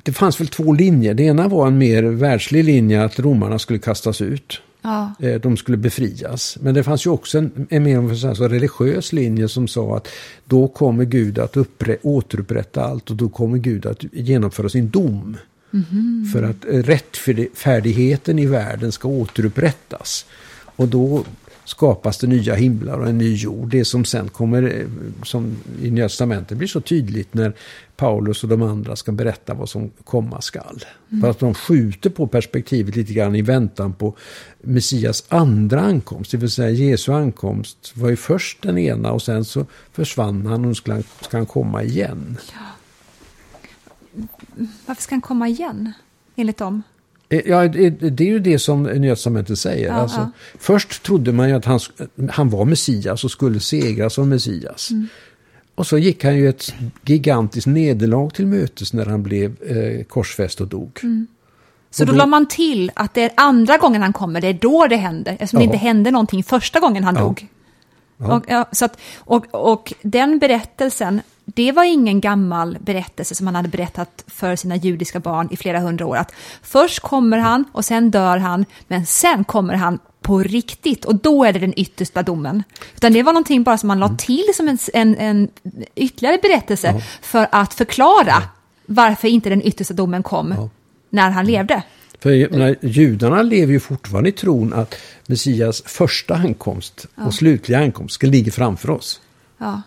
det 0.03 0.13
fanns 0.13 0.39
väl 0.39 0.47
två 0.47 0.73
linjer. 0.73 1.13
Det 1.13 1.23
ena 1.23 1.47
var 1.47 1.67
en 1.67 1.77
mer 1.77 2.03
världslig 2.03 2.63
linje 2.63 3.03
att 3.03 3.19
romarna 3.19 3.59
skulle 3.59 3.79
kastas 3.79 4.21
ut. 4.21 4.61
Ja. 4.81 5.13
Eh, 5.19 5.41
de 5.41 5.57
skulle 5.57 5.77
befrias. 5.77 6.57
Men 6.61 6.73
det 6.73 6.83
fanns 6.83 7.05
ju 7.05 7.09
också 7.09 7.37
en, 7.37 7.67
en 7.69 7.83
mer 7.83 8.33
så 8.33 8.47
religiös 8.47 9.13
linje 9.13 9.47
som 9.47 9.67
sa 9.67 9.97
att 9.97 10.07
då 10.45 10.67
kommer 10.67 11.05
Gud 11.05 11.39
att 11.39 11.57
uppre, 11.57 11.97
återupprätta 12.01 12.83
allt 12.83 13.09
och 13.09 13.15
då 13.15 13.29
kommer 13.29 13.57
Gud 13.57 13.85
att 13.85 14.03
genomföra 14.11 14.69
sin 14.69 14.89
dom. 14.89 15.37
Mm. 15.73 16.29
För 16.33 16.43
att 16.43 16.65
rättfärdigheten 16.87 18.39
i 18.39 18.45
världen 18.45 18.91
ska 18.91 19.07
återupprättas. 19.07 20.25
Och 20.75 20.87
då 20.87 21.23
skapas 21.69 22.17
det 22.17 22.27
nya 22.27 22.55
himlar 22.55 22.99
och 22.99 23.07
en 23.07 23.17
ny 23.17 23.35
jord. 23.35 23.69
Det 23.69 23.85
som 23.85 24.05
sen 24.05 24.29
kommer, 24.29 24.63
eh, 24.63 24.87
som 25.23 25.57
i 25.81 25.91
Nya 25.91 26.07
Testamentet 26.07 26.57
blir 26.57 26.67
så 26.67 26.81
tydligt 26.81 27.33
när 27.33 27.53
Paulus 27.95 28.43
och 28.43 28.49
de 28.49 28.61
andra 28.61 28.95
ska 28.95 29.11
berätta 29.11 29.53
vad 29.53 29.69
som 29.69 29.91
komma 30.03 30.41
skall. 30.41 30.83
Mm. 31.09 31.21
För 31.21 31.29
att 31.29 31.39
de 31.39 31.53
skjuter 31.53 32.09
på 32.09 32.27
perspektivet 32.27 32.95
lite 32.95 33.13
grann 33.13 33.35
i 33.35 33.41
väntan 33.41 33.93
på 33.93 34.15
Messias 34.61 35.23
andra 35.27 35.81
ankomst. 35.81 36.31
Det 36.31 36.37
vill 36.37 36.51
säga 36.51 36.69
Jesu 36.69 37.11
ankomst 37.11 37.91
var 37.95 38.09
ju 38.09 38.15
först 38.15 38.61
den 38.61 38.77
ena 38.77 39.11
och 39.11 39.21
sen 39.21 39.45
så 39.45 39.65
försvann 39.91 40.45
han 40.45 40.65
och 40.65 40.77
ska 40.77 41.01
ska 41.21 41.37
han 41.37 41.45
komma 41.45 41.83
igen. 41.83 42.37
Ja. 42.53 42.65
Varför 44.85 45.01
ska 45.01 45.15
han 45.15 45.21
komma 45.21 45.47
igen, 45.47 45.93
enligt 46.35 46.57
dem? 46.57 46.83
Eh, 47.29 47.41
ja, 47.45 47.67
det 47.67 48.21
är 48.21 48.27
ju 48.27 48.39
det 48.39 48.59
som 48.59 48.85
Testamentet 48.85 49.59
säger. 49.59 49.87
Ja, 49.87 49.93
alltså, 49.93 50.17
ja. 50.17 50.31
Först 50.59 51.03
trodde 51.03 51.31
man 51.31 51.49
ju 51.49 51.55
att 51.55 51.65
han, 51.65 51.79
han 52.31 52.49
var 52.49 52.65
Messias 52.65 53.23
och 53.23 53.31
skulle 53.31 53.59
segra 53.59 54.09
som 54.09 54.29
Messias. 54.29 54.91
Mm. 54.91 55.07
Och 55.75 55.87
så 55.87 55.97
gick 55.97 56.23
han 56.23 56.37
ju 56.37 56.49
ett 56.49 56.73
gigantiskt 57.05 57.67
nederlag 57.67 58.29
till 58.29 58.47
mötes 58.47 58.93
när 58.93 59.05
han 59.05 59.23
blev 59.23 59.55
eh, 59.63 60.03
korsfäst 60.03 60.61
och 60.61 60.67
dog. 60.67 60.99
Mm. 61.03 61.27
Så 61.91 62.03
och 62.03 62.07
då, 62.07 62.13
då 62.13 62.17
la 62.17 62.25
man 62.25 62.45
till 62.45 62.91
att 62.95 63.13
det 63.13 63.21
är 63.21 63.31
andra 63.35 63.77
gången 63.77 64.01
han 64.01 64.13
kommer, 64.13 64.41
det 64.41 64.47
är 64.47 64.53
då 64.53 64.87
det 64.87 64.95
händer, 64.95 65.31
eftersom 65.31 65.57
ja. 65.57 65.59
det 65.59 65.63
inte 65.65 65.77
hände 65.77 66.11
någonting 66.11 66.43
första 66.43 66.79
gången 66.79 67.03
han 67.03 67.15
dog. 67.15 67.47
Och, 68.17 68.45
så 68.71 68.85
att, 68.85 68.99
och, 69.17 69.45
och 69.51 69.93
den 70.01 70.39
berättelsen 70.39 71.21
det 71.55 71.71
var 71.71 71.83
ingen 71.83 72.21
gammal 72.21 72.77
berättelse 72.81 73.35
som 73.35 73.47
han 73.47 73.55
hade 73.55 73.69
berättat 73.69 74.23
för 74.27 74.55
sina 74.55 74.75
judiska 74.75 75.19
barn 75.19 75.47
i 75.51 75.57
flera 75.57 75.79
hundra 75.79 76.05
år. 76.05 76.15
Att 76.17 76.33
först 76.61 76.99
kommer 76.99 77.37
han 77.37 77.65
och 77.71 77.85
sen 77.85 78.11
dör 78.11 78.37
han, 78.37 78.65
men 78.87 79.05
sen 79.05 79.43
kommer 79.43 79.73
han 79.73 79.99
på 80.21 80.39
riktigt 80.39 81.05
och 81.05 81.15
då 81.15 81.43
är 81.43 81.53
det 81.53 81.59
den 81.59 81.79
yttersta 81.79 82.23
domen. 82.23 82.63
Utan 82.95 83.13
det 83.13 83.23
var 83.23 83.33
någonting 83.33 83.63
bara 83.63 83.77
som 83.77 83.87
man 83.87 83.99
la 83.99 84.05
Mm. 84.05 84.17
till 84.17 84.45
som 84.55 84.67
en, 84.67 84.77
en, 84.93 85.15
en 85.17 85.49
ytterligare 85.95 86.37
berättelse 86.41 87.01
för 87.21 87.47
att 87.51 87.73
förklara 87.73 88.43
varför 88.85 89.27
inte 89.27 89.49
den 89.49 89.61
yttersta 89.61 89.93
domen 89.93 90.23
kom 90.23 90.53
Ja. 90.57 90.69
när 91.09 91.29
han 91.29 91.45
levde. 91.45 91.83
För 92.19 92.49
menar, 92.51 92.75
judarna 92.81 93.41
lever 93.41 93.73
ju 93.73 93.79
fortfarande 93.79 94.29
i 94.29 94.33
tron 94.33 94.73
att 94.73 94.95
Messias 95.27 95.81
första 95.85 96.35
ankomst 96.35 97.05
och 97.15 97.33
slutliga 97.33 97.79
ankomst 97.79 98.15
ska 98.15 98.27
ligga 98.27 98.51
framför 98.51 98.89
oss. 98.89 99.21
Ja. 99.57 99.81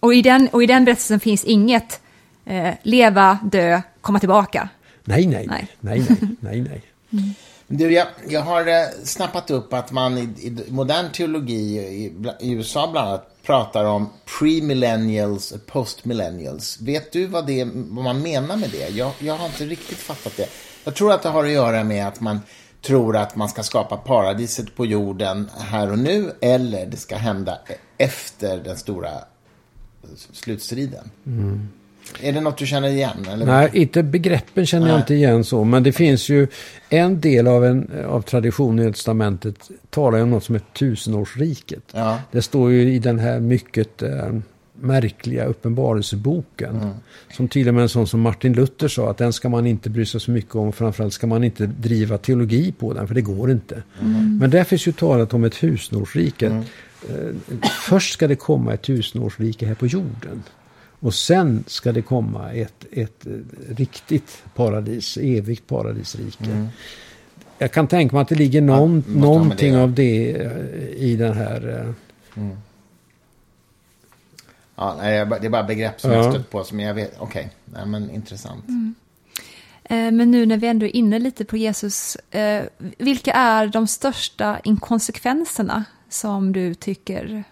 Och, 0.00 0.14
i 0.14 0.22
den, 0.22 0.48
och 0.52 0.62
i 0.62 0.66
den 0.66 0.84
berättelsen 0.84 1.20
finns 1.20 1.44
inget 1.44 2.00
eh, 2.44 2.74
leva, 2.82 3.38
dö, 3.42 3.82
komma 4.00 4.18
tillbaka. 4.18 4.68
Nej, 5.04 5.26
nej, 5.26 5.46
Nej. 5.48 5.68
nej, 5.80 6.04
nej, 6.08 6.18
nej, 6.40 6.60
nej. 6.60 6.82
nej. 7.08 7.34
Du, 7.66 7.92
jag, 7.92 8.06
jag 8.28 8.40
har 8.40 8.66
eh, 8.66 8.86
snappat 9.04 9.50
upp 9.50 9.72
att 9.72 9.92
man 9.92 10.18
i, 10.18 10.22
i 10.22 10.70
modern 10.70 11.12
teologi 11.12 11.78
i, 11.78 12.12
i 12.40 12.52
USA 12.52 12.88
bland 12.92 13.08
annat 13.08 13.42
pratar 13.42 13.84
om 13.84 14.10
pre-millennials 14.38 15.52
och 15.52 15.66
post-millennials. 15.66 16.80
Vet 16.80 17.12
du 17.12 17.26
vad, 17.26 17.46
det, 17.46 17.64
vad 17.64 18.04
man 18.04 18.22
menar 18.22 18.56
med 18.56 18.70
det? 18.70 18.88
Jag, 18.88 19.12
jag 19.18 19.34
har 19.34 19.46
inte 19.46 19.64
riktigt 19.64 19.98
fattat 19.98 20.36
det. 20.36 20.48
Jag 20.84 20.94
tror 20.94 21.12
att 21.12 21.22
det 21.22 21.28
har 21.28 21.44
att 21.44 21.50
göra 21.50 21.84
med 21.84 22.08
att 22.08 22.20
man 22.20 22.40
tror 22.82 23.16
att 23.16 23.36
man 23.36 23.48
ska 23.48 23.62
skapa 23.62 23.96
paradiset 23.96 24.76
på 24.76 24.86
jorden 24.86 25.50
här 25.58 25.90
och 25.90 25.98
nu 25.98 26.32
eller 26.40 26.86
det 26.86 26.96
ska 26.96 27.16
hända 27.16 27.58
efter 27.98 28.58
den 28.58 28.76
stora 28.76 29.10
slutstriden. 30.32 31.10
Är 32.20 32.32
det 32.32 32.40
något 32.40 32.58
du 32.58 32.66
känner 32.66 32.88
igen? 32.88 33.26
Eller? 33.32 33.46
Nej, 33.46 33.70
inte 33.72 34.02
begreppen 34.02 34.66
känner 34.66 34.86
jag 34.86 34.94
Nej. 34.94 35.00
inte 35.00 35.14
igen 35.14 35.44
så. 35.44 35.64
Men 35.64 35.82
det 35.82 35.92
finns 35.92 36.28
ju 36.28 36.46
en 36.88 37.20
del 37.20 37.46
av, 37.46 37.64
en, 37.64 37.90
av 38.08 38.22
traditionen 38.22 38.88
i 38.88 38.92
testamentet 38.92 39.70
talar 39.90 40.18
ju 40.18 40.24
om 40.24 40.30
något 40.30 40.44
som 40.44 40.54
är 40.54 40.62
tusenårsriket. 40.78 41.82
Ja. 41.92 42.18
Det 42.32 42.42
står 42.42 42.70
ju 42.70 42.92
i 42.92 42.98
den 42.98 43.18
här 43.18 43.40
mycket 43.40 44.02
eh, 44.02 44.32
märkliga 44.80 45.44
uppenbarelseboken. 45.44 46.94
Som 47.36 47.48
till 47.48 47.68
och 47.68 47.74
med 47.74 47.82
en 47.82 47.88
sån 47.88 48.06
som 48.06 48.20
Martin 48.20 48.52
Luther 48.52 48.88
sa 48.88 49.10
att 49.10 49.18
den 49.18 49.32
ska 49.32 49.48
man 49.48 49.66
inte 49.66 49.90
bry 49.90 50.06
sig 50.06 50.20
så 50.20 50.30
mycket 50.30 50.54
om. 50.54 50.72
Framförallt 50.72 51.14
ska 51.14 51.26
man 51.26 51.44
inte 51.44 51.66
driva 51.66 52.18
teologi 52.18 52.72
på 52.72 52.92
den 52.92 53.08
för 53.08 53.14
det 53.14 53.20
går 53.20 53.50
inte. 53.50 53.82
Men 54.40 54.50
där 54.50 54.64
finns 54.64 54.88
ju 54.88 54.92
talat 54.92 55.34
om 55.34 55.44
ett 55.44 55.52
tusenårsrike. 55.52 56.46
Eh, 56.46 56.60
först 57.82 58.12
ska 58.12 58.28
det 58.28 58.36
komma 58.36 58.74
ett 58.74 58.82
tusenårsrike 58.82 59.66
här 59.66 59.74
på 59.74 59.86
jorden. 59.86 60.42
Och 61.00 61.14
sen 61.14 61.64
ska 61.66 61.92
det 61.92 62.02
komma 62.02 62.52
ett, 62.52 62.84
ett 62.92 63.26
eh, 63.26 63.32
riktigt 63.68 64.42
paradis, 64.54 65.16
evigt 65.16 65.66
paradisrike. 65.66 66.68
Jag 67.58 67.72
kan 67.72 67.86
tänka 67.88 68.16
mig 68.16 68.22
att 68.22 68.28
det 68.28 68.34
ligger 68.34 68.60
någon, 68.60 69.04
någonting 69.08 69.72
det. 69.74 69.82
av 69.82 69.92
det 69.94 70.30
eh, 70.42 70.50
i 70.96 71.16
den 71.16 71.36
här... 71.36 71.94
eh, 72.34 72.44
Ja, 74.76 74.96
det 75.40 75.46
är 75.46 75.48
bara 75.50 75.62
begrepp 75.64 76.00
som 76.00 76.10
Ja. 76.10 76.16
jag 76.16 76.32
stött 76.34 76.50
på 76.50 76.64
som 76.64 76.80
jag 76.80 76.94
vet. 76.94 77.14
Okej, 77.18 77.50
nej, 77.64 77.86
men 77.86 78.10
intressant. 78.10 78.64
Eh, 79.84 79.96
men 80.12 80.30
nu 80.30 80.46
när 80.46 80.56
vi 80.56 80.66
ändå 80.66 80.86
är 80.86 80.96
inne 80.96 81.18
lite 81.18 81.44
på 81.44 81.56
Jesus, 81.56 82.16
eh, 82.30 82.64
vilka 82.98 83.32
är 83.32 83.66
de 83.66 83.86
största 83.86 84.60
inkonsekvenserna 84.64 85.84
som 86.10 86.52
du 86.52 86.74
tycker 86.74 87.44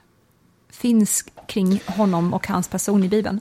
finns 0.71 1.25
kring 1.49 1.83
honom 1.87 2.35
och 2.35 2.47
hans 2.47 2.69
person 2.69 3.05
i 3.05 3.09
Bibeln? 3.09 3.41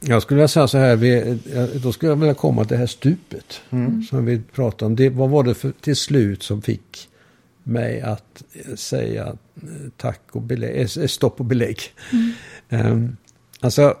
Jag 0.00 0.22
skulle 0.22 0.36
vilja 0.36 0.48
säga 0.48 0.68
så 0.68 0.78
här, 0.78 0.96
vi, 0.96 1.38
eh, 1.54 1.64
då 1.82 1.92
skulle 1.92 2.12
jag 2.12 2.16
vilja 2.16 2.34
komma 2.34 2.64
till 2.64 2.72
det 2.72 2.78
här 2.78 2.86
stupet. 2.86 3.60
Som 4.10 4.24
vi 4.26 4.40
pratade 4.52 4.86
om. 4.86 4.96
Det, 4.96 5.08
vad 5.08 5.30
var 5.30 5.44
det 5.44 5.54
för, 5.54 5.72
till 5.80 5.96
slut 5.96 6.42
som 6.42 6.62
fick 6.62 7.08
mig 7.62 8.00
att 8.00 8.42
eh, 8.52 8.74
säga 8.74 9.26
eh, 9.56 9.68
tack 9.96 10.20
och 10.32 10.42
belägg, 10.42 11.10
stopp 11.10 11.40
och 11.40 11.46
belägg. 11.46 11.78
Ehm, 12.68 13.16
alltså, 13.60 13.96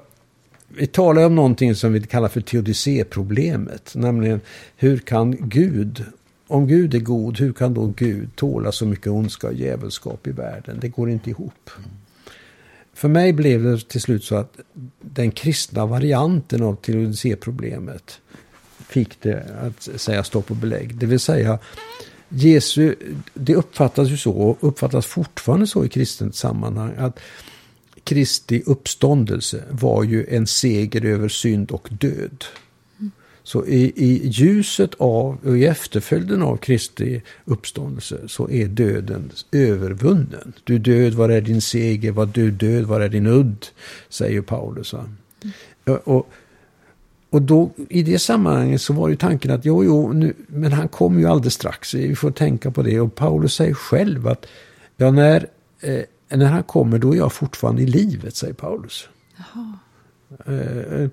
vi 0.68 0.86
talar 0.86 1.26
om 1.26 1.34
någonting 1.34 1.74
som 1.74 1.92
vi 1.92 2.00
kallar 2.00 2.28
för 2.28 2.40
teodicéproblemet. 2.40 3.92
Nämligen 3.94 4.40
hur 4.76 4.98
kan 4.98 5.48
Gud, 5.48 6.04
om 6.52 6.66
Gud 6.66 6.94
är 6.94 6.98
god, 6.98 7.38
hur 7.38 7.52
kan 7.52 7.74
då 7.74 7.86
Gud 7.86 8.36
tåla 8.36 8.72
så 8.72 8.86
mycket 8.86 9.06
ondska 9.06 9.46
och 9.46 9.54
djävulskap 9.54 10.26
i 10.26 10.30
världen? 10.30 10.78
Det 10.80 10.88
går 10.88 11.10
inte 11.10 11.30
ihop. 11.30 11.70
För 12.94 13.08
mig 13.08 13.32
blev 13.32 13.62
det 13.62 13.88
till 13.88 14.00
slut 14.00 14.24
så 14.24 14.36
att 14.36 14.60
den 15.00 15.30
kristna 15.30 15.86
varianten 15.86 16.62
av 16.62 16.76
teodicéproblemet 16.76 18.20
fick 18.88 19.20
det 19.22 19.46
att 19.62 20.00
säga 20.00 20.24
stopp 20.24 20.50
och 20.50 20.56
belägg. 20.56 20.96
Det 20.96 21.06
vill 21.06 21.20
säga, 21.20 21.58
Jesu, 22.28 22.94
det 23.34 23.54
uppfattas 23.54 24.08
ju 24.08 24.16
så, 24.16 24.32
och 24.32 24.58
uppfattas 24.60 25.06
fortfarande 25.06 25.66
så 25.66 25.84
i 25.84 25.88
kristet 25.88 26.34
sammanhang, 26.34 26.94
att 26.98 27.20
Kristi 28.04 28.62
uppståndelse 28.66 29.64
var 29.70 30.04
ju 30.04 30.26
en 30.26 30.46
seger 30.46 31.04
över 31.04 31.28
synd 31.28 31.70
och 31.70 31.88
död. 31.90 32.44
Så 33.44 33.66
i, 33.66 33.92
i 33.96 34.28
ljuset 34.28 34.94
av 34.98 35.38
och 35.44 35.58
i 35.58 35.66
efterföljden 35.66 36.42
av 36.42 36.56
Kristi 36.56 37.22
uppståndelse 37.44 38.28
så 38.28 38.50
är 38.50 38.66
döden 38.66 39.30
övervunnen. 39.52 40.52
Du 40.64 40.78
död, 40.78 41.14
var 41.14 41.28
är 41.28 41.40
din 41.40 41.60
seger? 41.60 42.12
Var 42.12 42.26
du 42.26 42.50
död, 42.50 42.84
var 42.84 43.00
är 43.00 43.08
din 43.08 43.26
udd? 43.26 43.66
Säger 44.08 44.40
Paulus. 44.40 44.92
Va? 44.92 45.04
Och, 46.04 46.28
och 47.30 47.42
då, 47.42 47.70
i 47.88 48.02
det 48.02 48.18
sammanhanget 48.18 48.80
så 48.80 48.92
var 48.92 49.08
ju 49.08 49.16
tanken 49.16 49.50
att 49.50 49.64
jo, 49.64 49.84
jo, 49.84 50.12
nu, 50.12 50.34
men 50.46 50.72
han 50.72 50.88
kommer 50.88 51.20
ju 51.20 51.26
alldeles 51.26 51.54
strax. 51.54 51.94
Vi 51.94 52.14
får 52.14 52.30
tänka 52.30 52.70
på 52.70 52.82
det. 52.82 53.00
Och 53.00 53.14
Paulus 53.14 53.54
säger 53.54 53.74
själv 53.74 54.28
att 54.28 54.46
ja, 54.96 55.10
när, 55.10 55.46
eh, 55.80 56.02
när 56.28 56.46
han 56.46 56.62
kommer 56.62 56.98
då 56.98 57.12
är 57.12 57.16
jag 57.16 57.32
fortfarande 57.32 57.82
i 57.82 57.86
livet, 57.86 58.36
säger 58.36 58.54
Paulus. 58.54 59.08
Eh, 60.46 61.08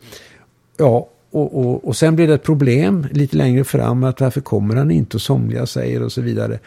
ja, 0.77 1.09
och, 1.31 1.59
och, 1.59 1.87
och 1.87 1.95
sen 1.95 2.15
blir 2.15 2.27
det 2.27 2.33
ett 2.33 2.43
problem 2.43 3.07
lite 3.11 3.37
längre 3.37 3.63
fram 3.63 4.03
att 4.03 4.21
varför 4.21 4.41
kommer 4.41 4.75
han 4.75 4.91
inte 4.91 5.17
och 5.17 5.21
somliga 5.21 5.65
säger 5.65 6.03
och 6.03 6.11
så 6.11 6.21
vidare. 6.21 6.59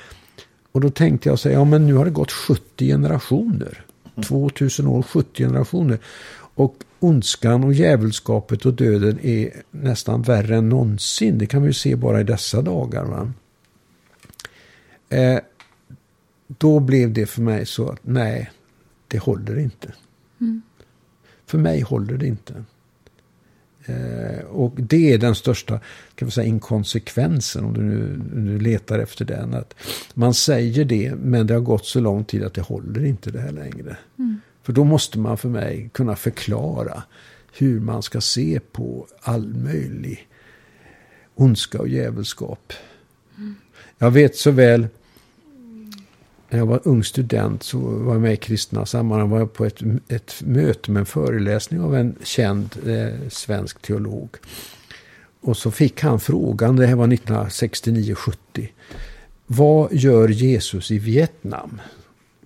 Och 0.72 0.80
då 0.80 0.90
tänkte 0.90 1.28
jag 1.28 1.38
säga, 1.38 1.58
ja 1.58 1.64
men 1.64 1.86
nu 1.86 1.94
har 1.94 2.04
det 2.04 2.10
gått 2.10 2.32
70 2.32 2.86
generationer. 2.86 3.84
2000 4.28 4.86
år, 4.86 5.02
70 5.02 5.44
generationer. 5.44 5.98
Och 6.54 6.76
ondskan 7.00 7.64
och 7.64 7.72
djävulskapet 7.72 8.66
och 8.66 8.74
döden 8.74 9.18
är 9.22 9.50
nästan 9.70 10.22
värre 10.22 10.56
än 10.56 10.68
någonsin. 10.68 11.38
Det 11.38 11.46
kan 11.46 11.62
vi 11.62 11.68
ju 11.68 11.72
se 11.72 11.96
bara 11.96 12.20
i 12.20 12.24
dessa 12.24 12.62
dagar. 12.62 13.04
Va? 13.04 13.32
Eh, 15.08 15.38
då 16.46 16.80
blev 16.80 17.12
det 17.12 17.26
för 17.26 17.42
mig 17.42 17.66
så 17.66 17.88
att 17.88 17.98
nej, 18.02 18.50
det 19.08 19.18
håller 19.18 19.58
inte. 19.58 19.92
För 21.46 21.58
mig 21.58 21.80
håller 21.80 22.16
det 22.16 22.26
inte. 22.26 22.64
Eh, 23.86 24.44
och 24.44 24.72
det 24.76 25.12
är 25.12 25.18
den 25.18 25.34
största 25.34 25.80
kan 26.14 26.26
vi 26.26 26.32
säga, 26.32 26.46
inkonsekvensen 26.46 27.64
om 27.64 27.74
du 27.74 27.82
nu, 27.82 28.20
nu 28.34 28.58
letar 28.58 28.98
efter 28.98 29.24
den. 29.24 29.54
Att 29.54 29.74
man 30.14 30.34
säger 30.34 30.84
det 30.84 31.14
men 31.14 31.46
det 31.46 31.54
har 31.54 31.60
gått 31.60 31.86
så 31.86 32.00
lång 32.00 32.24
tid 32.24 32.44
att 32.44 32.54
det 32.54 32.60
håller 32.60 33.04
inte 33.04 33.30
det 33.30 33.40
här 33.40 33.52
längre. 33.52 33.96
För 34.62 34.72
då 34.72 34.84
måste 34.84 35.18
man 35.18 35.38
för 35.38 35.48
mig 35.48 35.90
kunna 35.92 36.16
förklara 36.16 37.02
hur 37.58 37.80
man 37.80 38.02
ska 38.02 38.20
se 38.20 38.60
på 38.72 39.06
all 39.20 39.54
möjlig 39.54 40.28
ondska 41.34 41.78
och 41.78 41.88
djävulskap. 41.88 42.72
Jag 43.98 44.10
vet 44.10 44.36
så 44.36 44.50
väl 44.50 44.88
när 46.52 46.58
jag 46.58 46.66
var 46.66 46.80
ung 46.84 47.04
student 47.04 47.62
så 47.62 47.78
var 47.78 48.12
jag 48.12 48.22
med 48.22 48.32
i 48.32 48.36
kristna 48.36 48.86
sammanhang. 48.86 49.30
var 49.30 49.38
jag 49.38 49.52
på 49.52 49.64
ett, 49.64 49.82
ett 50.08 50.42
möte 50.42 50.90
med 50.90 51.00
en 51.00 51.06
föreläsning 51.06 51.80
av 51.80 51.96
en 51.96 52.16
känd 52.22 52.76
eh, 52.86 53.28
svensk 53.28 53.82
teolog. 53.82 54.36
Och 55.40 55.56
så 55.56 55.70
fick 55.70 56.00
han 56.00 56.20
frågan, 56.20 56.76
det 56.76 56.86
här 56.86 56.94
var 56.94 57.06
1969-70. 57.06 58.36
Vad 59.46 59.92
gör 59.92 60.28
Jesus 60.28 60.90
i 60.90 60.98
Vietnam 60.98 61.80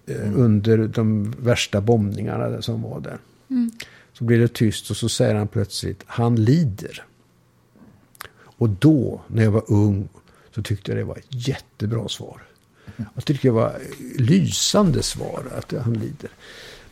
eh, 0.07 0.39
under 0.39 0.79
de 0.79 1.35
värsta 1.39 1.81
bombningarna 1.81 2.63
som 2.63 2.83
var 2.83 3.01
där? 3.01 3.19
Så 4.13 4.25
blir 4.25 4.39
det 4.39 4.53
tyst 4.53 4.91
och 4.91 4.97
så 4.97 5.09
säger 5.09 5.35
han 5.35 5.49
plötsligt, 5.49 6.03
han 6.07 6.45
lider. 6.45 7.05
Och 8.39 8.69
då, 8.69 9.21
när 9.27 9.43
jag 9.43 9.51
var 9.51 9.65
ung, 9.67 10.09
så 10.55 10.63
tyckte 10.63 10.91
jag 10.91 10.99
det 10.99 11.05
var 11.05 11.17
ett 11.17 11.49
jättebra 11.49 12.09
svar. 12.09 12.46
Jag 13.15 13.25
tycker 13.25 13.49
det 13.49 13.55
var 13.55 13.79
lysande 14.19 15.03
svar 15.03 15.43
att 15.59 15.73
han 15.85 15.95
lider. 15.95 16.31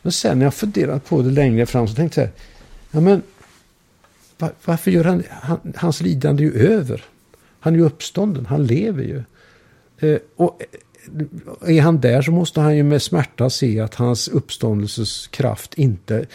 Men 0.02 0.12
sen 0.12 0.38
när 0.38 0.46
jag 0.46 0.54
funderat 0.54 1.04
på 1.04 1.22
det 1.22 1.30
längre 1.30 1.66
fram 1.66 1.88
så 1.88 1.94
tänkte 1.94 2.20
jag, 2.20 2.30
ja 2.90 3.00
men 3.00 3.22
varför 4.64 4.90
gör 4.90 5.04
han, 5.04 5.22
han, 5.30 5.72
hans 5.76 6.00
lidande 6.00 6.42
är 6.42 6.44
ju 6.44 6.52
över. 6.52 7.04
Han 7.60 7.74
är 7.74 7.78
ju 7.78 7.84
uppstånden, 7.84 8.46
han 8.46 8.66
lever 8.66 9.02
ju. 9.02 9.22
Eh, 9.98 10.18
och 10.36 10.62
eh, 11.62 11.76
är 11.76 11.82
han 11.82 12.00
där 12.00 12.22
så 12.22 12.32
måste 12.32 12.60
han 12.60 12.76
ju 12.76 12.82
med 12.82 13.02
smärta 13.02 13.50
se 13.50 13.80
att 13.80 13.94
hans 13.94 14.28
uppståndelses 14.28 15.26
kraft 15.26 15.74
inte 15.74 16.26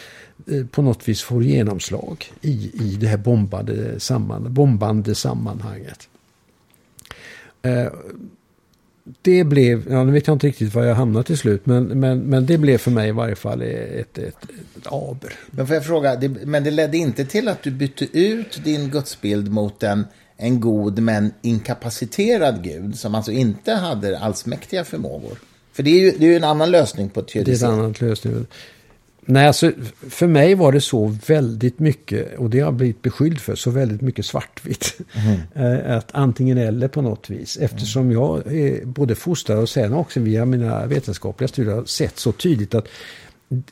eh, 0.46 0.66
på 0.66 0.82
något 0.82 1.08
vis 1.08 1.22
får 1.22 1.42
genomslag 1.42 2.32
i, 2.40 2.70
i 2.74 2.96
det 3.00 3.06
här 3.06 3.16
bombade, 3.16 4.00
samman, 4.00 4.54
bombande 4.54 5.14
sammanhanget. 5.14 6.08
Eh, 7.62 7.86
det 9.22 9.44
blev, 9.44 9.92
ja 9.92 10.04
nu 10.04 10.12
vet 10.12 10.26
jag 10.26 10.34
inte 10.34 10.46
riktigt 10.46 10.74
var 10.74 10.84
jag 10.84 10.94
hamnade 10.94 11.24
till 11.24 11.38
slut, 11.38 11.66
men, 11.66 11.84
men, 11.84 12.18
men 12.18 12.46
det 12.46 12.58
blev 12.58 12.78
för 12.78 12.90
mig 12.90 13.08
i 13.08 13.12
varje 13.12 13.36
fall 13.36 13.62
ett, 13.62 14.18
ett, 14.18 14.18
ett 14.18 14.86
aber. 14.86 15.32
Men 15.50 15.66
får 15.66 15.74
jag 15.74 15.84
fråga, 15.84 16.16
det, 16.16 16.28
men 16.28 16.64
det 16.64 16.70
ledde 16.70 16.96
inte 16.96 17.24
till 17.24 17.48
att 17.48 17.62
du 17.62 17.70
bytte 17.70 18.18
ut 18.18 18.64
din 18.64 18.90
gudsbild 18.90 19.52
mot 19.52 19.82
en, 19.82 20.06
en 20.36 20.60
god 20.60 20.98
men 20.98 21.32
inkapaciterad 21.42 22.64
gud 22.64 22.98
som 22.98 23.14
alltså 23.14 23.32
inte 23.32 23.72
hade 23.72 24.18
allsmäktiga 24.18 24.84
förmågor? 24.84 25.38
För 25.72 25.82
det 25.82 25.90
är 25.90 26.00
ju, 26.00 26.10
det 26.18 26.24
är 26.24 26.30
ju 26.30 26.36
en 26.36 26.44
annan 26.44 26.70
lösning 26.70 27.08
på 27.08 27.22
teodicé. 27.22 27.66
Det 27.66 27.72
är 27.72 27.72
en 27.72 27.78
annan 27.78 27.94
lösning. 27.98 28.46
Nej, 29.24 29.46
alltså, 29.46 29.72
för 30.00 30.26
mig 30.26 30.54
var 30.54 30.72
det 30.72 30.80
så 30.80 31.16
väldigt 31.26 31.78
mycket, 31.78 32.38
och 32.38 32.50
det 32.50 32.58
har 32.58 32.66
jag 32.66 32.74
blivit 32.74 33.02
beskylld 33.02 33.40
för, 33.40 33.54
så 33.54 33.70
väldigt 33.70 34.00
mycket 34.00 34.26
svartvitt. 34.26 35.00
Mm. 35.54 35.90
att 35.96 36.08
antingen 36.12 36.58
eller 36.58 36.88
på 36.88 37.02
något 37.02 37.30
vis. 37.30 37.56
Eftersom 37.56 38.02
mm. 38.02 38.12
jag 38.12 38.52
är 38.54 38.84
både 38.84 39.14
fostrad 39.14 39.58
och 39.58 39.68
sen 39.68 39.92
också 39.92 40.20
via 40.20 40.44
mina 40.44 40.86
vetenskapliga 40.86 41.48
studier 41.48 41.74
har 41.74 41.84
sett 41.84 42.18
så 42.18 42.32
tydligt 42.32 42.74
att 42.74 42.88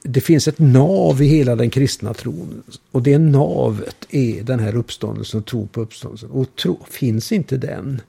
det 0.03 0.21
finns 0.21 0.49
ett 0.49 0.59
nav 0.59 1.23
i 1.23 1.27
hela 1.27 1.57
den 1.57 1.71
kristna 1.71 2.15
tron. 2.15 2.63
Och 2.91 3.03
det 3.03 3.19
navet 3.19 4.07
är 4.11 4.43
den 4.43 4.61
här 4.61 4.77
uppståndelsen, 4.77 5.43
tro 5.43 5.67
på 5.67 5.81
uppståndelsen. 5.81 6.31
Och 6.31 6.57
tro, 6.57 6.79
finns 6.91 7.33
inte 7.33 7.57
den 7.57 8.01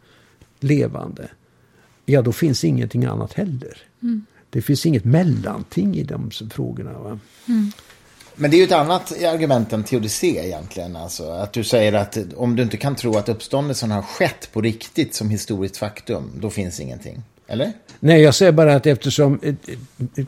levande, 0.59 1.27
ja 2.05 2.21
då 2.21 2.31
finns 2.31 2.63
ingenting 2.63 3.05
annat 3.05 3.33
heller. 3.33 3.77
Mm. 4.01 4.25
Det 4.49 4.61
finns 4.61 4.85
inget 4.85 5.05
mellanting 5.05 5.95
i 5.95 6.03
de 6.03 6.31
frågorna. 6.51 6.99
Va? 6.99 7.19
Mm. 7.47 7.71
Men 8.35 8.51
det 8.51 8.57
är 8.57 8.59
ju 8.59 8.63
ett 8.63 8.71
annat 8.71 9.23
argument 9.23 9.73
än 9.73 9.83
teodicé 9.83 10.45
egentligen. 10.45 10.95
Alltså, 10.95 11.29
att 11.29 11.53
du 11.53 11.63
säger 11.63 11.93
att 11.93 12.17
om 12.35 12.55
du 12.55 12.63
inte 12.63 12.77
kan 12.77 12.95
tro 12.95 13.17
att 13.17 13.29
uppståndelsen 13.29 13.91
har 13.91 14.01
skett 14.01 14.49
på 14.53 14.61
riktigt 14.61 15.15
som 15.15 15.29
historiskt 15.29 15.77
faktum, 15.77 16.31
då 16.35 16.49
finns 16.49 16.79
ingenting. 16.79 17.23
Eller? 17.47 17.73
Nej, 17.99 18.21
jag 18.21 18.35
säger 18.35 18.51
bara 18.51 18.75
att 18.75 18.85
eftersom 18.85 19.39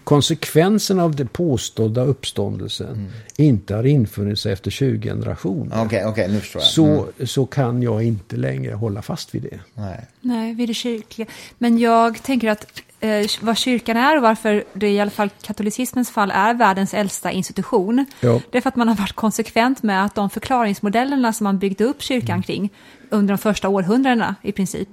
konsekvensen 0.03 0.99
av 0.99 1.15
den 1.15 1.27
påstådda 1.27 2.01
uppståndelsen 2.01 2.93
mm. 2.93 3.11
inte 3.35 3.75
har 3.75 3.83
infunnit 3.83 4.39
sig 4.39 4.53
efter 4.53 4.71
20 4.71 5.09
generationer. 5.09 5.85
Okay, 5.85 6.05
okay, 6.05 6.27
nu 6.27 6.39
förstår 6.39 6.61
jag. 6.61 6.71
Så, 6.71 6.85
mm. 6.85 7.27
så 7.27 7.45
kan 7.45 7.81
jag 7.81 8.03
inte 8.03 8.35
längre 8.35 8.73
hålla 8.73 9.01
fast 9.01 9.35
vid 9.35 9.41
det. 9.41 9.59
Nej, 9.73 10.05
Nej 10.21 10.53
vid 10.53 10.69
det 10.69 10.73
kyrkliga. 10.73 11.27
Men 11.57 11.77
jag 11.77 12.23
tänker 12.23 12.49
att 12.49 12.81
eh, 13.01 13.25
vad 13.41 13.57
kyrkan 13.57 13.97
är 13.97 14.15
och 14.15 14.21
varför 14.21 14.63
det 14.73 14.89
i 14.89 14.99
alla 14.99 15.11
fall 15.11 15.29
katolicismens 15.41 16.11
fall 16.11 16.31
är 16.31 16.53
världens 16.53 16.93
äldsta 16.93 17.31
institution. 17.31 18.05
Ja. 18.19 18.41
Det 18.51 18.57
är 18.57 18.61
för 18.61 18.69
att 18.69 18.75
man 18.75 18.87
har 18.87 18.95
varit 18.95 19.13
konsekvent 19.13 19.83
med 19.83 20.05
att 20.05 20.15
de 20.15 20.29
förklaringsmodellerna 20.29 21.33
som 21.33 21.43
man 21.43 21.59
byggde 21.59 21.83
upp 21.83 22.01
kyrkan 22.01 22.35
mm. 22.35 22.43
kring 22.43 22.69
under 23.09 23.33
de 23.33 23.37
första 23.37 23.69
århundradena 23.69 24.35
i 24.41 24.51
princip, 24.51 24.89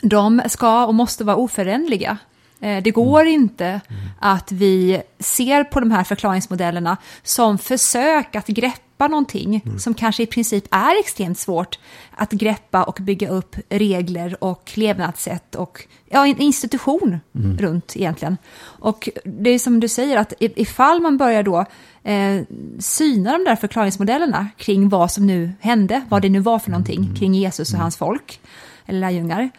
de 0.00 0.42
ska 0.46 0.86
och 0.86 0.94
måste 0.94 1.24
vara 1.24 1.36
oföränderliga. 1.36 2.18
Eh, 2.60 2.82
det 2.82 2.90
går 2.90 3.20
mm. 3.20 3.32
inte 3.32 3.66
mm. 3.66 3.80
att 4.20 4.52
vi 4.52 5.02
ser 5.18 5.64
på 5.64 5.80
de 5.80 5.90
här 5.90 6.04
förklaringsmodellerna 6.04 6.96
som 7.22 7.58
försök 7.58 8.36
att 8.36 8.46
greppa 8.46 8.91
greppa 9.02 9.08
någonting 9.08 9.62
mm. 9.64 9.78
som 9.78 9.94
kanske 9.94 10.22
i 10.22 10.26
princip 10.26 10.64
är 10.70 11.00
extremt 11.00 11.38
svårt 11.38 11.78
att 12.16 12.32
greppa 12.32 12.84
och 12.84 12.98
bygga 13.00 13.28
upp 13.28 13.56
regler 13.68 14.36
och 14.40 14.72
levnadssätt 14.74 15.54
och 15.54 15.86
ja, 16.10 16.26
en 16.26 16.40
institution 16.40 17.20
mm. 17.34 17.58
runt 17.58 17.96
egentligen. 17.96 18.36
Och 18.80 19.08
det 19.24 19.50
är 19.50 19.58
som 19.58 19.80
du 19.80 19.88
säger 19.88 20.16
att 20.16 20.32
ifall 20.40 21.00
man 21.00 21.18
börjar 21.18 21.42
då 21.42 21.64
eh, 22.04 22.42
syna 22.78 23.32
de 23.38 23.44
där 23.44 23.56
förklaringsmodellerna 23.56 24.48
kring 24.56 24.88
vad 24.88 25.10
som 25.10 25.26
nu 25.26 25.52
hände, 25.60 26.02
vad 26.08 26.22
det 26.22 26.30
nu 26.30 26.40
var 26.40 26.58
för 26.58 26.70
någonting 26.70 27.02
mm. 27.02 27.14
kring 27.14 27.34
Jesus 27.34 27.68
och 27.68 27.74
mm. 27.74 27.82
hans 27.82 27.96
folk, 27.96 28.40
eller 28.86 29.00
lärjungar. 29.00 29.50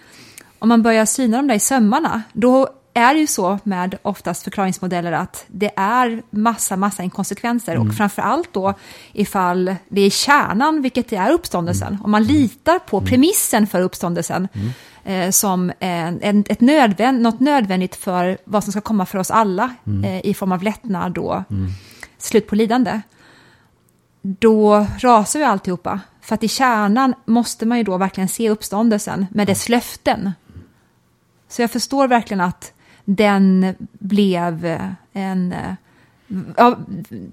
Om 0.60 0.70
man 0.70 0.82
börjar 0.82 1.06
syna 1.06 1.38
dem 1.38 1.48
där 1.48 1.56
i 1.56 1.60
sömmarna, 1.60 2.24
då 2.34 2.70
är 2.94 3.14
det 3.14 3.20
ju 3.20 3.28
så 3.28 3.60
med 3.64 3.98
oftast 4.02 4.44
förklaringsmodeller 4.44 5.12
att 5.12 5.46
det 5.48 5.72
är 5.76 6.24
massa, 6.30 6.78
massa 6.78 7.04
inkonsekvenser 7.04 7.76
mm. 7.76 7.88
och 7.88 7.96
framför 7.96 8.22
allt 8.22 8.54
då 8.54 8.74
ifall 9.14 9.76
det 9.90 10.02
är 10.02 10.10
kärnan, 10.10 10.82
vilket 10.82 11.10
det 11.10 11.16
är 11.16 11.32
uppståndelsen, 11.32 11.88
mm. 11.88 12.02
om 12.06 12.12
man 12.12 12.24
litar 12.24 12.80
på 12.80 12.98
mm. 12.98 13.10
premissen 13.10 13.68
för 13.68 13.82
uppståndelsen 13.82 14.48
mm. 14.54 14.72
eh, 15.04 15.32
som 15.32 15.72
en, 15.80 16.44
ett 16.50 16.62
nödvänd, 16.62 17.22
något 17.22 17.40
nödvändigt 17.40 17.96
för 17.96 18.38
vad 18.46 18.64
som 18.64 18.72
ska 18.72 18.82
komma 18.82 19.06
för 19.06 19.20
oss 19.20 19.32
alla 19.32 19.74
mm. 19.88 20.04
eh, 20.04 20.26
i 20.26 20.34
form 20.34 20.52
av 20.52 20.64
lättnad 20.64 21.18
mm. 21.18 21.70
slut 22.18 22.48
på 22.48 22.56
lidande, 22.56 23.02
då 24.22 24.88
rasar 25.00 25.40
ju 25.40 25.46
alltihopa. 25.46 26.00
För 26.22 26.36
att 26.36 26.44
i 26.44 26.48
kärnan 26.48 27.14
måste 27.26 27.66
man 27.66 27.78
ju 27.78 27.84
då 27.84 27.98
verkligen 27.98 28.28
se 28.28 28.50
uppståndelsen 28.50 29.26
med 29.32 29.48
dess 29.48 29.70
löften. 29.70 30.32
Så 31.48 31.62
jag 31.62 31.72
förstår 31.72 32.08
verkligen 32.08 32.42
att 32.42 32.74
den 33.06 33.76
blev 34.00 34.80
en... 35.14 35.56
Ja, 36.58 36.80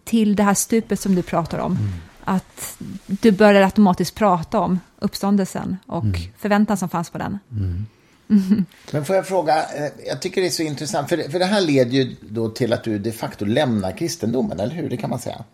till 0.04 0.36
det 0.36 0.42
här 0.42 0.54
stupet 0.54 1.00
som 1.00 1.14
du 1.14 1.22
pratar 1.22 1.58
om. 1.58 1.72
Mm. 1.72 1.88
Att 2.24 2.76
du 3.06 3.32
började 3.32 3.64
automatiskt 3.64 4.14
prata 4.14 4.60
om 4.60 4.80
uppståndelsen 4.98 5.76
och 5.86 6.04
mm. 6.04 6.20
förväntan 6.38 6.76
som 6.76 6.88
fanns 6.88 7.10
på 7.10 7.18
den. 7.18 7.38
Mm. 7.50 7.86
Men 8.90 9.04
får 9.04 9.16
jag 9.16 9.26
fråga, 9.26 9.56
eh, 9.56 9.92
jag 10.06 10.22
tycker 10.22 10.40
det 10.40 10.46
är 10.46 10.50
så 10.50 10.62
intressant, 10.62 11.08
för, 11.08 11.30
för 11.30 11.38
det 11.38 11.44
här 11.44 11.60
leder 11.60 11.90
ju 11.90 12.16
då 12.20 12.48
till 12.48 12.72
att 12.72 12.84
du 12.84 12.98
de 12.98 13.12
facto 13.12 13.44
lämnar 13.44 13.92
kristendomen, 13.92 14.60
eller 14.60 14.74
hur? 14.74 14.88
Det 14.88 14.96
kan 14.96 15.10
man 15.10 15.18
säga. 15.18 15.44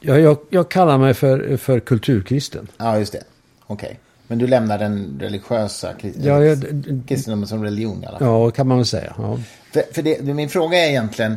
Ja, 0.00 0.18
jag, 0.18 0.38
jag 0.50 0.68
kallar 0.68 0.98
mig 0.98 1.14
för, 1.14 1.56
för 1.56 1.80
kulturkristen. 1.80 2.68
Ja, 2.76 2.98
just 2.98 3.12
det. 3.12 3.24
Okej. 3.66 3.86
Okay. 3.86 3.96
Men 4.32 4.38
du 4.38 4.46
lämnar 4.46 4.78
den 4.78 5.18
religiösa 5.20 5.94
ja, 6.02 6.44
jag, 6.44 6.64
kristendomen 7.08 7.48
som 7.48 7.64
religion 7.64 8.02
i 8.02 8.06
alla 8.06 8.18
fall. 8.18 8.28
Ja, 8.28 8.50
kan 8.50 8.66
man 8.66 8.76
väl 8.76 8.86
säga. 8.86 9.14
Ja. 9.18 9.38
För, 9.72 9.82
för 9.92 10.02
det, 10.02 10.22
min 10.22 10.48
fråga 10.48 10.78
är 10.78 10.88
egentligen, 10.88 11.36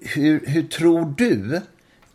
hur, 0.00 0.46
hur 0.46 0.62
tror 0.62 1.14
du 1.16 1.60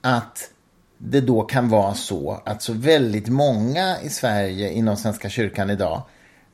att 0.02 0.52
det 0.98 1.22
då 1.22 1.42
kan 1.42 1.70
vara 1.70 1.94
så 1.94 2.42
att 2.46 2.62
så 2.62 2.74
väldigt 2.74 3.28
många 3.28 4.02
i 4.02 4.10
Sverige 4.10 4.72
inom 4.72 4.98
Svenska 4.98 5.30
kyrkan 5.30 5.70
idag 5.70 6.02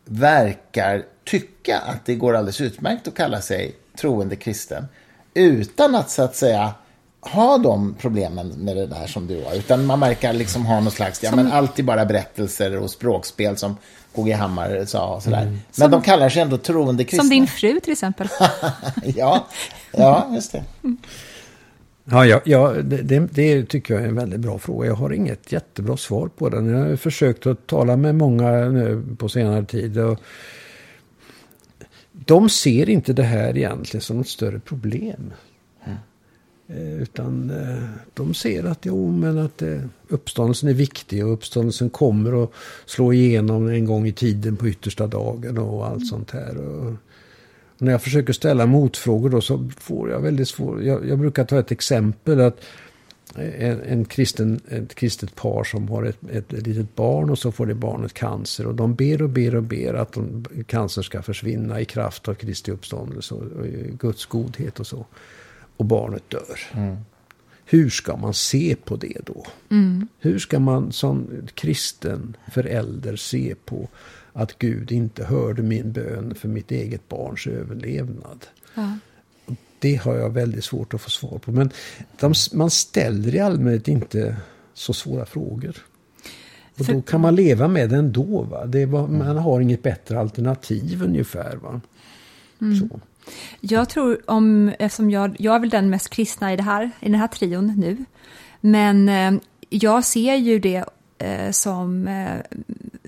verkar 0.06 1.04
tycka 1.24 1.80
att 1.80 2.06
det 2.06 2.16
går 2.16 2.36
alldeles 2.36 2.62
utmärkt 2.62 3.08
att 3.08 3.16
kalla 3.16 3.42
sig 3.42 3.76
troende 3.98 4.36
kristen 4.36 4.86
utan 5.34 5.96
att 5.96 6.10
så 6.10 6.24
att 6.24 6.36
säga 6.36 6.74
ha 7.26 7.58
de 7.58 7.96
problemen 8.00 8.48
med 8.48 8.78
det 8.78 8.88
där 8.88 9.08
som 9.08 9.28
du 9.28 9.44
har. 9.44 9.56
Utan 9.56 9.86
man 9.86 10.00
märker 10.00 10.34
liksom 10.34 10.66
ha 10.66 10.80
någon 10.80 10.92
slags, 10.92 11.24
ja 11.24 11.36
men 11.36 11.52
alltid 11.52 11.86
bara 11.86 12.06
berättelser 12.06 12.78
och 12.78 12.90
språkspel 12.92 13.58
som 13.58 13.78
KG 14.16 14.32
Hammar 14.32 14.86
sa 14.86 15.16
och 15.16 15.24
sådär. 15.24 15.42
Mm. 15.42 15.54
Men 15.54 15.62
som, 15.72 15.92
de 15.92 16.02
kallar 16.02 16.30
sig 16.30 16.42
ändå 16.42 16.58
troende 16.58 17.04
kristna. 17.04 17.24
Som 17.24 17.30
din 17.30 17.48
fru 17.48 17.80
till 17.80 17.92
exempel. 17.92 18.28
ja, 19.16 19.48
ja, 19.92 20.32
just 20.34 20.52
det. 20.52 20.64
Mm. 20.84 20.98
Ja, 22.04 22.26
ja, 22.26 22.42
ja 22.46 22.74
det, 22.84 23.20
det, 23.20 23.66
tycker 23.66 23.94
jag 23.94 24.04
är 24.04 24.08
en 24.08 24.16
väldigt 24.16 24.40
bra 24.40 24.60
fråga. 24.60 24.88
Jag 24.88 24.96
har 24.96 25.14
inget 25.14 25.52
jättebra 25.52 25.98
svar 25.98 26.28
på 26.28 26.50
den. 26.50 26.70
Jag 26.70 26.90
har 26.90 26.96
försökt 26.96 27.46
att 27.46 27.68
tala 27.68 27.96
med 27.96 28.16
många 28.16 28.52
nu 28.52 29.06
på 29.18 29.30
senare 29.30 29.66
tid. 29.66 29.98
Och 29.98 30.20
de 32.12 32.50
ser 32.50 32.90
inte 32.90 33.14
det 33.14 33.24
här 33.24 33.58
egentligen 33.58 34.02
som 34.02 34.18
något 34.18 34.28
större 34.28 34.60
problem. 34.60 35.34
Eh, 36.68 37.02
utan 37.02 37.50
eh, 37.50 37.84
de 38.14 38.34
ser 38.34 38.64
att 38.64 38.80
jo, 38.82 39.12
men 39.12 39.38
att 39.38 39.62
eh, 39.62 39.82
uppståndelsen 40.08 40.70
är 40.70 40.74
viktig 40.74 41.26
och 41.26 41.34
uppståndelsen 41.34 41.90
kommer 41.90 42.44
att 42.44 42.52
slå 42.86 43.14
igenom 43.14 43.68
en 43.68 43.86
gång 43.86 44.08
i 44.08 44.12
tiden 44.12 44.58
på 44.58 44.68
yttersta 44.68 45.08
dagen 45.08 45.58
och 45.58 45.88
allt 45.88 46.08
sånt 46.08 46.32
här. 46.32 46.58
Och 46.58 46.94
när 47.78 47.92
jag 47.92 48.02
försöker 48.02 48.34
ställa 48.34 48.66
motfrågor 48.66 49.30
då 49.30 49.42
så 49.42 49.70
får 49.78 50.10
jag 50.10 50.20
väldigt 50.20 50.48
svårt. 50.48 50.82
Jag, 50.82 51.08
jag, 51.08 51.20
brukar 51.20 51.46
ta 51.46 51.60
ett 51.60 51.72
exempel 51.72 52.42
att 52.42 52.62
en, 53.36 53.82
en 53.82 54.06
kristen, 54.06 54.60
ett 54.70 54.96
kristet 54.96 55.36
par 55.36 55.64
som 55.64 55.90
har 55.90 56.04
ett, 56.04 56.18
ett, 56.32 56.52
litet 56.52 56.96
barn 56.96 57.30
och 57.30 57.40
så 57.40 57.52
får 57.52 57.66
det 57.66 57.76
barnet 57.76 58.14
cancer 58.14 58.68
och 58.68 58.76
de 58.76 58.96
ber 58.96 59.22
och 59.22 59.30
ber 59.30 59.56
och 59.56 59.64
ber 59.64 59.94
att 59.94 60.14
de, 60.14 60.46
cancer 60.68 61.02
ska 61.02 61.22
försvinna 61.22 61.82
i 61.82 61.86
kraft 61.86 62.28
av 62.28 62.34
Kristi 62.34 62.72
uppståndelse 62.72 63.36
och, 63.36 63.42
och 63.42 63.66
Guds 64.00 64.26
godhet 64.26 64.80
och 64.80 64.88
så 64.88 65.06
och 65.78 65.86
barnet 65.86 66.30
dör. 66.30 66.60
Mm. 66.74 66.98
Hur 67.66 67.90
ska 67.90 68.18
man 68.18 68.34
se 68.34 68.76
på 68.86 68.96
det 68.96 69.18
då? 69.26 69.46
Mm. 69.70 70.08
Hur 70.20 70.40
ska 70.40 70.60
man 70.60 70.92
som 70.92 71.28
kristen 71.54 72.38
förälder 72.52 73.16
se 73.16 73.56
på 73.66 73.88
att 74.34 74.60
Gud 74.60 74.92
inte 74.92 75.26
hörde 75.26 75.62
min 75.62 75.92
bön 75.92 76.36
för 76.36 76.48
mitt 76.48 76.72
eget 76.72 77.10
barns 77.10 77.48
överlevnad? 77.48 78.46
Ja. 78.76 78.98
Det 79.80 79.96
har 79.96 80.16
jag 80.16 80.30
väldigt 80.30 80.64
svårt 80.64 80.94
att 80.94 81.02
få 81.02 81.10
svar 81.10 81.38
på. 81.38 81.52
Men 81.52 81.72
de, 82.20 82.34
man 82.54 82.70
ställer 82.70 83.36
i 83.36 83.40
allmänhet 83.40 83.88
inte 83.88 84.38
så 84.74 84.94
svåra 84.94 85.26
frågor. 85.26 85.86
Och 86.80 86.86
då 86.86 87.02
kan 87.02 87.22
man 87.22 87.36
leva 87.36 87.68
med 87.68 87.90
det 87.90 87.96
ändå. 87.96 88.42
Va? 88.42 88.66
Det 88.66 88.86
var, 88.86 89.08
man 89.08 89.38
har 89.38 89.62
inget 89.62 89.84
bättre 89.84 90.20
alternativ 90.20 91.04
ungefär. 91.04 91.56
Va? 91.56 91.82
Så. 92.60 93.00
Jag 93.60 93.90
tror 93.90 94.22
om, 94.28 94.72
eftersom 94.80 95.12
jag, 95.12 95.36
jag 95.40 95.56
är 95.56 95.60
väl 95.60 95.70
den 95.70 95.90
mest 95.90 96.10
kristna 96.10 96.54
i, 96.54 96.56
det 96.56 96.64
här, 96.64 96.92
i 97.00 97.10
den 97.10 97.20
här 97.20 97.28
trion 97.28 97.74
nu, 97.78 98.06
men 98.62 99.10
eh, 99.10 99.42
jag 99.70 100.04
ser 100.04 100.36
ju 100.36 100.60
det 100.60 100.86
eh, 101.18 101.52
som 101.52 102.08
eh, 102.08 102.58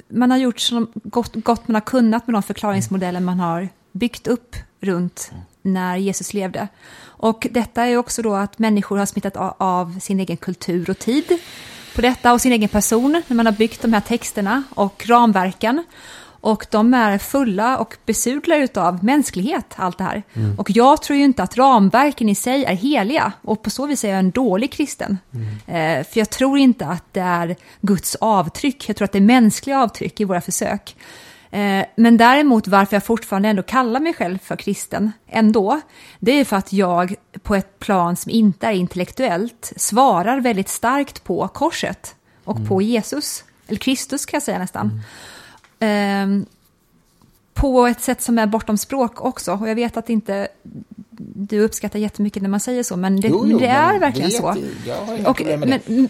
man 0.07 0.31
har 0.31 0.37
gjort 0.37 0.59
så 0.59 0.87
gott, 0.93 1.35
gott 1.35 1.67
man 1.67 1.75
har 1.75 1.81
kunnat 1.81 2.27
med 2.27 2.33
de 2.33 2.43
förklaringsmodeller 2.43 3.19
man 3.19 3.39
har 3.39 3.69
byggt 3.91 4.27
upp 4.27 4.55
runt 4.79 5.31
när 5.61 5.97
Jesus 5.97 6.33
levde. 6.33 6.67
Och 6.99 7.47
detta 7.51 7.85
är 7.85 7.97
också 7.97 8.21
då 8.21 8.33
att 8.33 8.59
människor 8.59 8.97
har 8.97 9.05
smittat 9.05 9.37
av 9.57 9.99
sin 9.99 10.19
egen 10.19 10.37
kultur 10.37 10.89
och 10.89 10.99
tid 10.99 11.39
på 11.95 12.01
detta 12.01 12.33
och 12.33 12.41
sin 12.41 12.51
egen 12.51 12.69
person 12.69 13.23
när 13.27 13.35
man 13.35 13.45
har 13.45 13.53
byggt 13.53 13.81
de 13.81 13.93
här 13.93 14.01
texterna 14.01 14.63
och 14.69 15.03
ramverken. 15.07 15.83
Och 16.41 16.65
de 16.71 16.93
är 16.93 17.17
fulla 17.17 17.77
och 17.77 17.97
besudlade 18.05 18.61
utav 18.61 19.03
mänsklighet, 19.03 19.73
allt 19.75 19.97
det 19.97 20.03
här. 20.03 20.23
Och 20.57 20.71
jag 20.71 21.01
tror 21.01 21.17
ju 21.17 21.23
inte 21.23 21.43
att 21.43 21.57
ramverken 21.57 22.29
i 22.29 22.35
sig 22.35 22.65
är 22.65 22.75
heliga. 22.75 23.31
Och 23.41 23.63
på 23.63 23.69
så 23.69 23.85
vis 23.85 24.03
är 24.03 24.09
jag 24.09 24.19
en 24.19 24.31
dålig 24.31 24.71
kristen. 24.71 25.17
Eh, 25.67 26.03
för 26.07 26.19
jag 26.19 26.29
tror 26.29 26.57
inte 26.57 26.85
att 26.85 27.03
det 27.13 27.19
är 27.19 27.55
Guds 27.81 28.15
avtryck. 28.15 28.89
Jag 28.89 28.95
tror 28.97 29.05
att 29.05 29.11
det 29.11 29.19
är 29.19 29.21
mänskliga 29.21 29.79
avtryck 29.79 30.19
i 30.21 30.23
våra 30.23 30.41
försök. 30.41 30.95
Eh, 31.51 31.85
Men 31.95 32.17
däremot 32.17 32.67
varför 32.67 32.95
jag 32.95 33.03
fortfarande 33.03 33.49
ändå 33.49 33.63
kallar 33.63 33.99
mig 33.99 34.13
själv 34.13 34.37
för 34.37 34.55
kristen 34.55 35.11
ändå, 35.27 35.81
det 36.19 36.31
är 36.31 36.45
för 36.45 36.55
att 36.55 36.73
jag 36.73 37.15
på 37.43 37.55
ett 37.55 37.79
plan 37.79 38.15
som 38.15 38.31
inte 38.31 38.67
är 38.67 38.71
intellektuellt 38.71 39.73
svarar 39.75 40.39
väldigt 40.39 40.69
starkt 40.69 41.23
på 41.23 41.47
korset 41.47 42.15
och 42.43 42.67
på 42.67 42.81
Jesus, 42.81 43.43
eller 43.67 43.79
Kristus 43.79 44.25
kan 44.25 44.37
jag 44.37 44.43
säga 44.43 44.59
nästan. 44.59 45.01
Ehm, 45.79 46.45
på 47.53 47.87
ett 47.87 48.01
sätt 48.01 48.21
som 48.21 48.39
är 48.39 48.45
bortom 48.47 48.77
språk 48.77 49.21
också. 49.25 49.53
Och 49.53 49.69
jag 49.69 49.75
vet 49.75 49.97
att 49.97 50.09
inte 50.09 50.47
du 51.19 51.59
uppskattar 51.59 51.99
jättemycket 51.99 52.41
när 52.41 52.49
man 52.49 52.59
säger 52.59 52.83
så, 52.83 52.97
men 52.97 53.21
det, 53.21 53.27
Jo, 53.27 53.43
jo, 53.47 53.59
det 53.59 53.67
är 53.67 53.99
verkligen 53.99 54.29
det 54.29 54.35
så. 54.35 54.55
Och, 55.29 55.41
men, 55.59 55.79
mm, 55.87 56.07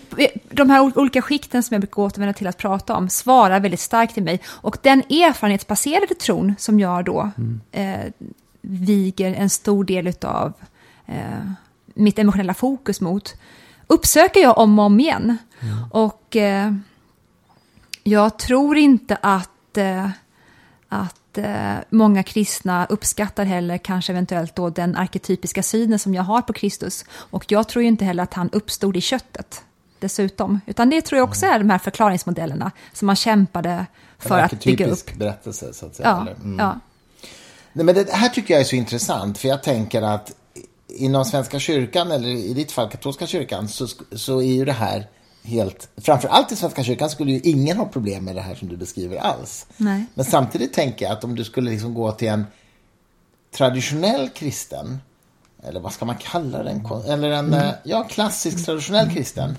de 0.52 0.70
här 0.70 0.82
ol- 0.82 0.92
olika 0.96 1.22
skikten 1.22 1.64
som 1.64 1.74
jag 1.76 1.82
brukar 1.82 2.02
återvända 2.02 2.34
till 2.34 2.48
att 2.48 2.58
prata 2.58 2.96
om 2.96 3.10
svarar 3.10 3.60
väldigt 3.60 3.80
starkt 3.80 4.18
i 4.18 4.22
mig. 4.22 4.40
Och 4.48 4.78
den 4.82 5.00
erfarenhetsbaserade 5.00 6.16
tron 6.16 6.56
som 6.58 6.80
jag 6.80 7.06
då 7.06 7.32
Mm. 7.38 7.62
eh, 7.72 8.12
viger 8.62 9.34
en 9.34 9.50
stor 9.50 9.84
del 9.84 10.14
av 10.22 10.54
eh, 11.06 11.16
mitt 11.94 12.20
emotionella 12.20 12.54
fokus 12.54 13.02
mot, 13.02 13.36
uppsöker 13.88 14.40
jag 14.40 14.58
om 14.58 14.80
och 14.80 14.86
om 14.86 15.00
igen. 15.00 15.38
Mm. 15.62 15.76
Och 15.92 16.36
eh, 16.36 16.74
jag 18.04 18.40
tror 18.40 18.78
inte 18.78 19.18
att, 19.22 19.50
eh, 19.50 19.57
att 20.90 21.38
eh, 21.38 21.76
många 21.90 22.24
kristna 22.24 22.86
uppskattar 22.86 23.46
heller 23.46 23.78
kanske 23.78 24.14
eventuellt 24.14 24.56
då 24.56 24.70
den 24.70 24.96
arketypiska 24.96 25.64
synen 25.64 26.00
som 26.00 26.14
jag 26.14 26.24
har 26.24 26.42
på 26.42 26.54
Kristus. 26.54 27.06
Och 27.10 27.46
jag 27.48 27.68
tror 27.68 27.84
ju 27.84 27.88
inte 27.88 28.06
heller 28.06 28.24
att 28.24 28.34
han 28.34 28.50
uppstod 28.50 28.98
i 28.98 29.02
köttet 29.02 29.64
dessutom. 30.00 30.62
Utan 30.66 30.90
det 30.90 31.02
tror 31.02 31.18
jag 31.18 31.30
också 31.30 31.46
är 31.46 31.60
de 31.60 31.70
här 31.70 31.78
förklaringsmodellerna 31.78 32.72
som 32.94 33.06
man 33.06 33.16
kämpade 33.16 33.86
för 34.20 34.38
en 34.38 34.46
att 34.46 34.64
bygga 34.64 34.86
upp. 34.86 34.92
arketypisk 34.92 35.20
berättelse, 35.20 35.74
så 35.74 35.86
att 35.86 35.96
säga. 35.96 36.26
Ja? 36.28 36.44
Mm. 36.44 36.60
ja. 36.60 36.80
Nej, 37.74 37.86
men 37.86 37.96
det 37.96 38.14
här 38.14 38.30
tycker 38.30 38.54
jag 38.54 38.62
är 38.62 38.66
så 38.66 38.76
intressant, 38.76 39.38
för 39.38 39.48
jag 39.48 39.64
tänker 39.64 40.02
att 40.02 40.32
inom 40.88 41.26
Svenska 41.26 41.60
kyrkan, 41.60 42.12
eller 42.12 42.28
i 42.28 42.54
ditt 42.54 42.72
fall 42.72 42.90
katolska 42.90 43.28
kyrkan, 43.28 43.68
så, 43.68 43.88
så 44.12 44.42
är 44.42 44.54
ju 44.54 44.66
det 44.66 44.72
här 44.72 45.08
helt... 45.48 45.90
Framför 45.98 46.28
allt 46.28 46.52
i 46.52 46.56
Svenska 46.56 46.84
kyrkan 46.84 47.10
skulle 47.10 47.32
ju 47.32 47.40
ingen 47.40 47.78
ha 47.78 47.86
problem 47.86 48.26
med 48.26 48.36
det 48.36 48.42
här 48.42 48.56
som 48.56 48.68
du 48.68 48.78
beskriver 48.78 49.18
alls. 49.18 49.66
Nej. 49.78 50.06
Men 50.14 50.26
samtidigt 50.26 50.74
tänker 50.74 51.06
jag 51.06 51.12
att 51.18 51.24
om 51.24 51.36
du 51.36 51.44
skulle 51.44 51.72
liksom 51.72 51.94
gå 51.94 52.12
till 52.12 52.28
en 52.28 52.46
traditionell 53.58 54.30
kristen, 54.30 55.00
eller 55.64 55.80
vad 55.80 55.94
ska 55.94 56.06
man 56.06 56.16
kalla 56.18 56.64
den? 56.64 56.86
Eller 57.08 57.30
en 57.32 57.46
Mm. 57.54 57.60
eh, 57.68 57.72
ja, 57.84 58.04
klassisk 58.04 58.66
traditionell 58.66 59.10
kristen. 59.12 59.56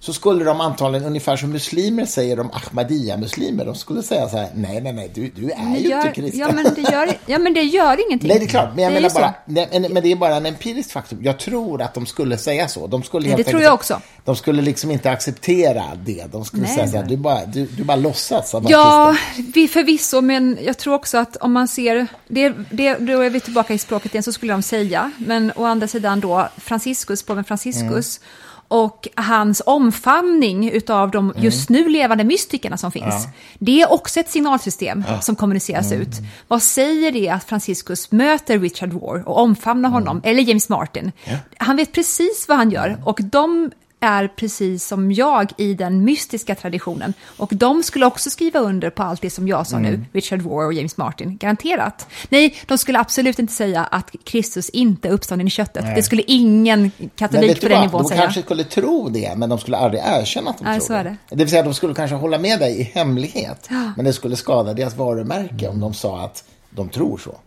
Så 0.00 0.12
skulle 0.12 0.44
de 0.44 0.60
antagligen, 0.60 1.06
ungefär 1.06 1.36
som 1.36 1.50
muslimer 1.50 2.04
säger 2.06 2.40
om 2.40 2.50
Ahmadiyya-muslimer, 2.52 3.64
de 3.64 3.74
skulle 3.74 4.02
säga 4.02 4.28
så 4.28 4.36
här, 4.36 4.48
nej, 4.54 4.80
nej, 4.80 4.92
nej, 4.92 5.10
du, 5.14 5.28
du 5.36 5.50
är 5.50 5.56
Men 5.62 5.74
ju 5.74 5.88
gör, 5.88 5.96
inte 6.06 6.12
kristen. 6.20 6.40
ja, 6.40 6.52
men 6.52 6.74
det 6.74 6.80
gör, 6.80 7.18
ja, 7.26 7.38
men 7.38 7.54
det 7.54 7.62
gör 7.62 8.06
ingenting. 8.06 8.28
Nej, 8.28 8.38
det 8.38 8.44
är 8.44 8.48
klart. 8.48 8.68
Men 8.74 8.84
jag 8.84 8.92
Det 8.92 8.96
är 8.96 9.00
menar 9.00 9.14
bara, 9.14 9.34
nej, 9.44 9.90
men 9.90 10.02
det 10.02 10.12
är 10.12 10.16
bara 10.16 10.34
en 10.36 10.46
empirisk 10.46 10.92
faktum. 10.92 11.18
Jag 11.22 11.38
tror 11.38 11.82
att 11.82 11.94
de 11.94 12.06
skulle 12.06 12.38
säga 12.38 12.68
så. 12.68 12.86
De 12.86 13.02
skulle 13.02 13.28
helt 13.28 13.44
det 13.44 13.50
tror 13.50 13.62
jag 13.62 13.74
också. 13.74 14.00
De 14.24 14.36
skulle 14.36 14.62
liksom 14.62 14.90
inte 14.90 15.10
acceptera 15.10 15.84
det. 16.04 16.24
De 16.32 16.44
skulle 16.44 16.62
Nej, 16.62 16.74
säga 16.74 16.86
så 16.88 16.96
här, 16.96 17.02
nej. 17.02 17.10
du 17.10 17.16
bara, 17.16 17.46
du, 17.46 17.66
du 17.66 17.84
bara 17.84 17.96
låtsas 17.96 18.54
att 18.54 18.70
Ja, 18.70 19.16
vi 19.54 19.68
förvisso, 19.68 20.20
men 20.20 20.58
jag 20.62 20.78
tror 20.78 20.94
också 20.94 21.18
att 21.18 21.36
om 21.36 21.52
man 21.52 21.68
ser, 21.68 22.06
det, 22.28 22.52
det, 22.70 22.94
då 22.94 23.20
är 23.20 23.30
vi 23.30 23.40
tillbaka 23.40 23.74
i 23.74 23.78
språket 23.78 24.14
igen, 24.14 24.22
så 24.22 24.32
skulle 24.32 24.52
de 24.52 24.62
säga, 24.62 25.10
men 25.18 25.52
å 25.56 25.64
andra 25.64 25.88
sidan 25.88 26.20
då 26.20 26.48
Franciscus, 26.56 27.22
påven 27.22 27.44
Franciscus, 27.44 28.20
och 28.68 29.08
hans 29.14 29.62
omfamning 29.66 30.70
utav 30.70 31.10
de 31.10 31.32
just 31.36 31.68
nu 31.70 31.88
levande 31.88 32.24
mystikerna 32.24 32.76
som 32.76 32.92
finns. 32.92 33.28
Det 33.58 33.82
är 33.82 33.92
också 33.92 34.20
ett 34.20 34.30
signalsystem 34.30 35.04
som 35.20 35.36
kommuniceras 35.36 35.92
ut. 35.92 36.16
Vad 36.48 36.62
säger 36.62 37.12
det 37.12 37.28
att 37.28 37.44
Franciscus 37.44 38.12
möter 38.12 38.58
Richard 38.58 38.92
War 38.92 39.28
och 39.28 39.38
omfamnar 39.38 39.90
honom, 39.90 40.20
eller 40.24 40.42
James 40.42 40.68
Martin? 40.68 41.12
Han 41.58 41.76
vet 41.76 41.92
precis 41.92 42.48
vad 42.48 42.56
han 42.56 42.70
gör 42.70 43.02
och 43.04 43.20
de 43.22 43.70
är 44.00 44.28
precis 44.28 44.86
som 44.86 45.12
jag 45.12 45.52
i 45.56 45.74
den 45.74 46.04
mystiska 46.04 46.54
traditionen. 46.54 47.14
Och 47.36 47.50
de 47.54 47.82
skulle 47.82 48.06
också 48.06 48.30
skriva 48.30 48.60
under 48.60 48.90
på 48.90 49.02
allt 49.02 49.22
det 49.22 49.30
som 49.30 49.48
jag 49.48 49.66
sa 49.66 49.78
nu, 49.78 50.04
Richard 50.12 50.42
War 50.42 50.66
och 50.66 50.72
James 50.72 50.96
Martin, 50.96 51.36
garanterat. 51.36 52.06
Nej, 52.28 52.54
de 52.66 52.78
skulle 52.78 52.98
absolut 52.98 53.38
inte 53.38 53.52
säga 53.52 53.84
att 53.84 54.10
Kristus 54.24 54.68
inte 54.70 55.08
är 55.08 55.12
uppstånden 55.12 55.46
i 55.46 55.50
köttet. 55.50 55.84
Det 55.94 56.02
skulle 56.02 56.22
ingen 56.26 56.90
katolik 57.16 57.60
på 57.60 57.68
den 57.68 57.80
nivån 57.80 58.02
De 58.02 58.08
säga. 58.08 58.20
kanske 58.22 58.42
skulle 58.42 58.64
tro 58.64 59.08
det, 59.08 59.34
men 59.36 59.48
de 59.48 59.58
skulle 59.58 59.76
aldrig 59.76 60.02
erkänna 60.06 60.50
att 60.50 60.58
de 60.58 60.64
Nej, 60.64 60.80
tror 60.80 60.96
det. 60.96 61.16
det. 61.28 61.36
vill 61.36 61.50
säga, 61.50 61.62
de 61.62 61.74
skulle 61.74 61.94
kanske 61.94 62.16
hålla 62.16 62.38
med 62.38 62.58
dig 62.58 62.80
i 62.80 62.82
hemlighet. 62.82 63.68
Men 63.96 64.04
det 64.04 64.12
skulle 64.12 64.36
skada 64.36 64.74
deras 64.74 64.96
varumärke 64.96 65.68
om 65.68 65.80
de 65.80 65.94
sa 65.94 66.20
att 66.24 66.44
de 66.70 66.88
tror 66.88 67.18
så. 67.18 67.38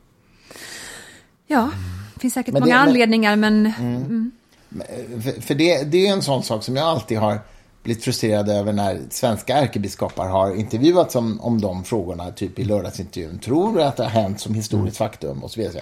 Ja, 1.47 1.69
det 2.13 2.19
finns 2.19 2.33
säkert 2.33 2.53
Men 2.53 2.61
det- 2.61 2.67
många 2.69 2.79
men- 2.79 2.87
anledningar, 2.87 3.35
men 3.35 3.73
För, 3.73 4.31
för 5.41 5.55
det, 5.55 5.83
det 5.83 6.07
är 6.07 6.13
en 6.13 6.21
sån 6.21 6.43
sak 6.43 6.63
som 6.63 6.75
jag 6.75 6.85
alltid 6.85 7.17
har 7.17 7.39
blivit 7.83 8.03
frustrerad 8.03 8.49
över 8.49 8.73
när 8.73 9.01
svenska 9.09 9.57
ärkebiskopar 9.57 10.27
har 10.27 10.55
intervjuats 10.55 11.15
om, 11.15 11.41
om 11.41 11.61
de 11.61 11.83
frågorna, 11.83 12.31
typ 12.31 12.59
i 12.59 12.63
lördagsintervjun. 12.63 13.39
Tror 13.39 13.77
du 13.77 13.83
att 13.83 13.97
det 13.97 14.03
har 14.03 14.09
hänt 14.09 14.39
som 14.39 14.53
historiskt 14.53 14.97
faktum? 14.97 15.43
Och 15.43 15.51
så 15.51 15.59
vidare. 15.59 15.81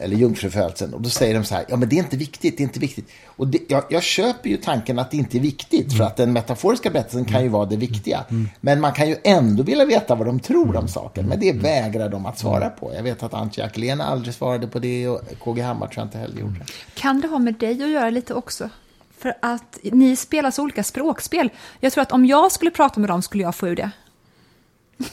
Eller 0.00 0.16
jungfrufödseln. 0.16 0.94
Och 0.94 1.00
då 1.00 1.08
säger 1.08 1.34
de 1.34 1.44
så 1.44 1.54
här, 1.54 1.64
ja 1.68 1.76
men 1.76 1.88
det 1.88 1.96
är 1.96 1.98
inte 1.98 2.16
viktigt, 2.16 2.56
det 2.56 2.62
är 2.62 2.64
inte 2.64 2.80
viktigt. 2.80 3.08
Och 3.26 3.46
det, 3.46 3.58
jag, 3.68 3.84
jag 3.88 4.02
köper 4.02 4.50
ju 4.50 4.56
tanken 4.56 4.98
att 4.98 5.10
det 5.10 5.16
inte 5.16 5.38
är 5.38 5.40
viktigt, 5.40 5.92
för 5.96 6.04
att 6.04 6.16
den 6.16 6.32
metaforiska 6.32 6.90
berättelsen 6.90 7.24
kan 7.24 7.42
ju 7.42 7.48
vara 7.48 7.66
det 7.66 7.76
viktiga. 7.76 8.24
Men 8.60 8.80
man 8.80 8.92
kan 8.92 9.08
ju 9.08 9.16
ändå 9.24 9.62
vilja 9.62 9.84
veta 9.84 10.14
vad 10.14 10.26
de 10.26 10.40
tror 10.40 10.76
om 10.76 10.88
saken, 10.88 11.26
men 11.26 11.40
det 11.40 11.52
vägrar 11.52 12.08
de 12.08 12.26
att 12.26 12.38
svara 12.38 12.70
på. 12.70 12.94
Jag 12.94 13.02
vet 13.02 13.22
att 13.22 13.34
Antje 13.34 13.64
Jackelén 13.64 14.00
aldrig 14.00 14.34
svarade 14.34 14.66
på 14.66 14.78
det 14.78 15.08
och 15.08 15.20
KG 15.44 15.60
Hammar 15.62 15.86
tror 15.86 15.98
jag 15.98 16.06
inte 16.06 16.18
heller 16.18 16.40
gjorde 16.40 16.58
det. 16.58 17.00
kan 17.00 17.20
det 17.20 17.28
ha 17.28 17.38
med 17.38 17.54
dig 17.54 17.82
att 17.82 17.90
göra 17.90 18.10
lite 18.10 18.34
också? 18.34 18.70
För 19.18 19.34
att 19.42 19.78
ni 19.82 20.16
spelar 20.16 20.50
så 20.50 20.62
olika 20.62 20.82
språkspel. 20.82 21.50
Jag 21.80 21.92
tror 21.92 22.02
att 22.02 22.12
om 22.12 22.26
jag 22.26 22.52
skulle 22.52 22.70
prata 22.70 23.00
med 23.00 23.10
dem 23.10 23.22
skulle 23.22 23.42
jag 23.42 23.54
få 23.54 23.68
ur 23.68 23.76
det. 23.76 23.90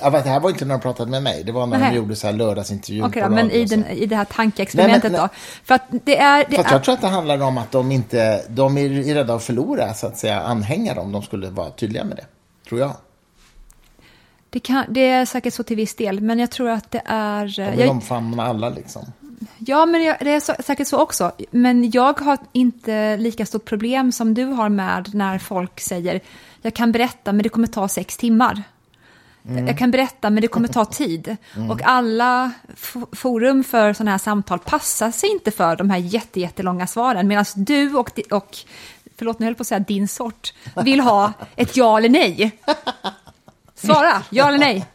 Ja, 0.02 0.10
det 0.10 0.30
här 0.30 0.40
var 0.40 0.50
inte 0.50 0.66
när 0.66 0.76
de 0.76 0.82
pratade 0.82 1.12
med 1.12 1.24
mig. 1.24 1.44
Det 1.44 1.52
var 1.52 1.68
när 1.68 1.78
Nähä. 1.78 1.92
de 1.92 1.98
gjorde 1.98 2.16
så 2.16 2.28
här 2.28 2.34
lördagsintervju 2.34 3.04
Okej 3.04 3.24
på 3.24 3.30
då, 3.30 3.36
men 3.36 3.52
i, 3.52 3.66
den, 3.66 3.86
i 3.86 4.06
det 4.06 4.16
här 4.16 4.26
tankeexperimentet 4.26 5.12
Nej, 5.12 5.22
men- 5.22 5.30
då. 5.30 5.36
För 5.64 5.76
att 5.76 5.82
det 6.06 6.18
är... 6.18 6.46
Det 6.50 6.56
Fast 6.56 6.70
är 6.70 6.74
jag 6.74 6.84
tror 6.84 6.94
att 6.94 7.02
det 7.02 7.08
handlar 7.08 7.42
om 7.42 7.58
att 7.58 7.72
de 7.72 7.92
inte, 7.92 8.44
de 8.50 8.78
är 8.78 9.14
rädda 9.14 9.34
att 9.34 9.44
förlora, 9.44 9.94
så 9.94 10.08
att 10.08 10.18
säga, 10.18 10.42
anhängare 10.42 11.00
om 11.00 11.12
de 11.12 11.22
skulle 11.24 11.50
vara 11.50 11.70
tydliga 11.70 12.04
med 12.04 12.18
det. 12.18 12.26
Tror 12.70 12.82
jag. 12.82 12.92
Det, 14.50 14.60
kan, 14.60 14.86
det 14.90 15.10
är 15.10 15.26
säkert 15.26 15.54
så 15.54 15.64
till 15.64 15.78
viss 15.78 15.96
del, 15.96 16.22
men 16.22 16.40
jag 16.40 16.52
tror 16.52 16.70
att 16.70 16.92
det 16.92 17.02
är... 17.06 17.54
De 17.66 17.72
vill 17.72 17.80
Jag, 17.80 17.90
omfamna 17.90 18.44
alla 18.44 18.70
liksom. 18.70 19.02
ja, 19.58 19.86
men 19.86 20.02
det 20.02 20.32
är 20.32 20.62
säkert 20.62 20.88
så 20.88 20.98
också. 21.00 21.32
Men 21.52 21.92
jag 21.92 22.20
har 22.20 22.38
inte 22.52 23.18
lika 23.18 23.46
stort 23.46 23.66
problem 23.66 24.12
som 24.12 24.34
du 24.34 24.44
har 24.46 24.70
med 24.70 25.16
när 25.16 25.40
folk 25.40 25.80
säger 25.80 26.22
jag 26.62 26.74
kan 26.74 26.92
berätta, 26.92 27.34
men 27.34 27.44
det 27.44 27.50
kommer 27.50 27.68
ta 27.68 27.88
sex 27.88 28.18
timmar. 28.18 28.64
Mm. 29.50 29.68
Jag 29.68 29.78
kan 29.78 29.92
berätta, 29.92 30.30
men 30.30 30.42
det 30.42 30.48
kommer 30.48 30.68
ta 30.68 30.86
tid. 30.86 31.38
Och 31.70 31.82
alla 31.84 32.52
forum 33.12 33.64
för 33.64 33.94
sådana 33.94 34.12
här 34.12 34.18
samtal 34.18 34.60
passar 34.60 35.12
sig 35.12 35.30
inte 35.32 35.52
för 35.52 35.76
de 35.76 35.90
här 35.90 35.98
jätte, 35.98 36.40
jättelånga 36.40 36.88
svaren. 36.88 37.28
Medan 37.28 37.46
du 37.56 37.96
och, 37.96 38.20
och, 38.32 38.58
förlåt 39.18 39.40
nu 39.40 39.46
höll 39.46 39.52
jag 39.52 39.58
på 39.58 39.62
att 39.62 39.68
säga 39.68 39.80
din 39.80 40.08
sort, 40.08 40.54
vill 40.84 41.00
ha 41.00 41.34
ett 41.56 41.78
ja 41.78 41.98
eller 41.98 42.10
nej. 42.10 42.52
Svara, 43.76 44.24
ja 44.30 44.48
eller 44.48 44.58
nej. 44.58 44.86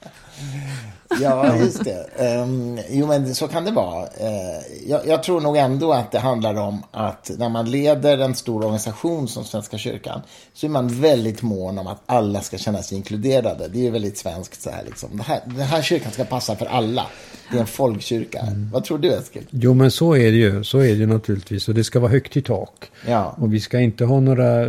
Ja, 1.21 1.57
just 1.57 1.85
det. 1.85 2.07
Um, 2.43 2.79
jo, 2.91 3.07
men 3.07 3.35
så 3.35 3.49
kan 3.49 3.65
det 3.65 3.71
vara. 3.71 4.03
Uh, 4.03 4.87
jag, 4.87 5.07
jag, 5.07 5.23
tror 5.23 5.41
nog 5.41 5.57
ändå 5.57 5.93
att 5.93 6.13
det 6.13 6.19
handlar 6.19 6.55
om 6.55 6.83
att 6.91 7.31
när 7.39 7.49
man 7.49 7.71
leder 7.71 8.19
en 8.19 8.35
stor 8.35 8.65
organisation 8.65 9.29
som 9.29 9.45
Svenska 9.45 9.79
kyrkan 9.79 10.21
så 10.55 10.67
är 10.67 10.71
man 10.71 10.89
väldigt 10.89 11.43
mån 11.43 11.79
om 11.79 11.87
att 11.87 12.03
alla 12.07 12.41
ska 12.41 12.59
känna 12.59 12.83
sig 12.83 12.99
inkluderade. 12.99 13.69
Det 13.69 13.79
är 13.79 13.83
ju 13.83 13.91
väldigt 13.91 14.19
svenskt 14.19 14.63
så 14.63 14.71
här 14.71 14.85
liksom. 14.85 15.17
Det 15.17 15.23
här, 15.23 15.41
den 15.47 15.67
här 15.67 15.83
kyrkan 15.83 16.13
ska 16.13 16.25
passa 16.25 16.57
för 16.57 16.67
alla. 16.67 17.07
Det 17.51 17.57
är 17.57 17.61
en 17.61 17.67
folkkyrka. 17.67 18.39
Mm. 18.39 18.71
Vad 18.73 18.85
tror 18.85 18.99
du 18.99 19.13
Eskil? 19.13 19.47
Jo 19.51 19.75
men 19.75 19.91
så 19.91 20.17
är 20.17 20.31
det 20.31 20.37
ju. 20.37 20.65
Så 20.65 20.79
är 20.79 20.89
det 20.89 20.99
ju 20.99 21.07
naturligtvis. 21.07 21.69
Och 21.69 21.75
det 21.75 21.85
ska 21.85 22.01
vara 22.01 22.11
högt 22.11 22.37
i 22.37 22.43
tak. 22.43 22.91
Ja. 23.07 23.37
Och 23.39 23.55
vi 23.55 23.61
ska 23.61 23.81
inte 23.81 24.05
ha 24.05 24.21
några 24.21 24.67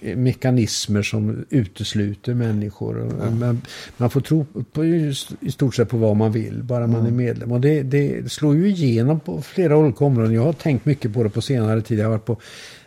mekanismer 0.00 1.02
som 1.02 1.46
utesluter 1.50 2.34
människor. 2.34 3.00
Mm. 3.02 3.38
Man, 3.38 3.62
man, 3.96 4.10
får 4.10 4.20
tro 4.20 4.46
på, 4.72 4.84
i 4.84 5.14
stort 5.52 5.74
sett 5.74 5.85
på 5.86 5.96
vad 5.96 6.16
man 6.16 6.32
vill. 6.32 6.62
Bara 6.62 6.86
man 6.86 7.00
mm. 7.00 7.06
är 7.06 7.16
medlem. 7.16 7.52
Och 7.52 7.60
det, 7.60 7.82
det 7.82 8.32
slår 8.32 8.56
ju 8.56 8.68
igenom 8.68 9.20
på 9.20 9.42
flera 9.42 9.76
olika 9.76 10.04
områden. 10.04 10.34
Jag 10.34 10.42
har 10.42 10.52
tänkt 10.52 10.84
mycket 10.84 11.14
på 11.14 11.22
det 11.22 11.30
på 11.30 11.40
senare 11.40 11.82
tid. 11.82 11.98
Jag 11.98 12.04
har 12.04 12.10
varit 12.10 12.24
på 12.24 12.36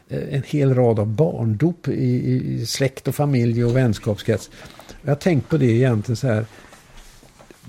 eh, 0.09 0.35
en 0.35 0.43
hel 0.47 0.75
rad 0.75 0.99
av 0.99 1.07
barndop 1.07 1.87
i, 1.87 2.33
i 2.61 2.65
släkt 2.65 3.07
och 3.07 3.15
familj 3.15 3.65
och 3.65 3.75
vänskapskrets. 3.75 4.49
Jag 5.01 5.11
har 5.11 5.15
tänkt 5.15 5.49
på 5.49 5.57
det 5.57 5.65
egentligen 5.65 6.15
så 6.15 6.27
här 6.27 6.45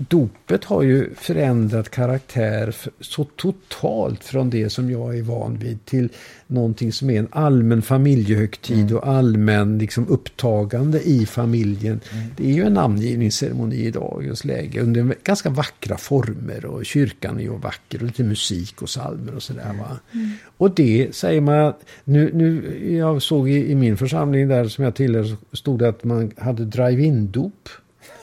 dopet 0.09 0.65
har 0.65 0.83
ju 0.83 1.15
förändrat 1.15 1.91
karaktär 1.91 2.77
så 3.01 3.25
totalt 3.25 4.25
från 4.25 4.51
det 4.51 4.71
som 4.71 4.91
jag 4.91 5.19
är 5.19 5.23
van 5.23 5.59
vid 5.59 5.85
till 5.85 6.09
någonting 6.47 6.93
som 6.93 7.11
är 7.11 7.19
en 7.19 7.29
allmän 7.31 7.83
familjehögtid 7.83 8.79
mm. 8.79 8.97
och 8.97 9.07
allmän 9.07 9.79
liksom, 9.79 10.09
upptagande 10.09 11.01
i 11.01 11.27
familjen. 11.27 12.01
Mm. 12.13 12.27
Det 12.37 12.51
är 12.51 12.55
ju 12.55 12.63
en 12.63 12.75
namngivningsceremoni 12.75 13.77
i 13.77 13.91
dagens 13.91 14.45
läge 14.45 14.81
under 14.81 15.15
ganska 15.25 15.51
vackra 15.51 15.97
former 15.97 16.65
och 16.65 16.85
kyrkan 16.85 17.37
är 17.37 17.43
ju 17.43 17.59
vacker 17.59 17.99
och 17.99 18.07
lite 18.07 18.25
musik 18.25 18.83
och 18.83 18.91
salmer 18.91 19.35
och 19.35 19.43
sådär. 19.43 19.77
Va? 19.79 19.99
Mm. 20.13 20.31
Och 20.57 20.75
det 20.75 21.15
säger 21.15 21.41
man, 21.41 21.73
nu, 22.05 22.31
nu 22.35 22.97
jag 22.97 23.23
såg 23.23 23.51
i, 23.51 23.71
i 23.71 23.75
min 23.75 23.97
församling 23.97 24.49
där 24.49 24.69
som 24.69 24.85
jag 24.85 24.95
tillhör 24.95 25.37
stod 25.53 25.79
det 25.79 25.89
att 25.89 26.05
man 26.05 26.33
hade 26.37 26.65
drive-in-dop. 26.65 27.69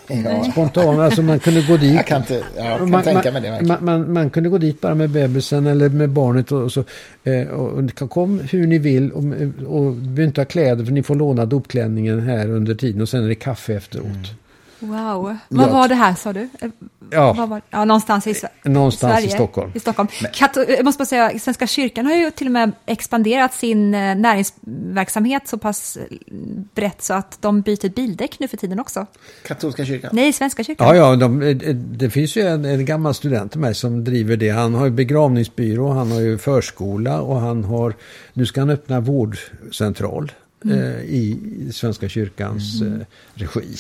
Ja. 0.07 0.43
Spontant, 0.51 0.99
alltså 0.99 1.21
man 1.21 1.39
kunde 1.39 1.61
gå 1.61 1.77
dit. 1.77 1.95
Jag 1.95 2.05
kan, 2.05 2.21
inte, 2.21 2.43
jag 2.55 2.77
kan 2.77 2.89
man, 2.89 3.03
tänka 3.03 3.31
mig 3.31 3.41
det 3.41 3.61
man, 3.67 3.85
man, 3.85 4.13
man, 4.13 4.29
kunde 4.29 4.49
gå 4.49 4.57
dit 4.57 4.81
bara 4.81 4.95
med 4.95 5.09
bebisen 5.09 5.67
eller 5.67 5.89
med 5.89 6.09
barnet 6.09 6.51
och, 6.51 6.71
så. 6.71 6.83
Eh, 7.23 7.47
och, 7.47 7.83
och 8.01 8.09
kom 8.09 8.39
hur 8.39 8.67
ni 8.67 8.77
vill 8.77 9.11
och, 9.11 9.23
och 9.67 9.93
behöver 9.93 10.23
inte 10.23 10.41
ha 10.41 10.45
kläder 10.45 10.85
för 10.85 10.91
ni 10.91 11.03
får 11.03 11.15
låna 11.15 11.45
dopklänningen 11.45 12.19
här 12.19 12.49
under 12.49 12.75
tiden 12.75 13.01
och 13.01 13.09
sen 13.09 13.23
är 13.23 13.27
det 13.27 13.35
kaffe 13.35 13.73
efteråt. 13.73 14.05
Mm. 14.05 14.23
Wow. 14.79 15.37
Vad 15.47 15.71
var 15.71 15.87
det 15.87 15.95
här 15.95 16.15
sa 16.15 16.33
du? 16.33 16.49
Ja, 17.11 17.33
var, 17.33 17.61
ja 17.69 17.85
någonstans 17.85 18.27
i 18.27 18.35
någonstans 18.63 19.13
Sverige. 19.13 19.27
i 19.27 19.29
Stockholm. 19.29 19.71
I 19.75 19.79
Stockholm. 19.79 20.09
Kato, 20.33 20.63
jag 20.69 20.85
måste 20.85 20.97
bara 20.99 21.05
säga, 21.05 21.39
Svenska 21.39 21.67
kyrkan 21.67 22.05
har 22.05 22.13
ju 22.13 22.31
till 22.31 22.47
och 22.47 22.53
med 22.53 22.71
expanderat 22.85 23.53
sin 23.53 23.93
eh, 23.93 24.15
näringsverksamhet 24.15 25.47
så 25.47 25.57
pass 25.57 25.97
brett 26.73 27.01
så 27.01 27.13
att 27.13 27.41
de 27.41 27.61
byter 27.61 27.89
bildäck 27.89 28.39
nu 28.39 28.47
för 28.47 28.57
tiden 28.57 28.79
också. 28.79 29.05
Katolska 29.47 29.85
kyrkan? 29.85 30.09
Nej, 30.13 30.33
Svenska 30.33 30.63
kyrkan. 30.63 30.87
Ja, 30.87 30.95
ja 30.95 31.15
de, 31.15 31.41
eh, 31.41 31.47
eh, 31.47 31.75
det 31.75 32.09
finns 32.09 32.35
ju 32.35 32.41
en, 32.41 32.65
en 32.65 32.85
gammal 32.85 33.13
student 33.13 33.55
med 33.55 33.77
som 33.77 34.03
driver 34.03 34.37
det. 34.37 34.49
Han 34.49 34.73
har 34.73 34.85
ju 34.85 34.91
begravningsbyrå, 34.91 35.89
han 35.89 36.11
har 36.11 36.19
ju 36.19 36.37
förskola 36.37 37.21
och 37.21 37.39
han 37.39 37.63
har, 37.63 37.93
nu 38.33 38.45
ska 38.45 38.61
han 38.61 38.69
öppna 38.69 38.99
vårdcentral 38.99 40.31
mm. 40.65 40.79
eh, 40.79 41.01
i 41.01 41.39
Svenska 41.73 42.09
kyrkans 42.09 42.81
mm. 42.81 42.93
eh, 43.01 43.05
regi 43.33 43.77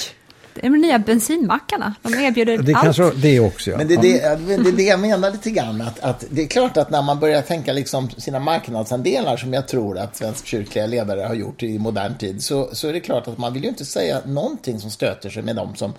de 0.61 0.69
nya 0.69 0.99
bensinmackarna. 0.99 1.95
De 2.01 2.13
erbjuder 2.13 2.57
det 2.57 2.73
allt. 2.73 2.83
Kanske 2.83 3.11
det 3.15 3.39
också, 3.39 3.71
ja. 3.71 3.77
Men 3.77 3.87
det 3.87 3.93
är 3.93 4.37
det, 4.37 4.57
det, 4.57 4.71
det 4.71 4.83
jag 4.83 4.99
menar 4.99 5.31
lite 5.31 5.51
grann. 5.51 5.81
Att, 5.81 5.99
att 5.99 6.25
det 6.29 6.43
är 6.43 6.47
klart 6.47 6.77
att 6.77 6.89
när 6.89 7.01
man 7.01 7.19
börjar 7.19 7.41
tänka 7.41 7.73
liksom 7.73 8.09
sina 8.09 8.39
marknadsandelar, 8.39 9.37
som 9.37 9.53
jag 9.53 9.67
tror 9.67 9.97
att 9.97 10.15
svensk 10.15 10.45
kyrkliga 10.45 10.85
ledare 10.85 11.21
har 11.21 11.33
gjort 11.33 11.63
i 11.63 11.79
modern 11.79 12.17
tid, 12.17 12.43
så, 12.43 12.69
så 12.71 12.87
är 12.87 12.93
det 12.93 12.99
klart 12.99 13.27
att 13.27 13.37
man 13.37 13.53
vill 13.53 13.63
ju 13.63 13.69
inte 13.69 13.85
säga 13.85 14.21
någonting 14.25 14.79
som 14.79 14.91
stöter 14.91 15.29
sig 15.29 15.43
med 15.43 15.55
dem 15.55 15.75
som 15.75 15.93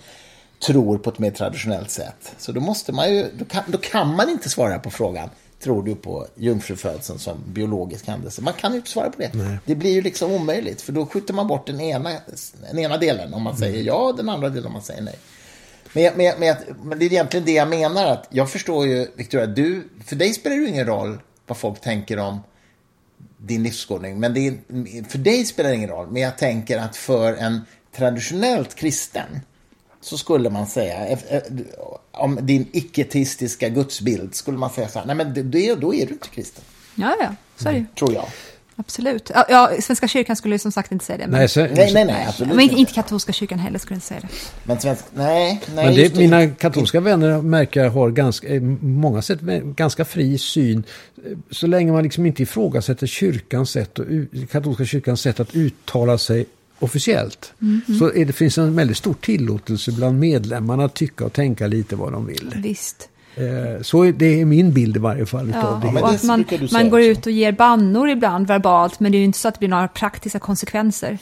tror 0.67 0.97
på 0.97 1.09
ett 1.09 1.19
mer 1.19 1.31
traditionellt 1.31 1.89
sätt. 1.89 2.35
Så 2.37 2.51
då 2.51 2.61
måste 2.61 2.91
man 2.91 3.15
ju, 3.15 3.25
då 3.37 3.45
kan, 3.45 3.63
då 3.67 3.77
kan 3.77 4.15
man 4.15 4.29
inte 4.29 4.49
svara 4.49 4.79
på 4.79 4.89
frågan 4.89 5.29
tror 5.59 5.83
du 5.83 5.95
på 5.95 6.27
jungfrufödseln 6.35 7.19
som 7.19 7.37
biologisk 7.47 8.07
händelse? 8.07 8.41
Man 8.41 8.53
kan 8.53 8.71
ju 8.71 8.77
inte 8.77 8.89
svara 8.89 9.09
på 9.09 9.21
det. 9.21 9.33
Nej. 9.33 9.57
Det 9.65 9.75
blir 9.75 9.91
ju 9.91 10.01
liksom 10.01 10.31
omöjligt, 10.31 10.81
för 10.81 10.93
då 10.93 11.05
skjuter 11.05 11.33
man 11.33 11.47
bort 11.47 11.67
den 11.67 11.81
ena, 11.81 12.11
den 12.69 12.79
ena 12.79 12.97
delen 12.97 13.33
om 13.33 13.41
man 13.41 13.55
mm. 13.55 13.59
säger 13.59 13.83
ja, 13.83 14.13
den 14.17 14.29
andra 14.29 14.49
delen 14.49 14.65
om 14.65 14.73
man 14.73 14.81
säger 14.81 15.01
nej. 15.01 15.19
Men, 15.93 16.13
men, 16.15 16.39
men, 16.39 16.55
men, 16.83 16.99
det 16.99 17.05
är 17.05 17.11
egentligen 17.11 17.45
det 17.45 17.51
jag 17.51 17.67
menar, 17.67 18.05
att 18.05 18.27
jag 18.29 18.51
förstår 18.51 18.87
ju, 18.87 19.07
Victoria, 19.15 19.47
du, 19.47 19.89
för 20.05 20.15
dig 20.15 20.33
spelar 20.33 20.55
det 20.55 20.61
ju 20.61 20.67
ingen 20.67 20.85
roll 20.85 21.19
vad 21.47 21.57
folk 21.57 21.81
tänker 21.81 22.19
om 22.19 22.39
din 23.37 23.63
livsskådning, 23.63 24.19
men 24.19 24.33
det 24.33 24.57
för 25.09 25.17
dig 25.17 25.45
spelar 25.45 25.69
det 25.69 25.75
ingen 25.75 25.89
roll. 25.89 26.07
Men 26.11 26.21
jag 26.21 26.37
tänker 26.37 26.77
att 26.77 26.95
för 26.95 27.33
en 27.33 27.61
traditionellt 27.95 28.75
kristen 28.75 29.39
så 30.01 30.17
skulle 30.17 30.49
man 30.49 30.67
säga, 30.67 31.17
om 32.11 32.39
din 32.41 32.67
icke-teistiska 32.71 33.69
gudsbild, 33.69 34.35
skulle 34.35 34.57
man 34.57 34.69
säga 34.69 34.87
så 34.87 34.99
här, 34.99 35.05
nej 35.05 35.15
men 35.15 35.33
det, 35.33 35.75
då 35.75 35.93
är 35.93 36.05
du 36.05 36.13
inte 36.13 36.29
kristen. 36.29 36.63
Ja, 36.95 37.15
ja, 37.19 37.35
så 37.57 37.67
är 37.69 37.73
det 37.73 37.77
mm, 37.77 37.87
Tror 37.95 38.13
jag. 38.13 38.25
Absolut. 38.79 39.31
Ja, 39.49 39.71
Svenska 39.81 40.07
kyrkan 40.07 40.35
skulle 40.35 40.59
som 40.59 40.71
sagt 40.71 40.91
inte 40.91 41.05
säga 41.05 41.17
det. 41.17 41.27
Men... 41.27 41.39
Nej, 41.39 41.47
så, 41.47 41.59
nej, 41.59 41.93
nej, 41.93 42.05
nej, 42.05 42.25
absolut 42.27 42.55
Men 42.55 42.63
inte, 42.63 42.75
inte 42.75 42.93
katolska 42.93 43.33
kyrkan 43.33 43.59
heller 43.59 43.79
skulle 43.79 43.95
inte 43.95 44.07
säga 44.07 44.19
det. 44.19 44.27
Men 44.63 44.79
svensk, 44.79 45.05
nej, 45.13 45.61
nej. 45.75 45.85
Men 45.85 45.95
det, 45.95 46.15
mina 46.15 46.47
katolska 46.47 46.99
vänner 46.99 47.41
märker 47.41 47.87
har 47.87 48.09
ganska, 48.09 48.47
många 48.81 49.21
sätt 49.21 49.39
ganska 49.63 50.05
fri 50.05 50.37
syn. 50.37 50.83
Så 51.51 51.67
länge 51.67 51.91
man 51.91 52.03
liksom 52.03 52.25
inte 52.25 52.43
ifrågasätter 52.43 53.07
kyrkans 53.07 53.69
sätt 53.69 53.99
och, 53.99 54.05
katolska 54.51 54.85
kyrkans 54.85 55.21
sätt 55.21 55.39
att 55.39 55.55
uttala 55.55 56.17
sig 56.17 56.45
officiellt. 56.79 57.53
Mm 57.61 57.81
-hmm. 57.87 57.99
Så 57.99 58.13
är 58.13 58.25
det 58.25 58.33
finns 58.33 58.57
en 58.57 58.75
väldigt 58.75 58.97
stor 58.97 59.13
tillåtelse 59.13 59.91
bland 59.91 60.19
medlemmarna 60.19 60.85
att 60.85 60.93
tycka 60.93 61.25
och 61.25 61.33
tänka 61.33 61.67
lite 61.67 61.95
vad 61.95 62.11
de 62.11 62.25
vill. 62.25 62.53
Visst. 62.57 63.09
Eh, 63.35 63.81
så 63.81 64.03
det 64.03 64.41
är 64.41 64.45
min 64.45 64.73
bild 64.73 64.95
i 64.95 64.99
varje 64.99 65.25
fall. 65.25 65.51
Ja, 65.55 65.81
det. 65.83 66.01
Och 66.01 66.09
att 66.09 66.23
man, 66.23 66.45
man 66.71 66.89
går 66.89 67.01
ut 67.01 67.25
och 67.25 67.31
ger 67.31 67.51
bannor 67.51 68.09
ibland 68.09 68.47
verbalt, 68.47 68.99
men 68.99 69.11
det 69.11 69.17
är 69.17 69.19
ju 69.19 69.25
inte 69.25 69.39
så 69.39 69.47
att 69.47 69.53
det 69.53 69.59
blir 69.59 69.69
några 69.69 69.87
praktiska 69.87 70.39
konsekvenser. 70.39 71.17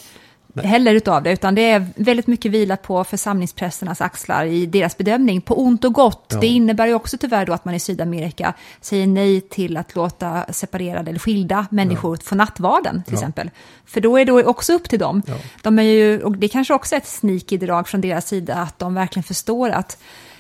Heller 0.63 0.93
utav 0.93 1.23
det, 1.23 1.31
utan 1.31 1.55
det 1.55 1.71
är 1.71 1.87
väldigt 1.95 2.27
mycket 2.27 2.51
vila 2.51 2.77
på 2.77 3.03
församlingsprästernas 3.03 4.01
axlar 4.01 4.45
i 4.45 4.65
deras 4.65 4.97
bedömning, 4.97 5.41
på 5.41 5.61
ont 5.61 5.83
och 5.83 5.93
gott. 5.93 6.25
Ja. 6.29 6.39
Det 6.39 6.47
innebär 6.47 6.87
ju 6.87 6.93
också 6.93 7.17
tyvärr 7.17 7.45
då 7.45 7.53
att 7.53 7.65
man 7.65 7.73
i 7.73 7.79
Sydamerika 7.79 8.53
säger 8.81 9.07
nej 9.07 9.41
till 9.41 9.77
att 9.77 9.95
låta 9.95 10.45
separerade 10.49 11.09
eller 11.09 11.19
skilda 11.19 11.67
människor 11.71 12.17
ja. 12.17 12.21
få 12.23 12.35
nattvarden, 12.35 13.03
till 13.03 13.13
ja. 13.13 13.19
exempel. 13.19 13.49
För 13.85 14.01
då 14.01 14.17
är 14.17 14.25
det 14.25 14.31
också 14.31 14.73
upp 14.73 14.89
till 14.89 14.99
dem. 14.99 15.21
De 15.61 15.79
är 15.79 15.83
ju, 15.83 16.23
och 16.23 16.37
det 16.37 16.47
kanske 16.47 16.73
också 16.73 16.95
är 16.95 16.97
ett 16.97 17.07
sneaky 17.07 17.57
drag 17.57 17.87
från 17.87 18.01
deras 18.01 18.27
sida, 18.27 18.55
att 18.55 18.79
de 18.79 18.93
verkligen 18.93 19.23
förstår 19.23 19.69
att 19.69 19.97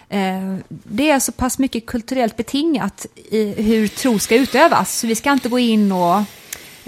eh, 0.09 0.55
det 0.67 1.09
är 1.09 1.19
så 1.19 1.31
pass 1.31 1.59
mycket 1.59 1.85
kulturellt 1.85 2.37
betingat 2.37 3.05
i 3.29 3.61
hur 3.61 3.87
tro 3.87 4.19
ska 4.19 4.35
utövas, 4.35 4.99
så 4.99 5.07
vi 5.07 5.15
ska 5.15 5.31
inte 5.31 5.49
gå 5.49 5.59
in 5.59 5.91
och 5.91 6.21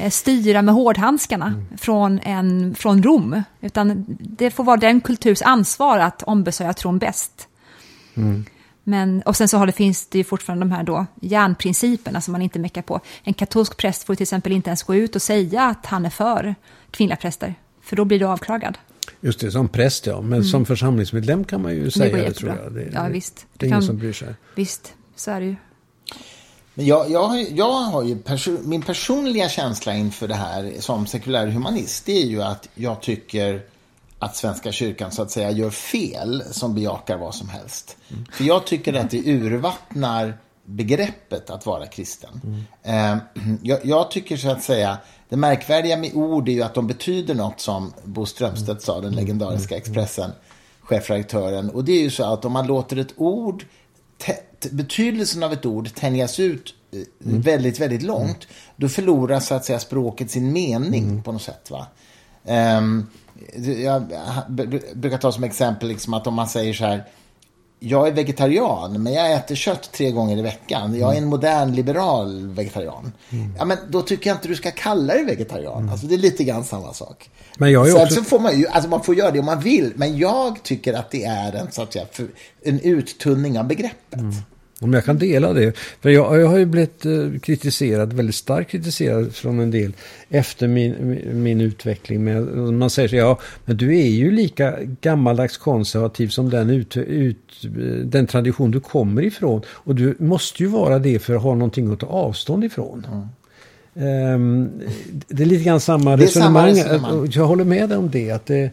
styra 0.09 0.61
med 0.61 0.73
hårdhandskarna 0.73 1.47
mm. 1.47 1.77
från, 1.77 2.19
en, 2.19 2.75
från 2.75 3.03
Rom. 3.03 3.43
Utan 3.61 4.05
det 4.19 4.51
får 4.51 4.63
vara 4.63 4.77
den 4.77 5.01
kulturs 5.01 5.41
ansvar 5.41 5.99
att 5.99 6.23
ombesörja 6.23 6.73
tron 6.73 6.99
bäst. 6.99 7.47
Mm. 8.15 8.45
Men, 8.83 9.21
och 9.21 9.35
sen 9.35 9.47
så 9.47 9.57
har 9.57 9.65
det, 9.65 9.71
finns 9.71 10.07
det 10.07 10.17
ju 10.17 10.23
fortfarande 10.23 10.65
de 10.65 10.71
här 10.71 10.83
då 10.83 11.05
järnprinciperna 11.21 12.21
som 12.21 12.31
man 12.31 12.41
inte 12.41 12.59
meckar 12.59 12.81
på. 12.81 12.99
En 13.23 13.33
katolsk 13.33 13.77
präst 13.77 14.03
får 14.03 14.15
till 14.15 14.23
exempel 14.23 14.51
inte 14.51 14.69
ens 14.69 14.83
gå 14.83 14.95
ut 14.95 15.15
och 15.15 15.21
säga 15.21 15.63
att 15.63 15.85
han 15.85 16.05
är 16.05 16.09
för 16.09 16.55
kvinnliga 16.91 17.17
präster. 17.17 17.55
För 17.81 17.95
då 17.95 18.05
blir 18.05 18.19
du 18.19 18.25
avklagad. 18.25 18.77
Just 19.21 19.39
det, 19.39 19.51
som 19.51 19.67
präst 19.67 20.05
ja. 20.05 20.21
Men 20.21 20.33
mm. 20.33 20.43
som 20.43 20.65
församlingsmedlem 20.65 21.43
kan 21.43 21.61
man 21.61 21.75
ju 21.75 21.83
det 21.83 21.91
säga 21.91 22.17
det 22.17 22.33
tror 22.33 22.57
jag. 22.63 22.73
Det, 22.73 22.89
ja, 22.93 23.07
visst. 23.07 23.45
Det 23.57 23.65
är 23.65 23.67
ingen 23.67 23.79
kan, 23.79 23.87
som 23.87 23.97
bryr 23.97 24.13
sig. 24.13 24.33
Visst, 24.55 24.93
så 25.15 25.31
är 25.31 25.39
det 25.39 25.45
ju. 25.45 25.55
Men 26.79 26.87
jag, 26.87 27.11
jag, 27.11 27.51
jag 27.51 27.71
har 27.71 28.03
ju 28.03 28.15
perso 28.15 28.57
min 28.63 28.81
personliga 28.81 29.49
känsla 29.49 29.95
inför 29.95 30.27
det 30.27 30.35
här 30.35 30.73
som 30.79 31.07
sekulär 31.07 31.47
humanist, 31.47 32.05
det 32.05 32.21
är 32.21 32.25
ju 32.25 32.41
att 32.41 32.69
jag 32.75 33.01
tycker 33.01 33.63
att 34.19 34.35
Svenska 34.35 34.71
kyrkan 34.71 35.11
så 35.11 35.21
att 35.21 35.31
säga 35.31 35.51
gör 35.51 35.69
fel 35.69 36.43
som 36.51 36.75
bejakar 36.75 37.17
vad 37.17 37.35
som 37.35 37.49
helst. 37.49 37.97
Mm. 38.09 38.25
För 38.31 38.43
jag 38.43 38.65
tycker 38.65 38.93
att 38.93 39.09
det 39.09 39.17
urvattnar 39.25 40.37
begreppet 40.65 41.49
att 41.49 41.65
vara 41.65 41.85
kristen. 41.85 42.41
Mm. 42.83 43.17
Eh, 43.17 43.23
jag, 43.63 43.79
jag, 43.83 44.11
tycker 44.11 44.37
så 44.37 44.49
att 44.49 44.63
säga, 44.63 44.97
det 45.29 45.37
märkvärdiga 45.37 45.97
med 45.97 46.13
ord 46.13 46.49
är 46.49 46.53
ju 46.53 46.61
att 46.61 46.73
de 46.73 46.87
betyder 46.87 47.35
något 47.35 47.59
som 47.59 47.93
Bo 48.03 48.25
Strömstedt 48.25 48.81
sa, 48.81 48.95
den 48.95 49.03
mm. 49.03 49.15
legendariska 49.15 49.75
mm. 49.75 49.81
Expressen, 49.81 50.31
chefredaktören. 50.81 51.69
Och 51.69 51.83
det 51.83 51.91
är 51.91 52.01
ju 52.01 52.09
så 52.09 52.33
att 52.33 52.45
om 52.45 52.53
man 52.53 52.67
låter 52.67 52.97
ett 52.97 53.13
ord 53.15 53.65
betydelsen 54.71 55.43
av 55.43 55.53
ett 55.53 55.65
ord 55.65 55.93
tänjas 55.95 56.39
ut 56.39 56.73
eh, 56.91 56.99
mm. 57.25 57.41
väldigt, 57.41 57.79
väldigt 57.79 58.01
långt, 58.01 58.27
mm. 58.27 58.75
då 58.75 58.89
förlorar 58.89 59.39
så 59.39 59.55
att 59.55 59.65
säga 59.65 59.79
språket 59.79 60.31
sin 60.31 60.51
mening 60.51 61.03
mm. 61.03 61.23
på 61.23 61.31
något 61.31 61.41
sätt. 61.41 61.71
Va? 61.71 61.87
Um, 62.77 63.07
jag 63.83 64.03
brukar 64.93 65.17
ta 65.17 65.31
som 65.31 65.43
exempel 65.43 65.89
liksom 65.89 66.13
att 66.13 66.27
om 66.27 66.33
man 66.33 66.47
säger 66.47 66.73
så 66.73 66.85
här, 66.85 67.03
jag 67.79 68.07
är 68.07 68.11
vegetarian, 68.11 69.03
men 69.03 69.13
jag 69.13 69.33
äter 69.33 69.55
kött 69.55 69.91
tre 69.91 70.11
gånger 70.11 70.37
i 70.37 70.41
veckan. 70.41 70.95
Jag 70.99 71.13
är 71.13 71.17
en 71.17 71.25
modern 71.27 71.71
liberal 71.71 72.47
vegetarian. 72.47 73.11
Mm. 73.29 73.53
Ja, 73.57 73.65
men 73.65 73.77
då 73.89 74.01
tycker 74.01 74.29
jag 74.29 74.37
inte 74.37 74.47
du 74.47 74.55
ska 74.55 74.71
kalla 74.71 75.13
dig 75.13 75.25
vegetarian. 75.25 75.89
Alltså, 75.89 76.07
det 76.07 76.15
är 76.15 76.19
lite 76.19 76.43
grann 76.43 76.63
samma 76.63 76.93
sak. 76.93 77.29
Men 77.57 77.71
jag 77.71 77.89
är 77.89 78.03
också- 78.03 78.15
så 78.15 78.23
får 78.23 78.39
man 78.39 78.59
ju, 78.59 78.67
alltså 78.67 78.89
man 78.89 79.03
får 79.03 79.15
göra 79.15 79.31
det 79.31 79.39
om 79.39 79.45
man 79.45 79.59
vill, 79.59 79.93
men 79.95 80.17
jag 80.17 80.63
tycker 80.63 80.93
att 80.93 81.11
det 81.11 81.23
är 81.23 81.53
en, 81.55 81.71
så 81.71 81.81
att 81.81 81.93
säga, 81.93 82.05
en 82.63 82.79
uttunning 82.79 83.59
av 83.59 83.65
begreppet. 83.67 84.19
Om 84.81 84.93
jag 84.93 85.05
kan 85.05 85.17
dela 85.17 85.53
det. 85.53 85.77
För 86.01 86.09
jag, 86.09 86.41
jag 86.41 86.47
har 86.47 86.57
ju 86.57 86.65
blivit 86.65 87.05
eh, 87.05 87.39
kritiserad, 87.41 88.13
väldigt 88.13 88.35
starkt 88.35 88.71
kritiserad 88.71 89.35
från 89.35 89.59
en 89.59 89.71
del 89.71 89.93
efter 90.29 90.67
min, 90.67 91.19
min, 91.33 91.61
utveckling. 91.61 92.23
Men 92.23 92.77
man 92.77 92.89
säger 92.89 93.09
så 93.09 93.15
ja, 93.15 93.39
men 93.65 93.77
du 93.77 93.99
är 93.99 94.07
ju 94.07 94.31
lika 94.31 94.77
gammaldags 95.01 95.57
konservativ 95.57 96.27
som 96.27 96.49
den, 96.49 96.69
ut, 96.69 96.97
ut, 96.97 97.61
den 98.03 98.27
tradition 98.27 98.71
du 98.71 98.79
kommer 98.79 99.21
ifrån. 99.21 99.61
Och 99.69 99.95
du 99.95 100.15
måste 100.19 100.63
ju 100.63 100.69
vara 100.69 100.99
det 100.99 101.19
för 101.19 101.35
att 101.35 101.41
ha 101.41 101.53
någonting 101.53 101.93
att 101.93 101.99
ta 101.99 102.07
avstånd 102.07 102.63
ifrån. 102.63 103.05
Ehm, 103.95 104.69
det 105.27 105.43
är 105.43 105.47
lite 105.47 105.63
grann 105.63 105.79
samma 105.79 106.13
är 106.13 106.27
samma 106.27 106.67
resonemang. 106.67 106.69
resonemang. 106.69 107.29
Jag 107.31 107.45
håller 107.45 107.63
med 107.63 107.89
dig 107.89 107.97
om 107.97 108.09
det. 108.09 108.31
Att 108.31 108.45
det 108.45 108.71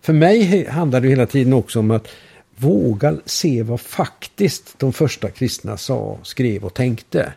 för 0.00 0.12
mig 0.12 0.66
handlar 0.68 1.00
det 1.00 1.08
hela 1.08 1.26
tiden 1.26 1.52
också 1.52 1.78
om 1.78 1.90
att 1.90 2.08
våga 2.56 3.16
se 3.24 3.62
vad 3.62 3.80
faktiskt 3.80 4.78
de 4.78 4.92
första 4.92 5.30
kristna 5.30 5.76
sa, 5.76 6.18
skrev 6.22 6.64
och 6.64 6.74
tänkte. 6.74 7.32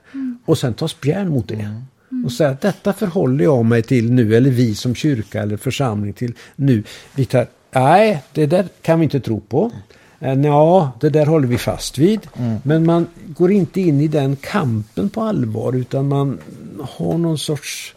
Och 0.45 0.57
sen 0.57 0.73
ta 0.73 0.87
spjärn 0.87 1.29
mot 1.29 1.47
det. 1.47 1.81
Och 2.25 2.31
säga 2.31 2.49
att 2.49 2.61
detta 2.61 2.93
förhåller 2.93 3.43
jag 3.43 3.65
mig 3.65 3.83
till 3.83 4.11
nu, 4.11 4.35
eller 4.35 4.49
vi 4.49 4.75
som 4.75 4.95
kyrka 4.95 5.41
eller 5.41 5.57
församling 5.57 6.13
till 6.13 6.33
nu. 6.55 6.83
Vi 7.15 7.25
tar, 7.25 7.47
nej, 7.71 8.23
det 8.33 8.45
där 8.45 8.67
kan 8.81 8.99
vi 8.99 9.03
inte 9.03 9.19
tro 9.19 9.39
på. 9.39 9.71
Eh, 10.19 10.33
Ja, 10.33 10.91
det 10.99 11.09
där 11.09 11.25
håller 11.25 11.47
vi 11.47 11.57
fast 11.57 11.97
vid. 11.97 12.27
Men 12.63 12.85
man 12.85 13.07
går 13.27 13.51
inte 13.51 13.81
in 13.81 14.01
i 14.01 14.07
den 14.07 14.35
kampen 14.35 15.09
på 15.09 15.21
allvar 15.21 15.73
utan 15.73 16.07
man 16.07 16.39
har 16.81 17.17
någon 17.17 17.37
sorts 17.37 17.95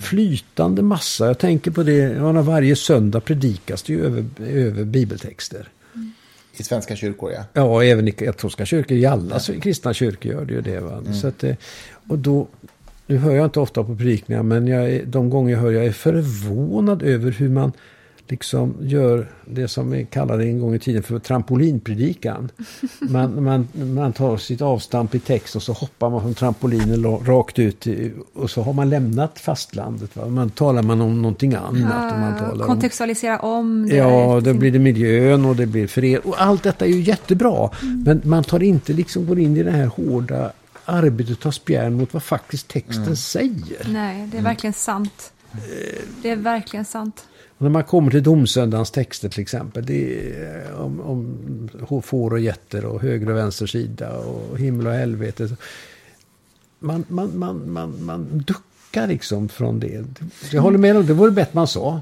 flytande 0.00 0.82
massa. 0.82 1.26
Jag 1.26 1.38
tänker 1.38 1.70
på 1.70 1.82
det, 1.82 2.18
varje 2.42 2.76
söndag 2.76 3.20
predikas 3.20 3.82
det 3.82 3.92
ju 3.92 4.04
över, 4.04 4.24
över 4.40 4.84
bibeltexter. 4.84 5.68
I 6.56 6.62
svenska 6.62 6.96
kyrkor, 6.96 7.32
ja. 7.32 7.44
Ja, 7.52 7.84
även 7.84 8.08
i 8.08 8.12
katolska 8.12 8.66
kyrkor, 8.66 8.96
i 8.96 9.06
alla 9.06 9.40
kristna 9.62 9.94
kyrkor 9.94 10.32
gör 10.32 10.44
det 10.44 10.54
ju 10.54 10.60
det. 10.60 10.80
Va? 10.80 11.02
Så 11.20 11.26
att, 11.26 11.44
eh, 11.44 11.56
och 12.08 12.18
då, 12.18 12.48
nu 13.06 13.16
hör 13.16 13.34
jag 13.34 13.44
inte 13.46 13.60
ofta 13.60 13.84
på 13.84 13.96
predikningar, 13.96 14.42
men 14.42 14.66
jag 14.66 15.08
de 15.08 15.30
gånger 15.30 15.52
jag 15.52 15.60
hör 15.60 15.70
jag 15.70 15.84
är 15.84 15.92
förvånad 15.92 17.02
över 17.02 17.30
hur 17.30 17.48
man 17.48 17.72
liksom 18.28 18.74
gör 18.80 19.28
det 19.44 19.68
som 19.68 19.90
vi 19.90 20.04
kallade 20.04 20.44
en 20.44 20.60
gång 20.60 20.74
i 20.74 20.78
tiden 20.78 21.02
för 21.02 21.18
trampolinpredikan. 21.18 22.50
Man, 23.00 23.44
man, 23.44 23.68
man 23.74 24.12
tar 24.12 24.36
sitt 24.36 24.62
avstamp 24.62 25.14
i 25.14 25.18
text 25.18 25.56
och 25.56 25.62
så 25.62 25.72
hoppar 25.72 26.10
man 26.10 26.20
från 26.20 26.34
trampolinen 26.34 27.04
rakt 27.04 27.58
ut 27.58 27.86
och 28.34 28.50
så 28.50 28.62
har 28.62 28.72
man 28.72 28.90
lämnat 28.90 29.38
fastlandet. 29.38 30.16
Va? 30.16 30.26
Man 30.26 30.50
talar 30.50 30.82
man 30.82 31.00
om 31.00 31.22
någonting 31.22 31.54
annat. 31.54 32.12
och 32.12 32.18
man 32.18 32.38
talar 32.38 32.64
om, 32.64 32.70
kontextualisera 32.70 33.38
om 33.38 33.88
det. 33.88 33.96
Ja, 33.96 34.40
då 34.44 34.54
blir 34.54 34.70
det 34.70 34.78
miljön 34.78 35.44
och 35.44 35.56
det 35.56 35.66
blir 35.66 35.86
fred. 35.86 36.20
Och 36.24 36.42
allt 36.42 36.62
detta 36.62 36.84
är 36.84 36.90
ju 36.90 37.00
jättebra. 37.00 37.70
Men 38.04 38.22
man 38.24 38.44
tar 38.44 38.62
inte 38.62 38.92
liksom 38.92 39.26
går 39.26 39.38
in 39.38 39.56
i 39.56 39.62
det 39.62 39.70
här 39.70 39.86
hårda 39.86 40.52
arbetet 40.84 41.40
tar 41.40 41.50
spjärn 41.50 41.94
mot 41.94 42.12
vad 42.14 42.22
faktiskt 42.22 42.68
texten 42.68 43.16
säger. 43.16 43.86
Nej, 43.88 44.28
det 44.32 44.38
är 44.38 44.42
verkligen 44.42 44.74
sant. 44.74 45.32
Det 46.22 46.30
är 46.30 46.36
verkligen 46.36 46.84
sant. 46.84 47.26
Och 47.62 47.64
när 47.64 47.70
man 47.72 47.84
kommer 47.84 48.10
till 48.10 48.22
domsöndagens 48.22 48.90
texter 48.90 49.28
till 49.28 49.40
exempel. 49.40 49.86
Det 49.86 50.30
är 50.34 50.74
om, 50.74 51.00
om 51.00 52.02
får 52.02 52.32
och 52.32 52.40
getter 52.40 52.84
och 52.84 53.02
höger 53.02 53.30
och 53.30 53.36
vänster 53.36 53.66
sida 53.66 54.18
och 54.18 54.58
himmel 54.58 54.86
och 54.86 54.92
helvete. 54.92 55.48
Man, 56.78 57.04
man, 57.08 57.38
man, 57.38 57.72
man, 57.72 58.04
man 58.04 58.44
duckar 58.46 59.06
liksom 59.06 59.48
från 59.48 59.80
det. 59.80 60.04
Jag 60.52 60.62
håller 60.62 60.78
med 60.78 60.96
om 60.96 61.06
det 61.06 61.12
vore 61.12 61.30
bättre 61.30 61.50
man 61.52 61.68
sa. 61.68 62.00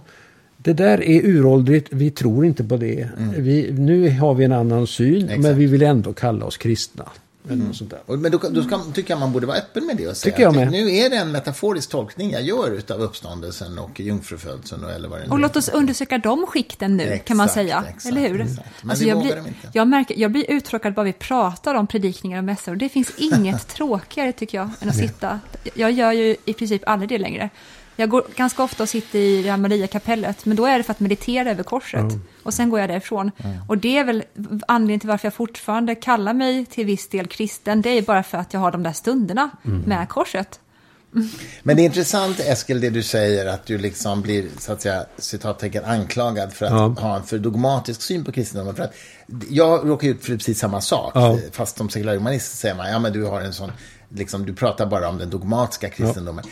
Det 0.57 0.73
där 0.73 1.03
är 1.03 1.27
uråldrigt, 1.27 1.89
vi 1.91 2.11
tror 2.11 2.45
inte 2.45 2.65
på 2.65 2.77
det. 2.77 3.09
Vi, 3.37 3.73
nu 3.73 4.11
har 4.11 4.35
vi 4.35 4.45
en 4.45 4.53
annan 4.53 4.87
syn, 4.87 5.27
men 5.27 5.41
Exakt. 5.41 5.57
vi 5.57 5.67
vill 5.67 5.83
ändå 5.83 6.13
kalla 6.13 6.45
oss 6.47 6.57
kristna. 6.57 7.05
Eller 7.51 7.65
något 7.65 7.77
sånt 7.77 7.91
där. 7.91 8.17
Men 8.17 8.33
då, 8.33 8.39
då 8.51 8.63
ska, 8.63 8.79
tycker 8.95 9.11
jag 9.13 9.21
man 9.21 9.33
borde 9.33 9.47
vara 9.47 9.57
öppen 9.57 9.87
med 9.87 9.97
det 9.97 10.09
och 10.09 10.17
säga 10.17 10.33
Tycker 10.33 10.43
jag 10.43 10.51
att 10.51 10.57
med. 10.57 10.71
nu 10.71 10.97
är 10.97 11.11
det 11.11 11.17
en 11.17 11.33
metaforisk 11.33 11.91
tolkning 11.91 12.31
jag 12.31 12.43
gör 12.43 12.71
utav 12.71 13.01
uppståndelsen 13.03 13.79
och 13.79 14.01
jungfrufödseln 14.01 14.85
och 14.85 14.91
eller 14.91 15.09
vad 15.09 15.19
det 15.21 15.25
nu 15.27 15.31
Och 15.31 15.39
låt 15.39 15.57
oss 15.57 15.69
undersöka 15.69 16.19
de 16.19 16.47
skikten 16.47 16.97
nu, 16.97 17.19
kan 17.25 17.37
man 17.37 17.45
Exakt, 17.47 17.55
säga. 17.55 17.85
exakt, 17.89 18.07
Eller 18.07 18.29
hur? 18.29 18.41
exakt. 18.41 18.69
Men 18.83 18.91
Alltså 18.91 19.05
vi 19.05 19.09
jag, 19.11 19.17
vågar 19.17 19.27
blir, 19.29 19.37
dem 19.37 19.47
inte. 19.47 19.69
jag, 19.73 19.89
märker, 19.89 20.15
jag 20.19 20.33
blir 20.33 20.51
uttråkad 20.51 20.95
bara 20.95 21.05
vi 21.05 21.13
pratar 21.13 21.75
om 21.75 21.87
predikningar 21.87 22.39
och 22.39 22.45
mässor. 22.45 22.77
Det 22.77 22.89
finns 22.89 23.13
inget 23.17 23.69
tråkigare, 23.77 24.33
tycker 24.33 24.59
jag, 24.59 24.71
än 24.81 24.89
att 24.89 24.97
sitta. 24.97 25.41
Jag 25.75 25.93
gör 25.93 26.13
ju 26.13 26.37
i 26.45 26.53
princip 26.53 26.83
aldrig 26.87 27.09
det 27.09 27.19
längre. 27.19 27.51
Jag 27.97 28.09
går 28.09 28.25
ganska 28.37 28.63
ofta 28.63 28.83
och 28.83 28.89
sitter 28.89 29.19
i 29.19 29.43
det 29.43 29.51
här 29.51 29.57
Maria-kapellet, 29.57 30.45
men 30.47 30.57
då 30.57 30.67
är 30.67 30.79
det 30.79 30.83
för 30.85 30.91
att 30.93 31.01
meditera 31.01 31.51
över 31.51 31.63
korset. 31.63 32.05
Och 32.43 32.55
sen 32.55 32.71
går 32.71 32.81
jag 32.81 32.89
därifrån. 32.89 33.31
Och 33.69 33.79
det 33.79 33.99
är 33.99 34.05
väl 34.05 34.25
anledningen 34.69 35.01
till 35.01 35.09
varför 35.09 35.27
jag 35.27 35.35
fortfarande 35.35 35.95
kallar 35.95 36.35
mig 36.35 36.67
till 36.67 36.87
viss 36.87 37.09
del 37.09 37.27
kristen. 37.27 37.83
Det 37.83 37.91
är 37.91 38.03
bara 38.03 38.23
för 38.23 38.39
att 38.39 38.53
jag 38.55 38.61
har 38.61 38.71
de 38.73 38.83
där 38.83 38.93
stunderna 38.93 39.51
med 39.63 40.09
korset. 40.09 40.61
Men 41.63 41.77
det 41.77 41.83
är 41.83 41.85
intressant, 41.85 42.41
Eskil, 42.41 42.81
det 42.81 42.91
du 42.91 43.03
säger, 43.03 43.47
att 43.47 43.67
du 43.67 43.79
liksom 43.79 44.23
blir, 44.23 44.49
så 44.59 44.73
att 44.73 44.83
säga, 44.83 45.05
citattecken, 45.19 45.85
anklagad 45.85 46.53
för 46.53 46.67
att 46.67 46.73
Ja. 46.73 46.95
ha 47.03 47.17
en 47.17 47.23
för 47.23 47.39
dogmatisk 47.39 48.03
syn 48.03 48.25
på 48.25 48.33
kristendomen. 48.33 48.75
För 48.75 48.83
att 48.83 48.95
jag 49.49 49.89
råkar 49.89 50.09
ut 50.09 50.25
för 50.25 50.37
precis 50.37 50.59
samma 50.59 50.81
sak, 50.81 51.13
Ja. 51.15 51.39
fast 51.53 51.77
som 51.79 51.89
sekularihumanist 51.89 52.59
säger 52.59 52.75
man, 52.75 52.91
ja 52.91 52.99
men 52.99 53.13
du 53.13 53.25
har 53.25 53.41
en 53.41 53.53
sån, 53.53 53.73
liksom, 54.09 54.47
du 54.47 54.55
pratar 54.55 54.87
bara 54.87 55.09
om 55.09 55.19
den 55.19 55.31
dogmatiska 55.31 55.89
kristendomen. 55.89 56.45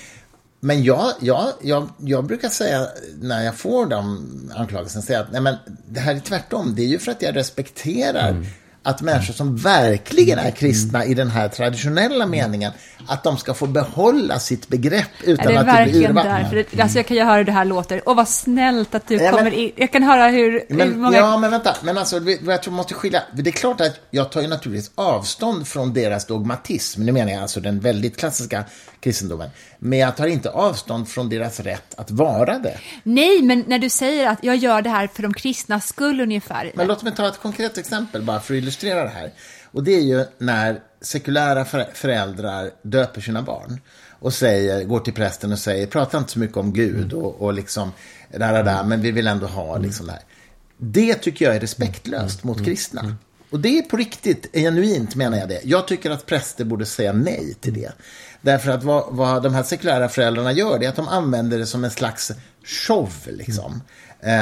Men 0.61 0.84
jag, 0.84 1.12
jag, 1.20 1.52
jag, 1.62 1.88
jag 1.98 2.24
brukar 2.24 2.48
säga, 2.48 2.86
när 3.20 3.42
jag 3.44 3.54
får 3.54 3.86
de 3.86 4.26
anklagelserna, 4.56 5.02
säga 5.02 5.20
att 5.20 5.32
nej, 5.32 5.40
men 5.40 5.56
det 5.88 6.00
här 6.00 6.14
är 6.14 6.20
tvärtom. 6.20 6.74
Det 6.76 6.82
är 6.82 6.86
ju 6.86 6.98
för 6.98 7.12
att 7.12 7.22
jag 7.22 7.36
respekterar 7.36 8.28
Mm. 8.30 8.46
att 8.82 9.02
människor 9.02 9.34
som 9.34 9.56
verkligen 9.56 10.38
är 10.38 10.50
kristna 10.50 11.04
i 11.04 11.14
den 11.14 11.30
här 11.30 11.48
traditionella 11.48 12.26
meningen, 12.26 12.72
att 13.09 13.24
de 13.24 13.36
ska 13.36 13.54
få 13.54 13.66
behålla 13.66 14.38
sitt 14.38 14.68
begrepp 14.68 15.09
Är 15.24 15.28
utan 15.30 15.46
det 15.46 15.61
att 15.61 15.66
det 15.86 15.92
blir 15.92 16.09
urvattnat. 16.09 16.80
Alltså 16.80 16.98
jag 16.98 17.06
kan 17.06 17.16
ju 17.16 17.22
höra 17.22 17.36
hur 17.36 17.44
det 17.44 17.52
här 17.52 17.64
låter. 17.64 18.09
Och 18.09 18.16
vad 18.16 18.28
snällt 18.28 18.94
att 18.94 19.09
du 19.09 19.14
Ja, 19.14 19.22
men- 19.22 19.32
kommer 19.32 19.50
in. 19.50 19.72
Jag 19.76 19.92
kan 19.92 20.02
höra 20.02 20.28
hur, 20.28 20.52
hur 20.68 20.76
Men, 20.76 21.00
många... 21.00 21.16
Ja, 21.16 21.36
men 21.36 21.50
vänta. 21.50 21.76
Men 21.82 21.98
alltså, 21.98 22.20
jag 22.46 22.62
tror 22.62 22.74
måste 22.74 22.94
skilja. 22.94 23.22
Det 23.34 23.50
är 23.50 23.52
klart 23.52 23.80
att 23.80 24.00
jag 24.11 24.32
tar 24.32 24.40
ju 24.40 24.48
naturligtvis 24.48 24.90
avstånd 24.94 25.68
från 25.68 25.92
deras 25.92 26.26
dogmatism. 26.26 27.02
Nu 27.02 27.12
menar 27.12 27.32
jag 27.32 27.42
alltså 27.42 27.61
den 27.61 27.80
väldigt 27.80 28.16
klassiska 28.16 28.64
kristendomen. 29.00 29.50
Men 29.79 29.99
jag 29.99 30.16
tar 30.16 30.26
inte 30.26 30.51
avstånd 30.51 31.09
från 31.09 31.29
deras 31.29 31.61
rätt 31.61 31.95
att 31.97 32.11
vara 32.11 32.59
det. 32.59 32.79
Nej, 33.03 33.43
men 33.43 33.64
när 33.66 33.79
du 33.79 33.89
säger 33.89 34.29
att 34.29 34.45
jag 34.45 34.57
gör 34.57 34.83
det 34.83 34.91
här 34.91 35.07
för 35.07 35.22
de 35.22 35.35
kristnas 35.35 35.87
skull 35.89 36.20
ungefär. 36.20 36.72
Men 36.74 36.87
låt 36.87 37.03
mig 37.03 37.14
ta 37.14 37.29
ett 37.29 37.41
konkret 37.41 37.79
exempel 37.79 38.22
bara 38.22 38.41
för 38.41 38.55
att 38.55 38.59
illustrera 38.59 39.03
det 39.03 39.09
här. 39.11 39.33
Och 39.72 39.85
det 39.85 39.95
är 39.95 40.01
ju 40.01 40.24
när 40.39 40.81
sekulära 41.01 41.64
för- 41.64 41.91
föräldrar 41.95 42.70
döper 42.83 43.20
sina 43.20 43.43
barn 43.43 43.81
och 44.20 44.35
säger, 44.35 44.85
går 44.85 45.01
till 45.01 45.12
prästen 45.14 45.53
och 45.53 45.59
säger, 45.59 45.87
prata 45.87 46.18
inte 46.18 46.31
så 46.33 46.39
mycket 46.39 46.57
om 46.57 46.72
Gud 46.72 47.12
och, 47.12 47.41
och 47.43 47.53
liksom, 47.53 47.93
där, 48.33 48.53
där, 48.53 48.64
där, 48.64 48.85
men 48.85 49.01
vi 49.01 49.11
vill 49.11 49.26
ändå 49.26 49.47
ha 49.47 49.79
liksom 49.79 50.07
det 50.07 50.12
här. 50.12 50.22
Det 50.79 51.14
tycker 51.14 51.45
jag 51.45 51.57
är 51.57 51.61
respektlöst 51.61 52.45
mot 52.45 52.64
kristna. 52.64 53.16
Och 53.51 53.61
det 53.61 53.79
är 53.79 53.83
på 53.83 53.97
riktigt, 53.97 54.47
genuint 54.53 55.14
menar 55.14 55.39
jag 55.39 55.49
det. 55.49 55.61
Jag 55.64 55.89
tycker 55.89 56.11
att 56.11 56.26
präster 56.26 56.64
borde 56.64 56.87
säga 56.87 57.12
nej 57.12 57.55
till 57.61 57.74
det. 57.74 57.93
Därför 58.41 58.70
att 58.70 58.84
vad, 58.84 59.05
vad 59.11 59.43
de 59.43 59.55
här 59.55 59.62
sekulära 59.62 60.09
föräldrarna 60.09 60.53
gör, 60.53 60.78
det 60.78 60.84
är 60.84 60.89
att 60.89 60.97
de 60.97 61.09
använder 61.09 61.59
det 61.59 61.66
som 61.66 61.84
en 61.84 61.91
slags 61.91 62.32
show. 62.64 63.11
Liksom. 63.26 63.82
Eh, 64.20 64.32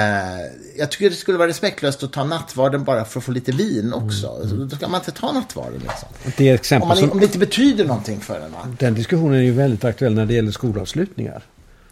jag 0.79 0.91
tycker 0.91 1.11
det 1.11 1.17
skulle 1.17 1.39
vara 1.39 1.49
respektlöst 1.49 2.03
att 2.03 2.13
ta 2.13 2.25
nattvarden 2.25 2.85
bara 2.85 3.05
för 3.05 3.21
att 3.21 3.25
få 3.25 3.33
lite 3.33 3.53
vin 3.53 3.93
också. 3.93 4.41
Då 4.71 4.77
ska 4.77 4.89
man 4.89 5.01
inte 5.01 5.11
ta 5.11 5.33
nattvarden. 5.33 5.81
Liksom. 5.81 6.09
Det 6.37 6.49
är 6.49 6.51
Om, 6.51 6.55
exempel 6.55 6.89
man, 6.89 6.97
som, 6.97 7.11
om 7.11 7.19
det 7.19 7.25
inte 7.25 7.39
betyder 7.39 7.85
någonting 7.85 8.21
för 8.21 8.41
en. 8.41 8.53
Va? 8.53 8.69
den 8.79 8.95
diskussionen 8.95 9.35
är 9.35 9.43
ju 9.43 9.53
väldigt 9.53 9.85
aktuell 9.85 10.15
när 10.15 10.27
det 10.27 10.35
gäller 10.35 10.53
skolavslutningar. 10.53 11.43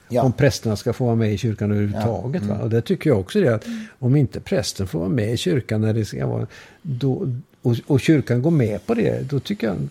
Ja. 0.09 0.23
Om 0.23 0.33
prästerna 0.33 0.77
ska 0.77 0.93
få 0.93 1.05
vara 1.05 1.15
med 1.15 1.33
i 1.33 1.39
kyrkan 1.39 1.71
överhuvudtaget. 1.71 2.43
Va? 2.43 2.59
Och 2.59 2.71
det 2.71 2.83
tycker 2.83 3.11
jag 3.11 3.21
också 3.21 3.41
det 3.41 3.55
att 3.55 3.65
om 3.99 4.17
inte 4.17 4.41
prästen 4.41 4.87
får 4.87 4.99
vara 4.99 5.09
med 5.09 5.33
i 5.33 5.37
kyrkan 5.37 5.81
när 5.81 5.95
det 5.95 6.05
ska 6.05 6.27
vara, 6.27 6.47
då, 6.83 7.27
och, 7.65 7.77
och 7.87 8.01
kyrkan 8.01 8.43
går 8.43 8.51
med 8.51 8.87
på 8.87 8.95
det, 8.95 9.31
då 9.31 9.41
tycker 9.41 9.67
jag, 9.67 9.89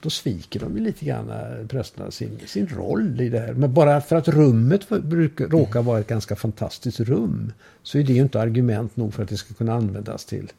då 0.00 0.10
sviker 0.10 0.60
de 0.60 0.76
lite 0.76 1.04
grann 1.04 1.30
eh, 1.30 1.66
prästerna 1.66 2.10
sin, 2.10 2.38
sin 2.46 2.68
roll 2.68 3.20
i 3.20 3.28
det 3.28 3.38
här. 3.38 3.52
Men 3.52 3.74
bara 3.74 4.00
för 4.00 4.16
att 4.16 4.28
rummet 4.28 4.88
brukar, 4.88 5.46
råkar 5.46 5.82
vara 5.82 6.00
ett 6.00 6.06
ganska 6.06 6.36
fantastiskt 6.36 7.00
rum, 7.00 7.52
så 7.82 7.98
är 7.98 8.02
det 8.02 8.12
ju 8.12 8.22
inte 8.22 8.40
argument 8.40 8.96
nog 8.96 9.14
för 9.14 9.22
att 9.22 9.28
det 9.28 9.36
ska 9.36 9.54
kunna 9.54 9.74
användas 9.74 10.24
till 10.24 10.52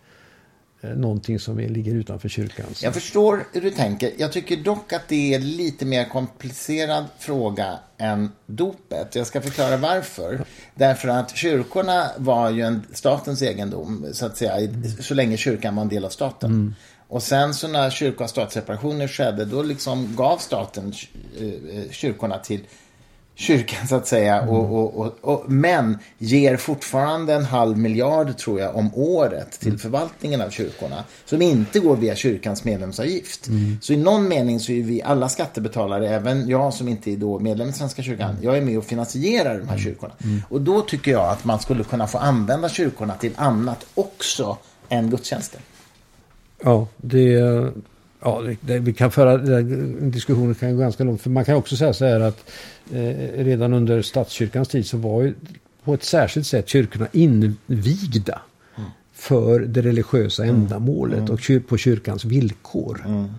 någonting 0.83 1.39
som 1.39 1.57
ligger 1.57 1.95
utanför 1.95 2.29
kyrkans. 2.29 2.83
Jag 2.83 2.93
förstår 2.93 3.45
hur 3.53 3.61
du 3.61 3.71
tänker. 3.71 4.11
Jag 4.17 4.31
tycker 4.31 4.57
dock 4.57 4.93
att 4.93 5.07
det 5.07 5.33
är 5.33 5.39
lite 5.39 5.85
mer 5.85 6.05
komplicerad 6.05 7.05
fråga 7.19 7.79
än 7.97 8.31
dopet. 8.45 9.15
Jag 9.15 9.27
ska 9.27 9.41
förklara 9.41 9.77
varför. 9.77 10.45
Därför 10.75 11.07
att 11.07 11.35
kyrkorna 11.35 12.11
var 12.17 12.49
ju 12.49 12.61
en 12.61 12.83
statens 12.93 13.41
egendom, 13.41 14.05
så 14.13 14.25
att 14.25 14.37
säga, 14.37 14.69
så 14.99 15.13
länge 15.13 15.37
kyrkan 15.37 15.75
var 15.75 15.81
en 15.81 15.89
del 15.89 16.05
av 16.05 16.09
staten. 16.09 16.51
Mm. 16.51 16.75
Och 17.07 17.23
sen 17.23 17.53
så 17.53 17.67
när 17.67 17.89
kyrka 17.89 18.23
och 18.23 18.29
statsseparationer 18.29 19.07
skedde, 19.07 19.45
då 19.45 19.63
liksom 19.63 20.15
gav 20.15 20.37
staten 20.37 20.93
eh, 21.39 21.91
kyrkorna 21.91 22.37
till 22.37 22.59
kyrkan 23.35 23.87
så 23.87 23.95
att 23.95 24.07
säga. 24.07 24.41
Mm. 24.41 24.49
Och, 24.49 24.99
och, 24.99 25.15
och, 25.21 25.51
men 25.51 25.97
ger 26.17 26.57
fortfarande 26.57 27.33
en 27.33 27.45
halv 27.45 27.77
miljard 27.77 28.37
tror 28.37 28.59
jag 28.59 28.75
om 28.75 28.95
året 28.95 29.51
till 29.59 29.67
mm. 29.67 29.79
förvaltningen 29.79 30.41
av 30.41 30.49
kyrkorna. 30.49 31.03
Som 31.25 31.41
inte 31.41 31.79
går 31.79 31.95
via 31.95 32.15
kyrkans 32.15 32.63
medlemsavgift. 32.63 33.47
Mm. 33.47 33.77
Så 33.81 33.93
i 33.93 33.97
någon 33.97 34.27
mening 34.27 34.59
så 34.59 34.71
är 34.71 34.83
vi 34.83 35.01
alla 35.01 35.29
skattebetalare, 35.29 36.09
även 36.09 36.49
jag 36.49 36.73
som 36.73 36.87
inte 36.87 37.11
är 37.11 37.17
då 37.17 37.39
medlem 37.39 37.69
i 37.69 37.73
Svenska 37.73 38.03
kyrkan. 38.03 38.29
Mm. 38.29 38.43
Jag 38.43 38.57
är 38.57 38.61
med 38.61 38.77
och 38.77 38.85
finansierar 38.85 39.57
de 39.57 39.67
här 39.67 39.75
mm. 39.75 39.79
kyrkorna. 39.79 40.13
Mm. 40.23 40.41
Och 40.49 40.61
då 40.61 40.81
tycker 40.81 41.11
jag 41.11 41.29
att 41.29 41.45
man 41.45 41.59
skulle 41.59 41.83
kunna 41.83 42.07
få 42.07 42.17
använda 42.17 42.69
kyrkorna 42.69 43.13
till 43.13 43.31
annat 43.35 43.85
också 43.93 44.57
än 44.89 45.09
gudstjänster. 45.09 45.59
Ja, 46.63 46.87
det 46.97 47.41
Ja, 48.25 48.43
det, 48.61 48.79
vi 48.79 48.93
kan 48.93 49.11
föra 49.11 49.37
diskussionen 50.01 50.55
kan 50.55 50.75
gå 50.75 50.81
ganska 50.81 51.03
långt. 51.03 51.21
För 51.21 51.29
man 51.29 51.45
kan 51.45 51.55
också 51.55 51.75
säga 51.75 51.93
så 51.93 52.05
här 52.05 52.19
att 52.19 52.49
eh, 52.91 53.43
redan 53.43 53.73
under 53.73 54.01
statskyrkans 54.01 54.67
tid 54.67 54.85
så 54.85 54.97
var 54.97 55.21
ju 55.21 55.33
på 55.83 55.93
ett 55.93 56.03
särskilt 56.03 56.47
sätt 56.47 56.69
kyrkorna 56.69 57.07
invigda 57.11 58.41
mm. 58.77 58.89
för 59.13 59.59
det 59.59 59.81
religiösa 59.81 60.43
mm. 60.43 60.55
ändamålet 60.55 61.19
mm. 61.19 61.31
och 61.31 61.41
kyr, 61.41 61.59
på 61.59 61.77
kyrkans 61.77 62.25
villkor. 62.25 63.03
Mm. 63.05 63.29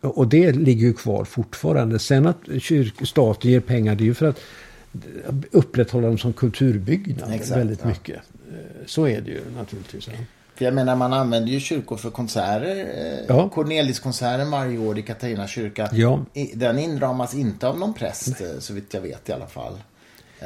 Och 0.00 0.28
det 0.28 0.52
ligger 0.52 0.86
ju 0.86 0.92
kvar 0.92 1.24
fortfarande. 1.24 1.98
Sen 1.98 2.26
att 2.26 2.38
kyrk, 2.58 3.08
staten 3.08 3.50
ger 3.50 3.60
pengar 3.60 3.94
det 3.94 4.04
är 4.04 4.06
ju 4.06 4.14
för 4.14 4.26
att 4.26 4.40
upprätthålla 5.50 6.06
dem 6.06 6.18
som 6.18 6.32
kulturbyggnad 6.32 7.32
Exakt, 7.32 7.60
väldigt 7.60 7.80
ja. 7.82 7.88
mycket. 7.88 8.16
Eh, 8.16 8.86
så 8.86 9.08
är 9.08 9.20
det 9.20 9.30
ju 9.30 9.40
naturligtvis. 9.56 10.08
Ja. 10.08 10.12
För 10.54 10.64
jag 10.64 10.74
menar, 10.74 10.96
man 10.96 11.12
använder 11.12 11.52
ju 11.52 11.60
kyrkor 11.60 11.96
för 11.96 12.10
konserter. 12.10 12.76
Eh, 12.96 13.24
ja. 13.28 13.48
Corneliskonserten 13.48 14.50
varje 14.50 14.78
år 14.78 14.98
i 14.98 15.02
Katarina 15.02 15.46
kyrka. 15.46 15.88
Ja. 15.92 16.20
Den 16.54 16.78
inramas 16.78 17.34
inte 17.34 17.68
av 17.68 17.78
någon 17.78 17.94
präst, 17.94 18.40
Nej. 18.40 18.50
Eh, 18.50 18.58
så 18.58 18.74
vitt 18.74 18.94
jag 18.94 19.00
vet 19.00 19.28
i 19.28 19.32
alla 19.32 19.46
fall. 19.46 19.74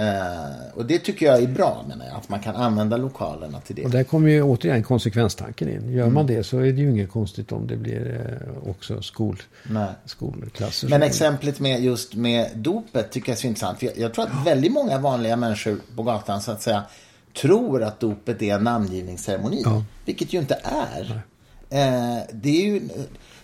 Uh, 0.01 0.75
och 0.75 0.87
det 0.87 0.99
tycker 0.99 1.27
jag 1.27 1.43
är 1.43 1.47
bra, 1.47 1.85
menar 1.89 2.07
jag, 2.07 2.17
att 2.17 2.29
man 2.29 2.41
kan 2.41 2.57
använda 2.57 2.97
lokalerna 2.97 3.61
till 3.61 3.77
det. 3.77 3.85
Och 3.85 3.91
där 3.91 4.05
kommer 4.05 4.29
ju 4.29 4.43
återigen 4.43 4.83
konsekvenstanken 4.83 5.69
in. 5.69 5.93
Gör 5.93 6.03
mm. 6.03 6.15
man 6.15 6.27
det 6.27 6.45
så 6.45 6.59
är 6.59 6.73
det 6.73 6.81
ju 6.81 6.91
inget 6.91 7.11
konstigt 7.11 7.53
om 7.53 7.67
det 7.67 7.77
blir 7.77 8.01
uh, 8.01 8.71
också 8.71 9.03
skol, 9.03 9.43
skolklasser. 10.05 10.89
Men 10.89 11.03
exemplet 11.03 11.61
med 11.61 11.83
just 11.83 12.15
med 12.15 12.51
dopet 12.55 13.11
tycker 13.11 13.29
jag 13.29 13.37
är 13.37 13.41
så 13.41 13.47
intressant. 13.47 13.83
Jag, 13.83 13.99
jag 13.99 14.15
tror 14.15 14.25
att 14.25 14.47
väldigt 14.47 14.73
många 14.73 14.99
vanliga 14.99 15.37
människor 15.37 15.77
på 15.97 16.03
gatan 16.03 16.41
så 16.41 16.53
att 16.53 16.63
säga 16.63 16.83
tror 17.37 17.83
att 17.83 18.01
dopet 18.01 18.43
är 18.43 18.55
en 18.55 18.65
namngivningsceremoni. 18.65 19.63
Ja. 19.65 19.85
Vilket 20.05 20.33
ju 20.33 20.39
inte 20.39 20.61
är. 20.65 21.21
Eh, 21.71 22.23
det 22.33 22.49
är 22.49 22.67
ju, 22.67 22.89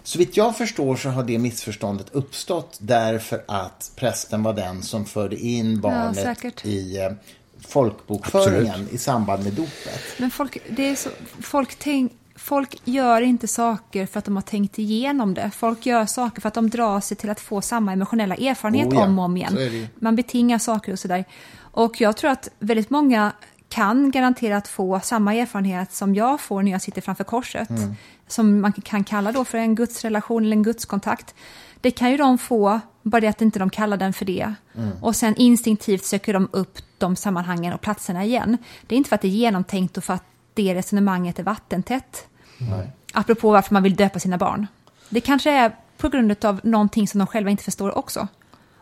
så 0.03 0.19
vitt 0.19 0.37
jag 0.37 0.57
förstår 0.57 0.97
så 0.97 1.09
har 1.09 1.25
det 1.25 1.39
missförståndet 1.39 2.07
uppstått 2.13 2.79
därför 2.81 3.45
att 3.49 3.93
prästen 3.97 4.43
var 4.43 4.53
den 4.55 4.83
som 4.83 5.05
förde 5.05 5.37
in 5.37 5.81
barnet 5.81 6.39
ja, 6.43 6.71
i 6.71 6.99
eh, 6.99 7.13
folkbokföringen 7.61 8.67
Absolut. 8.69 8.93
i 8.93 8.99
samband 8.99 9.45
med 9.45 9.53
dopet. 9.53 10.01
Men 10.19 10.31
folk, 10.31 10.59
det 10.71 10.89
är 10.89 10.95
så, 10.95 11.11
folk, 11.41 11.75
tänk, 11.79 12.13
folk 12.37 12.81
gör 12.85 13.21
inte 13.21 13.49
saker 13.49 14.07
för 14.07 14.19
att 14.19 14.25
de 14.25 14.37
har 14.37 14.43
tänkt 14.43 14.79
igenom 14.79 15.35
det. 15.35 15.51
Folk 15.55 15.87
gör 15.87 16.07
saker 16.07 16.41
för 16.41 16.49
att 16.49 16.55
de 16.55 16.71
drar 16.71 17.01
sig 17.01 17.17
till 17.17 17.31
att 17.31 17.41
få 17.41 17.61
samma 17.61 17.93
emotionella 17.93 18.35
erfarenhet 18.35 18.89
oh 18.89 18.95
ja, 18.95 19.05
om 19.05 19.19
och 19.19 19.25
om 19.25 19.37
igen. 19.37 19.89
Man 19.95 20.17
betingar 20.17 20.59
saker 20.59 20.93
och 20.93 20.99
sådär. 20.99 21.25
Och 21.59 22.01
jag 22.01 22.17
tror 22.17 22.31
att 22.31 22.49
väldigt 22.59 22.91
många 22.91 23.33
kan 23.73 24.11
garanterat 24.11 24.69
få 24.69 25.01
samma 25.01 25.35
erfarenhet 25.35 25.93
som 25.93 26.15
jag 26.15 26.41
får 26.41 26.63
när 26.63 26.73
jag 26.73 26.83
sitter 26.83 27.01
framför 27.01 27.25
korset. 27.25 27.71
Mm. 27.71 27.95
Som 28.27 28.61
man 28.61 28.73
kan 28.73 29.05
kalla 29.05 29.33
då 29.33 29.45
för 29.45 29.59
en 29.59 29.75
gudsrelation 29.75 30.45
eller 30.45 30.57
en 30.57 30.63
gudskontakt. 30.63 31.35
Det 31.81 31.91
kan 31.91 32.11
ju 32.11 32.17
de 32.17 32.39
få, 32.39 32.81
bara 33.03 33.21
det 33.21 33.27
att 33.27 33.43
inte 33.43 33.59
de 33.59 33.71
kallar 33.71 33.97
den 33.97 34.13
för 34.13 34.25
det. 34.25 34.55
Mm. 34.75 34.91
Och 35.01 35.17
sen 35.17 35.35
instinktivt 35.37 36.05
söker 36.05 36.33
de 36.33 36.49
upp 36.53 36.79
de 36.99 37.17
sammanhangen 37.17 37.73
och 37.73 37.81
platserna 37.81 38.25
igen. 38.25 38.59
Det 38.87 38.95
är 38.95 38.97
inte 38.97 39.09
för 39.09 39.15
att 39.15 39.23
det 39.23 39.29
är 39.29 39.31
genomtänkt 39.31 39.97
och 39.97 40.05
för 40.05 40.15
att 40.15 40.25
det 40.55 40.75
resonemanget 40.75 41.39
är 41.39 41.43
vattentätt. 41.43 42.27
Nej. 42.59 42.91
Apropå 43.13 43.51
varför 43.51 43.75
man 43.75 43.83
vill 43.83 43.97
döpa 43.97 44.19
sina 44.19 44.39
barn. 44.39 44.67
Det 45.09 45.21
kanske 45.21 45.51
är 45.51 45.77
på 45.97 46.09
grund 46.09 46.45
av 46.45 46.61
någonting 46.63 47.09
som 47.09 47.19
de 47.19 47.27
själva 47.27 47.51
inte 47.51 47.65
förstår 47.65 47.99
också. 47.99 48.29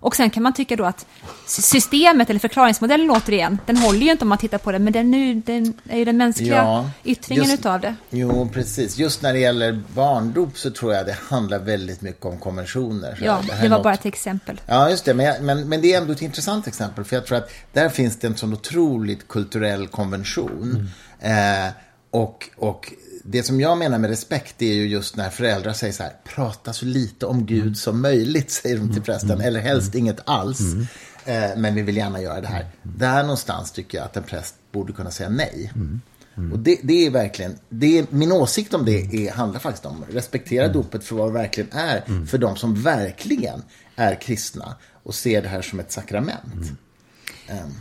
Och 0.00 0.16
sen 0.16 0.30
kan 0.30 0.42
man 0.42 0.52
tycka 0.52 0.76
då 0.76 0.84
att 0.84 1.06
systemet 1.46 2.30
eller 2.30 2.40
förklaringsmodellen 2.40 3.10
återigen, 3.10 3.58
den 3.66 3.76
håller 3.76 4.00
ju 4.00 4.10
inte 4.10 4.24
om 4.24 4.28
man 4.28 4.38
tittar 4.38 4.58
på 4.58 4.72
det, 4.72 4.78
men 4.78 4.92
den, 4.92 5.10
nu, 5.10 5.34
den 5.34 5.74
är 5.88 5.98
ju 5.98 6.04
den 6.04 6.16
mänskliga 6.16 6.56
ja, 6.56 6.90
yttringen 7.04 7.44
just, 7.44 7.58
utav 7.58 7.80
det. 7.80 7.94
Jo, 8.10 8.48
precis. 8.52 8.98
Just 8.98 9.22
när 9.22 9.32
det 9.32 9.38
gäller 9.38 9.82
barndop 9.94 10.58
så 10.58 10.70
tror 10.70 10.94
jag 10.94 11.06
det 11.06 11.16
handlar 11.28 11.58
väldigt 11.58 12.00
mycket 12.00 12.24
om 12.24 12.38
konventioner. 12.38 13.18
Ja, 13.22 13.42
det, 13.42 13.54
det 13.62 13.68
var 13.68 13.68
något... 13.68 13.82
bara 13.82 13.94
ett 13.94 14.06
exempel. 14.06 14.60
Ja, 14.66 14.90
just 14.90 15.04
det. 15.04 15.14
Men, 15.14 15.26
jag, 15.26 15.42
men, 15.42 15.68
men 15.68 15.80
det 15.80 15.94
är 15.94 16.00
ändå 16.00 16.12
ett 16.12 16.22
intressant 16.22 16.66
exempel, 16.66 17.04
för 17.04 17.16
jag 17.16 17.26
tror 17.26 17.38
att 17.38 17.50
där 17.72 17.88
finns 17.88 18.18
det 18.18 18.26
en 18.26 18.36
sån 18.36 18.52
otroligt 18.52 19.28
kulturell 19.28 19.88
konvention. 19.88 20.88
Mm. 21.20 21.66
Eh, 21.66 21.72
och, 22.10 22.50
och 22.56 22.92
det 23.30 23.42
som 23.42 23.60
jag 23.60 23.78
menar 23.78 23.98
med 23.98 24.10
respekt 24.10 24.62
är 24.62 24.72
ju 24.72 24.88
just 24.88 25.16
när 25.16 25.30
föräldrar 25.30 25.72
säger 25.72 25.92
så 25.92 26.02
här, 26.02 26.12
prata 26.24 26.72
så 26.72 26.86
lite 26.86 27.26
om 27.26 27.46
Gud 27.46 27.62
mm. 27.62 27.74
som 27.74 28.02
möjligt, 28.02 28.50
säger 28.50 28.76
de 28.76 28.82
till 28.82 28.90
mm. 28.90 29.02
prästen, 29.02 29.30
mm. 29.30 29.46
eller 29.46 29.60
helst 29.60 29.94
inget 29.94 30.20
alls. 30.24 30.60
Mm. 30.60 30.86
Eh, 31.24 31.58
men 31.58 31.74
vi 31.74 31.82
vill 31.82 31.96
gärna 31.96 32.22
göra 32.22 32.40
det 32.40 32.46
här. 32.46 32.66
Där 32.82 33.22
någonstans 33.22 33.72
tycker 33.72 33.98
jag 33.98 34.04
att 34.04 34.16
en 34.16 34.22
präst 34.22 34.54
borde 34.72 34.92
kunna 34.92 35.10
säga 35.10 35.28
nej. 35.28 35.72
Mm. 35.74 36.00
Och 36.52 36.58
det, 36.58 36.78
det, 36.82 37.06
är 37.06 37.10
verkligen, 37.10 37.58
det 37.68 37.98
är, 37.98 38.06
min 38.10 38.32
åsikt 38.32 38.74
om 38.74 38.84
det 38.84 39.26
är, 39.26 39.32
handlar 39.32 39.60
faktiskt 39.60 39.86
om 39.86 40.04
respektera 40.10 40.68
dopet 40.68 41.04
för 41.04 41.16
vad 41.16 41.28
det 41.28 41.32
verkligen 41.32 41.72
är, 41.72 42.26
för 42.26 42.38
de 42.38 42.56
som 42.56 42.82
verkligen 42.82 43.62
är 43.96 44.20
kristna 44.20 44.74
och 45.02 45.14
ser 45.14 45.42
det 45.42 45.48
här 45.48 45.62
som 45.62 45.80
ett 45.80 45.92
sakrament. 45.92 46.72
Um. 47.50 47.74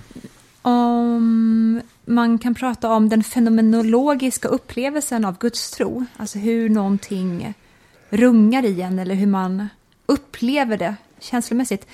Om 0.62 1.82
man 2.06 2.38
kan 2.38 2.56
prata 2.56 2.90
om 2.90 3.10
den 3.10 3.24
fenomenologiska 3.24 4.48
upplevelsen 4.48 5.26
av 5.26 5.38
gudstro, 5.38 6.06
alltså 6.18 6.40
hur 6.40 6.70
någonting 6.70 7.54
rungar 8.10 8.66
i 8.66 8.82
en 8.82 9.00
eller 9.00 9.16
hur 9.16 9.28
man 9.28 9.70
upplever 10.06 10.78
det 10.78 10.96
känslomässigt. 11.20 11.88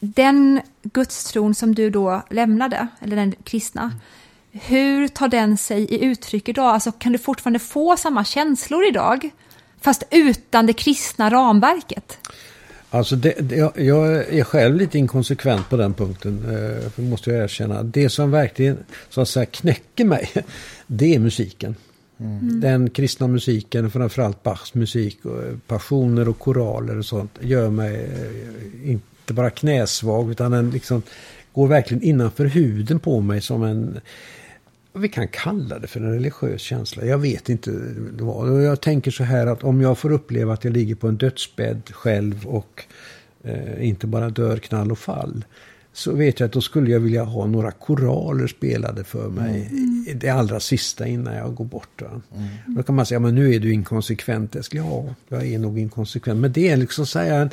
Den 0.00 0.60
gudstron 0.82 1.54
som 1.54 1.74
du 1.74 1.90
då 1.90 2.22
lämnade, 2.30 2.86
eller 3.00 3.16
den 3.16 3.34
kristna, 3.44 3.92
hur 4.52 5.08
tar 5.08 5.28
den 5.28 5.56
sig 5.56 5.82
i 5.82 6.04
uttryck 6.04 6.48
idag? 6.48 6.66
Alltså 6.66 6.92
kan 6.92 7.12
du 7.12 7.18
fortfarande 7.18 7.58
få 7.58 7.96
samma 7.96 8.24
känslor 8.24 8.84
idag, 8.84 9.30
fast 9.80 10.02
utan 10.10 10.66
det 10.66 10.72
kristna 10.72 11.30
ramverket? 11.30 12.28
Alltså 12.90 13.16
det, 13.16 13.34
det, 13.38 13.56
jag 13.76 14.34
är 14.34 14.44
själv 14.44 14.76
lite 14.76 14.98
inkonsekvent 14.98 15.68
på 15.68 15.76
den 15.76 15.94
punkten. 15.94 16.44
Eh, 16.96 17.04
måste 17.04 17.30
jag 17.30 17.44
erkänna. 17.44 17.82
Det 17.82 18.08
som 18.08 18.30
verkligen 18.30 18.78
så 19.08 19.20
att 19.20 19.28
säga, 19.28 19.46
knäcker 19.46 20.04
mig. 20.04 20.30
Det 20.86 21.14
är 21.14 21.18
musiken. 21.18 21.76
Mm. 22.20 22.60
Den 22.60 22.90
kristna 22.90 23.28
musiken, 23.28 23.90
framförallt 23.90 24.42
Bachs 24.42 24.74
musik. 24.74 25.24
Och 25.24 25.42
passioner 25.66 26.28
och 26.28 26.38
koraler 26.38 26.98
och 26.98 27.04
sånt. 27.04 27.38
Gör 27.40 27.70
mig 27.70 27.94
eh, 27.94 28.90
inte 28.90 29.32
bara 29.32 29.50
knäsvag. 29.50 30.30
Utan 30.30 30.50
den 30.50 30.70
liksom 30.70 31.02
går 31.52 31.68
verkligen 31.68 32.02
innanför 32.02 32.44
huden 32.44 32.98
på 33.00 33.20
mig 33.20 33.40
som 33.40 33.62
en 33.62 34.00
vi 34.92 35.08
kan 35.08 35.28
kalla 35.28 35.78
det 35.78 35.86
för 35.86 36.00
en 36.00 36.12
religiös 36.12 36.60
känsla. 36.60 37.04
Jag 37.04 37.18
vet 37.18 37.48
inte 37.48 37.70
vad. 38.20 38.64
Jag 38.64 38.80
tänker 38.80 39.10
så 39.10 39.24
här 39.24 39.46
att 39.46 39.64
om 39.64 39.80
jag 39.80 39.98
får 39.98 40.12
uppleva 40.12 40.52
att 40.52 40.64
jag 40.64 40.72
ligger 40.72 40.94
på 40.94 41.08
en 41.08 41.16
dödsbädd 41.16 41.82
själv 41.92 42.46
och 42.46 42.84
eh, 43.44 43.88
inte 43.88 44.06
bara 44.06 44.30
dör 44.30 44.56
knall 44.56 44.92
och 44.92 44.98
fall. 44.98 45.44
Så 45.92 46.14
vet 46.14 46.40
jag 46.40 46.46
att 46.46 46.52
då 46.52 46.60
skulle 46.60 46.90
jag 46.90 47.00
vilja 47.00 47.24
ha 47.24 47.46
några 47.46 47.70
koraler 47.70 48.46
spelade 48.46 49.04
för 49.04 49.28
mig. 49.28 49.68
Mm. 49.70 50.06
Det 50.14 50.28
allra 50.28 50.60
sista 50.60 51.06
innan 51.06 51.34
jag 51.34 51.54
går 51.54 51.64
bort. 51.64 52.02
Mm. 52.02 52.48
Då 52.66 52.82
kan 52.82 52.94
man 52.94 53.06
säga, 53.06 53.20
men 53.20 53.34
nu 53.34 53.54
är 53.54 53.60
du 53.60 53.72
inkonsekvent. 53.72 54.54
Jag 54.54 54.64
skulle, 54.64 54.82
ja, 54.82 55.14
jag 55.28 55.46
är 55.46 55.58
nog 55.58 55.78
inkonsekvent. 55.78 56.40
Men 56.40 56.52
det 56.52 56.68
är 56.68 56.76
liksom 56.76 57.06
så 57.06 57.18
här 57.18 57.40
en 57.40 57.50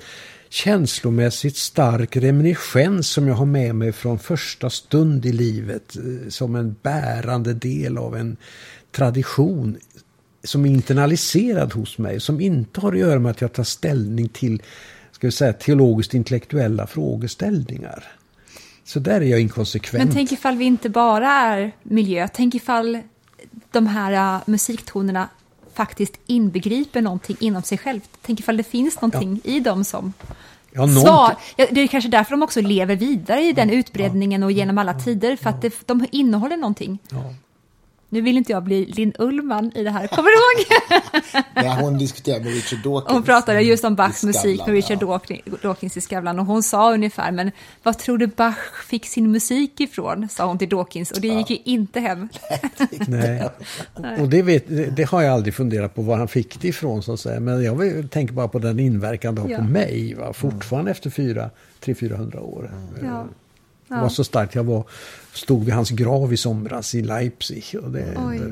känslomässigt 0.50 1.58
stark 1.58 2.18
reminiscens 2.18 3.10
som 3.10 3.28
jag 3.28 3.36
har 3.36 3.46
med 3.46 3.76
mig 3.76 3.92
från 3.92 4.20
första 4.20 4.70
stund 4.70 5.26
i 5.26 5.32
livet 5.32 5.98
eh, 5.98 6.30
som 6.30 6.56
en 6.56 6.76
bärande 6.82 7.54
del 7.54 7.98
av 7.98 8.18
en 8.18 8.38
tradition 8.92 9.78
som 10.44 10.66
är 10.66 10.70
internaliserad 10.70 11.74
hos 11.74 11.98
mig, 11.98 12.20
som 12.20 12.42
inte 12.42 12.82
har 12.82 12.94
att 12.94 13.00
göra 13.00 13.20
med 13.20 13.32
att 13.32 13.42
jag 13.42 13.54
tar 13.54 13.64
ställning 13.64 14.30
till 14.30 14.62
ska 15.12 15.28
vi 15.28 15.32
säga, 15.32 15.54
teologiskt 15.54 16.14
intellektuella 16.14 16.88
frågeställningar. 16.88 18.04
Så 18.84 19.00
där 19.00 19.22
är 19.22 19.26
jag 19.26 19.40
inkonsekvent. 19.40 20.06
Men 20.06 20.14
tänk 20.14 20.32
ifall 20.32 20.58
vi 20.58 20.66
inte 20.66 20.90
bara 20.90 21.32
är 21.32 21.72
miljö, 21.84 22.28
tänk 22.34 22.56
ifall 22.56 23.00
de 23.72 23.88
här 23.88 24.36
eh, 24.36 24.42
musiktonerna 24.46 25.30
faktiskt 25.78 26.20
inbegriper 26.26 27.02
någonting 27.02 27.38
inom 27.40 27.64
sig 27.64 27.78
själv. 27.78 28.02
Tänk 28.22 28.40
ifall 28.40 28.58
det 28.58 28.64
finns 28.64 29.02
någonting 29.02 29.42
i 29.44 29.60
dem 29.60 29.84
som 29.84 30.14
Ja, 30.72 30.88
svar. 30.88 31.36
Ja, 31.56 31.66
det 31.72 31.82
är 31.82 31.88
kanske 31.88 32.10
därför 32.10 32.32
de 32.32 32.44
också 32.44 32.62
lever 32.62 32.96
vidare 32.96 33.42
i 33.42 33.54
den 33.54 33.70
utbredningen 33.70 34.44
och 34.44 34.52
genom 34.52 34.78
alla 34.78 34.94
tider, 34.94 35.36
för 35.36 35.50
att 35.50 35.62
det, 35.62 35.88
de 35.88 36.06
innehåller 36.12 36.58
någonting. 36.58 37.00
Ja. 37.10 37.34
Nu 38.10 38.22
vill 38.22 38.38
inte 38.38 38.52
jag 38.52 38.64
bli 38.64 38.86
Linn 38.86 39.14
Ullman 39.20 39.72
i 39.76 39.84
det 39.84 39.92
här, 39.92 40.08
kommer 40.08 40.30
du 40.30 40.36
ihåg? 40.36 40.84
Nej, 41.56 41.84
hon 41.84 41.98
diskuterade 41.98 42.44
med 42.44 42.54
Richard 42.54 42.80
Dawkins. 42.84 43.12
Hon 43.14 43.24
pratade 43.24 43.62
just 43.62 43.84
om 43.84 43.96
Bachs 43.96 44.24
musik 44.24 44.60
med 44.66 44.76
Richard 44.76 44.98
ja. 45.02 45.20
Dawkins- 45.62 45.98
i 45.98 46.02
Skavlan 46.02 46.40
och 46.40 46.46
hon 46.46 46.64
sa 46.64 46.94
ungefär, 46.94 47.32
men 47.32 47.52
vad 47.84 47.98
tror 47.98 48.18
du 48.18 48.28
Bach 48.28 48.56
fick 48.88 49.06
sin 49.06 49.32
musik 49.32 49.80
ifrån? 49.80 50.28
sa 50.30 50.46
hon 50.46 50.58
till 50.58 50.70
Dawkins 50.70 51.12
och 51.12 51.22
det 51.22 51.28
gick 51.28 51.50
ju 51.50 51.58
inte 51.64 52.00
hem. 52.08 52.30
Nej. 53.08 53.50
Och 54.20 54.30
det, 54.30 54.42
vet, 54.42 54.68
det, 54.68 54.86
det 54.86 55.04
har 55.04 55.22
jag 55.22 55.34
aldrig 55.34 55.54
funderat 55.54 55.96
på 55.96 56.02
var 56.02 56.18
han 56.18 56.28
fick 56.28 56.62
det 56.62 56.68
ifrån 56.68 57.04
så 57.04 57.14
att 57.14 57.20
säga. 57.20 57.40
Men 57.40 57.64
jag 57.64 57.76
vill- 57.76 58.10
tänker 58.10 58.34
bara 58.34 58.48
på 58.48 58.60
den 58.60 58.80
inverkan 58.80 59.36
det 59.36 59.42
har 59.42 59.50
Ja. 59.50 59.58
på 59.58 59.64
mig. 59.64 60.14
Va? 60.20 60.34
Fortfarande 60.34 60.92
efter 60.92 61.10
fyra, 61.10 61.50
300-400 61.84 62.40
år. 62.40 62.72
Ja. 63.04 63.26
Det 63.88 63.96
var 63.96 64.10
så 64.10 64.24
starkt. 64.24 64.56
Jag 64.56 64.64
var, 64.64 64.84
stod 65.34 65.66
vid 65.66 65.74
hans 65.74 65.90
grav 65.90 66.34
i 66.34 66.38
somras 66.38 66.96
i 66.96 67.02
Leipzig. 67.02 67.64
Och 67.84 67.92
det, 67.92 68.06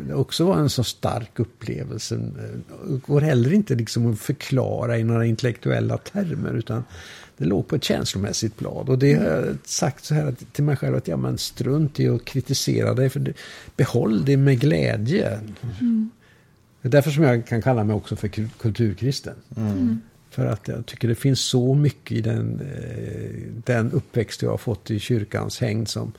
det 0.08 0.14
också 0.14 0.46
var 0.46 0.58
en 0.58 0.70
så 0.70 0.84
stark 0.84 1.40
upplevelse. 1.40 2.16
Det 2.88 3.02
går 3.08 3.22
heller 3.22 3.54
inte 3.54 3.76
liksom 3.76 4.12
att 4.14 4.20
förklara 4.20 4.98
i 4.98 5.04
några 5.04 5.26
intellektuella 5.26 5.98
termer. 5.98 6.54
Utan 6.54 6.84
det 7.38 7.46
låg 7.46 7.68
på 7.68 7.76
ett 7.76 7.84
känslomässigt 7.84 8.58
plan. 8.58 8.88
Och 8.90 9.00
det 9.00 9.14
har 9.14 9.26
jag 9.26 9.46
sagt 9.64 10.06
så 10.06 10.14
här 10.16 10.36
till 10.52 10.64
mig 10.64 10.76
själv 10.76 10.96
att 10.96 11.08
ja, 11.08 11.18
men 11.18 11.38
strunt 11.38 12.00
i 12.00 12.10
att 12.10 12.26
kritisera 12.26 12.94
dig. 12.94 13.10
För 13.10 13.20
det, 13.20 13.34
behåll 13.76 14.26
det 14.26 14.38
med 14.38 14.60
glädje. 14.60 15.40
Det 16.82 16.88
är 16.88 16.92
därför 16.92 17.12
som 17.12 17.24
jag 17.24 17.48
kan 17.48 17.62
kalla 17.62 17.84
mig 17.84 17.96
också 17.96 18.16
för 18.16 18.28
kul- 18.28 18.50
kulturkristen. 18.60 19.34
För 20.36 20.46
att 20.46 20.68
jag 20.68 20.86
tycker 20.86 21.08
det 21.08 21.16
finns 21.16 21.40
så 21.40 21.74
mycket 21.74 22.12
i 22.12 22.22
den, 22.22 22.60
eh, 22.60 23.62
den 23.66 23.92
uppväxt 23.92 24.42
jag 24.42 24.50
har 24.50 24.58
fått 24.58 24.92
i 24.92 25.00
kyrkans 25.00 25.62
hängd 25.62 25.88
som, 25.88 26.12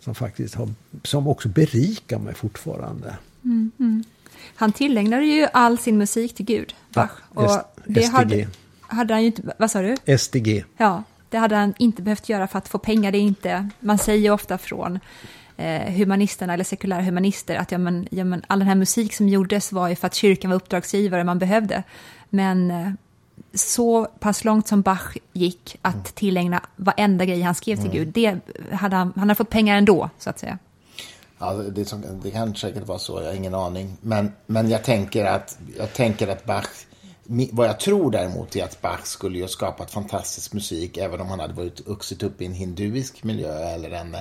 som 0.00 0.14
faktiskt 0.14 0.54
har, 0.54 0.68
som 1.02 1.28
också 1.28 1.48
berikar 1.48 2.18
mig 2.18 2.34
fortfarande. 2.34 3.16
Han 4.54 4.72
tillägnade 4.72 5.24
ju 5.24 5.46
all 5.52 5.78
sin 5.78 5.98
musik 5.98 6.34
till 6.34 6.44
Gud, 6.44 6.74
Bach. 6.94 7.10
Ja, 7.34 7.42
och 7.42 7.82
det 7.86 8.02
SDG. 8.02 8.12
hade, 8.12 8.48
hade 8.80 9.14
han 9.14 9.20
ju 9.20 9.26
inte, 9.26 9.42
vad 9.58 9.70
sa 9.70 9.82
du? 9.82 10.18
SDG. 10.18 10.64
Ja, 10.76 11.02
det 11.28 11.38
hade 11.38 11.56
han 11.56 11.74
inte 11.78 12.02
behövt 12.02 12.28
göra 12.28 12.48
för 12.48 12.58
att 12.58 12.68
få 12.68 12.78
pengar. 12.78 13.12
Det 13.12 13.18
är 13.18 13.22
inte, 13.22 13.68
man 13.80 13.98
säger 13.98 14.30
ofta 14.30 14.58
från 14.58 14.98
eh, 15.56 15.92
humanisterna 15.92 16.54
eller 16.54 16.64
sekulära 16.64 17.02
humanister 17.02 17.56
att 17.56 17.72
ja, 17.72 17.78
men, 17.78 18.08
ja, 18.10 18.24
men, 18.24 18.42
all 18.46 18.58
den 18.58 18.68
här 18.68 18.74
musik 18.74 19.14
som 19.14 19.28
gjordes 19.28 19.72
var 19.72 19.88
ju 19.88 19.96
för 19.96 20.06
att 20.06 20.14
kyrkan 20.14 20.50
var 20.50 20.56
uppdragsgivare 20.56 21.24
man 21.24 21.38
behövde. 21.38 21.82
Men 22.30 22.70
eh, 22.70 22.90
så 23.54 24.04
pass 24.04 24.44
långt 24.44 24.68
som 24.68 24.82
Bach 24.82 25.16
gick 25.32 25.76
att 25.82 26.14
tillägna 26.14 26.62
varenda 26.76 27.24
grej 27.24 27.40
han 27.42 27.54
skrev 27.54 27.76
till 27.76 27.90
Gud, 27.90 28.08
det 28.08 28.38
hade 28.72 28.96
han, 28.96 29.12
han 29.16 29.28
hade 29.28 29.34
fått 29.34 29.50
pengar 29.50 29.76
ändå, 29.76 30.10
så 30.18 30.30
att 30.30 30.38
säga. 30.38 30.58
Ja, 31.38 31.52
det, 31.52 31.84
som- 31.84 32.20
det 32.22 32.30
kan 32.30 32.54
säkert 32.54 32.86
vara 32.86 32.98
så, 32.98 33.20
jag 33.22 33.26
har 33.28 33.34
ingen 33.34 33.54
aning. 33.54 33.96
Men, 34.00 34.32
men 34.46 34.70
jag, 34.70 34.84
tänker 34.84 35.24
att, 35.24 35.58
jag 35.78 35.92
tänker 35.92 36.28
att 36.28 36.44
Bach, 36.44 36.66
vad 37.52 37.68
jag 37.68 37.80
tror 37.80 38.10
däremot 38.10 38.56
är 38.56 38.64
att 38.64 38.82
Bach 38.82 39.04
skulle 39.06 39.40
ha 39.40 39.48
skapat 39.48 39.90
fantastisk 39.90 40.52
musik 40.52 40.96
även 40.96 41.20
om 41.20 41.28
han 41.28 41.40
hade 41.40 41.54
varit 41.54 41.86
vuxit 41.86 42.22
upp 42.22 42.42
i 42.42 42.46
en 42.46 42.52
hinduisk 42.54 43.24
miljö 43.24 43.68
eller 43.68 43.90
en 43.90 44.16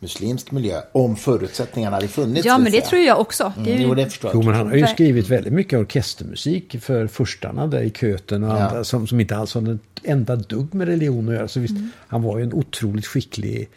muslimsk 0.00 0.50
miljö, 0.50 0.80
om 0.92 1.16
förutsättningarna 1.16 1.96
hade 1.96 2.08
funnits. 2.08 2.46
Ja, 2.46 2.58
men 2.58 2.72
det 2.72 2.80
tror 2.80 3.02
jag 3.02 3.20
också. 3.20 3.52
Det 3.56 3.60
är 3.60 3.66
Mm, 3.66 3.82
ju- 3.82 3.88
jo, 3.88 3.94
det 3.94 4.04
förstår 4.06 4.30
Jo, 4.34 4.42
men 4.42 4.54
han 4.54 4.66
har 4.66 4.74
ju 4.74 4.86
skrivit 4.86 5.28
väldigt 5.28 5.52
mycket 5.52 5.78
orkestermusik 5.78 6.76
för 6.80 7.06
furstarna 7.06 7.66
där 7.66 7.82
i 7.82 7.90
Köten 7.90 8.44
och 8.44 8.50
Ja. 8.50 8.62
andra 8.68 8.84
som, 8.84 9.06
som 9.06 9.20
inte 9.20 9.36
alls 9.36 9.54
har 9.54 9.74
ett 9.74 9.80
enda 10.02 10.36
dugg 10.36 10.74
med 10.74 10.88
religion 10.88 11.28
att 11.28 11.34
göra. 11.34 11.48
Så 11.48 11.60
visst, 11.60 11.74
han 12.08 12.22
var 12.22 12.38
ju 12.38 12.44
en 12.44 12.52
otroligt 12.52 13.06
skicklig 13.06 13.68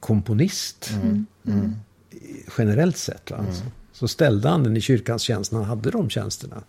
komponist. 0.00 0.90
Generellt 2.58 2.96
sett. 2.96 3.30
Va? 3.30 3.44
Så, 3.52 3.62
så 3.92 4.08
ställde 4.08 4.48
han 4.48 4.64
den 4.64 4.76
i 4.76 4.80
kyrkans 4.80 5.22
tjänst 5.22 5.52
när 5.52 5.58
han 5.58 5.68
hade 5.68 5.90
de 5.90 6.10
tjänsterna. 6.10 6.62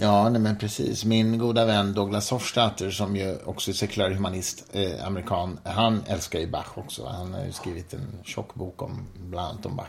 Ja, 0.00 0.28
nej, 0.28 0.40
men 0.40 0.56
precis. 0.56 1.04
Min 1.04 1.38
goda 1.38 1.64
vän 1.64 1.92
Douglas 1.92 2.30
Hofstadter 2.30 2.90
som 2.90 3.16
ju 3.16 3.36
också 3.44 3.70
är 3.70 3.74
sekulär 3.74 4.10
humanist, 4.10 4.64
eh, 4.72 5.06
amerikan, 5.06 5.58
han 5.64 6.02
älskar 6.06 6.38
ju 6.38 6.50
Bach 6.50 6.78
också. 6.78 7.06
Han 7.06 7.34
har 7.34 7.44
ju 7.44 7.52
skrivit 7.52 7.94
en 7.94 8.06
tjock 8.24 8.54
bok 8.54 8.82
om, 8.82 9.06
bland 9.30 9.48
annat 9.48 9.66
om 9.66 9.76
Bach. 9.76 9.88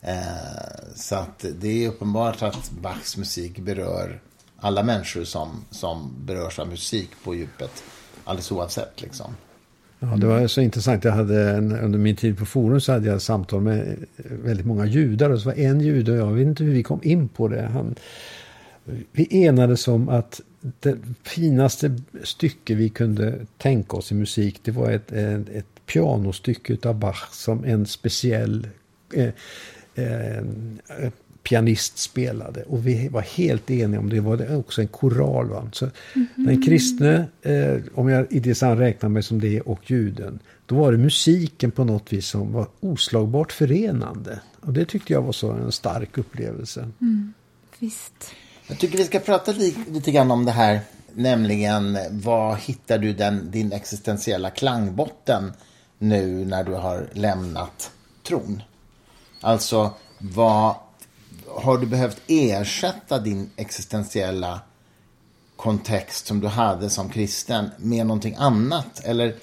Eh, 0.00 0.16
så 0.94 1.14
att 1.14 1.44
det 1.60 1.84
är 1.84 1.88
uppenbart 1.88 2.42
att 2.42 2.70
Bachs 2.70 3.16
musik 3.16 3.58
berör 3.58 4.20
alla 4.60 4.82
människor 4.82 5.24
som, 5.24 5.64
som 5.70 6.14
berörs 6.24 6.58
av 6.58 6.68
musik 6.68 7.10
på 7.24 7.34
djupet. 7.34 7.82
Alldeles 8.24 8.52
oavsett 8.52 9.02
liksom. 9.02 9.34
Ja, 9.98 10.06
det 10.06 10.26
var 10.26 10.46
så 10.46 10.60
intressant. 10.60 11.04
Jag 11.04 11.12
hade 11.12 11.50
en, 11.50 11.72
under 11.72 11.98
min 11.98 12.16
tid 12.16 12.38
på 12.38 12.46
Forum 12.46 12.80
så 12.80 12.92
hade 12.92 13.08
jag 13.08 13.22
samtal 13.22 13.60
med 13.60 14.06
väldigt 14.16 14.66
många 14.66 14.86
judar. 14.86 15.30
Och 15.30 15.40
så 15.40 15.48
var 15.48 15.58
en 15.58 15.80
jude 15.80 16.12
och 16.12 16.18
jag 16.18 16.32
vet 16.32 16.46
inte 16.46 16.64
hur 16.64 16.72
vi 16.72 16.82
kom 16.82 17.00
in 17.02 17.28
på 17.28 17.48
det. 17.48 17.62
Han, 17.62 17.94
vi 19.12 19.44
enades 19.44 19.88
om 19.88 20.08
att 20.08 20.40
det 20.80 20.96
finaste 21.22 22.00
stycke 22.22 22.74
vi 22.74 22.88
kunde 22.88 23.46
tänka 23.58 23.96
oss 23.96 24.12
i 24.12 24.14
musik 24.14 24.60
det 24.62 24.70
var 24.70 24.90
ett, 24.90 25.12
ett, 25.12 25.48
ett 25.48 25.86
pianostycke 25.86 26.88
av 26.88 26.98
Bach 26.98 27.32
som 27.32 27.64
en 27.64 27.86
speciell 27.86 28.68
eh, 29.14 29.32
eh, 29.94 30.44
pianist 31.42 31.98
spelade. 31.98 32.62
Och 32.62 32.86
vi 32.86 33.08
var 33.08 33.20
helt 33.20 33.70
eniga 33.70 34.00
om 34.00 34.08
det. 34.08 34.20
var 34.20 34.36
det 34.36 34.56
också 34.56 34.80
en 34.80 34.88
koral. 34.88 35.48
Va? 35.48 35.68
Så 35.72 35.90
Den 36.34 36.62
kristne, 36.62 37.24
eh, 37.42 37.76
om 37.94 38.08
jag 38.08 38.26
i 38.30 38.40
det 38.40 38.54
sammanhanget 38.54 38.94
räknar 38.94 39.08
mig 39.08 39.22
som 39.22 39.40
det, 39.40 39.60
och 39.60 39.90
juden. 39.90 40.38
Då 40.66 40.74
var 40.74 40.92
det 40.92 40.98
musiken 40.98 41.70
på 41.70 41.84
något 41.84 42.12
vis 42.12 42.26
som 42.26 42.52
var 42.52 42.66
oslagbart 42.80 43.52
förenande. 43.52 44.40
Och 44.60 44.72
det 44.72 44.84
tyckte 44.84 45.12
jag 45.12 45.22
var 45.22 45.32
så 45.32 45.50
en 45.50 45.72
stark 45.72 46.18
upplevelse. 46.18 46.88
Visst. 47.78 48.34
Jag 48.70 48.78
tycker 48.78 48.98
vi 48.98 49.04
ska 49.04 49.18
prata 49.18 49.52
li, 49.52 49.76
lite 49.88 50.10
grann 50.10 50.30
om 50.30 50.44
det 50.44 50.52
här, 50.52 50.80
nämligen 51.14 51.98
var 52.10 52.56
hittar 52.56 52.98
du 52.98 53.12
den, 53.12 53.50
din 53.50 53.72
existentiella 53.72 54.50
klangbotten 54.50 55.52
nu 55.98 56.44
när 56.44 56.64
du 56.64 56.74
har 56.74 57.08
lämnat 57.12 57.90
tron? 58.22 58.62
Alltså, 59.40 59.90
vad, 60.18 60.74
har 61.48 61.78
du 61.78 61.86
behövt 61.86 62.20
ersätta 62.26 63.18
din 63.18 63.50
existentiella 63.56 64.60
kontext 65.56 66.26
som 66.26 66.40
du 66.40 66.48
hade 66.48 66.90
som 66.90 67.08
kristen 67.08 67.70
med 67.78 68.06
någonting 68.06 68.34
annat? 68.38 69.04
Eller 69.04 69.34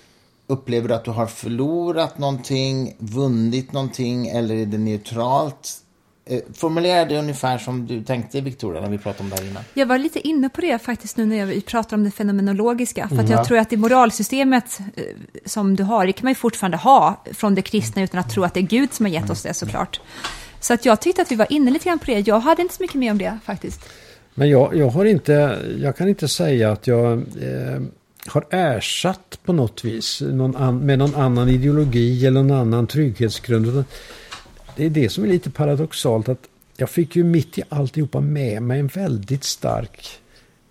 upplever 0.47 0.87
du 0.87 0.95
att 0.95 1.05
du 1.05 1.11
har 1.11 1.27
förlorat 1.27 2.17
någonting, 2.17 2.95
vunnit 2.99 3.71
någonting 3.71 4.27
eller 4.27 4.55
är 4.55 4.65
det 4.65 4.77
neutralt? 4.77 5.83
Eh, 6.29 6.39
Formulera 6.53 7.05
det 7.05 7.19
ungefär 7.19 7.57
som 7.57 7.87
du 7.87 8.03
tänkte 8.03 8.41
Victoria 8.41 8.81
när 8.81 8.89
vi 8.89 8.97
pratade 8.97 9.23
om 9.23 9.29
det 9.29 9.35
här 9.35 9.49
innan. 9.49 9.63
Jag 9.73 9.85
var 9.85 9.97
lite 9.97 10.27
inne 10.27 10.49
på 10.49 10.61
det 10.61 10.79
faktiskt 10.79 11.17
nu 11.17 11.25
när 11.25 11.37
jag 11.37 11.65
pratar 11.65 11.97
om 11.97 12.03
det 12.03 12.11
fenomenologiska. 12.11 13.07
För 13.07 13.19
att 13.19 13.29
jag 13.29 13.45
tror 13.45 13.57
att 13.57 13.69
det 13.69 13.77
moralsystemet 13.77 14.79
eh, 14.95 15.03
som 15.45 15.75
du 15.75 15.83
har, 15.83 16.05
det 16.05 16.13
kan 16.13 16.25
man 16.25 16.31
ju 16.31 16.35
fortfarande 16.35 16.77
ha 16.77 17.23
från 17.31 17.55
det 17.55 17.61
kristna 17.61 18.03
utan 18.03 18.19
att 18.19 18.29
tro 18.29 18.43
att 18.43 18.53
det 18.53 18.59
är 18.59 18.61
Gud 18.61 18.93
som 18.93 19.05
har 19.05 19.13
gett 19.13 19.29
oss 19.29 19.43
det 19.43 19.53
såklart. 19.53 19.99
Så 20.59 20.73
att 20.73 20.85
jag 20.85 21.01
tyckte 21.01 21.21
att 21.21 21.31
vi 21.31 21.35
var 21.35 21.47
inne 21.49 21.71
lite 21.71 21.85
grann 21.85 21.99
på 21.99 22.05
det. 22.05 22.27
Jag 22.27 22.39
hade 22.39 22.61
inte 22.61 22.73
så 22.73 22.83
mycket 22.83 22.95
med 22.95 23.11
om 23.11 23.17
det 23.17 23.39
faktiskt. 23.45 23.89
Men 24.33 24.49
jag, 24.49 24.75
jag 24.75 24.89
har 24.89 25.05
inte, 25.05 25.57
jag 25.79 25.97
kan 25.97 26.09
inte 26.09 26.27
säga 26.27 26.71
att 26.71 26.87
jag 26.87 27.11
eh, 27.13 27.81
har 28.27 28.45
ersatt 28.49 29.39
på 29.45 29.53
något 29.53 29.83
vis 29.83 30.21
någon 30.21 30.55
an, 30.55 30.85
med 30.85 30.99
någon 30.99 31.15
annan 31.15 31.49
ideologi 31.49 32.25
eller 32.25 32.43
någon 32.43 32.57
annan 32.57 32.87
trygghetsgrund. 32.87 33.85
Det 34.77 34.85
är 34.85 34.89
det 34.89 35.09
som 35.09 35.23
är 35.23 35.27
lite 35.27 35.49
paradoxalt 35.49 36.29
att 36.29 36.47
jag 36.77 36.89
fick 36.89 37.15
ju 37.15 37.23
mitt 37.23 37.57
i 37.57 37.63
alltihopa 37.69 38.21
med 38.21 38.61
mig 38.61 38.79
en 38.79 38.87
väldigt 38.87 39.43
stark 39.43 40.19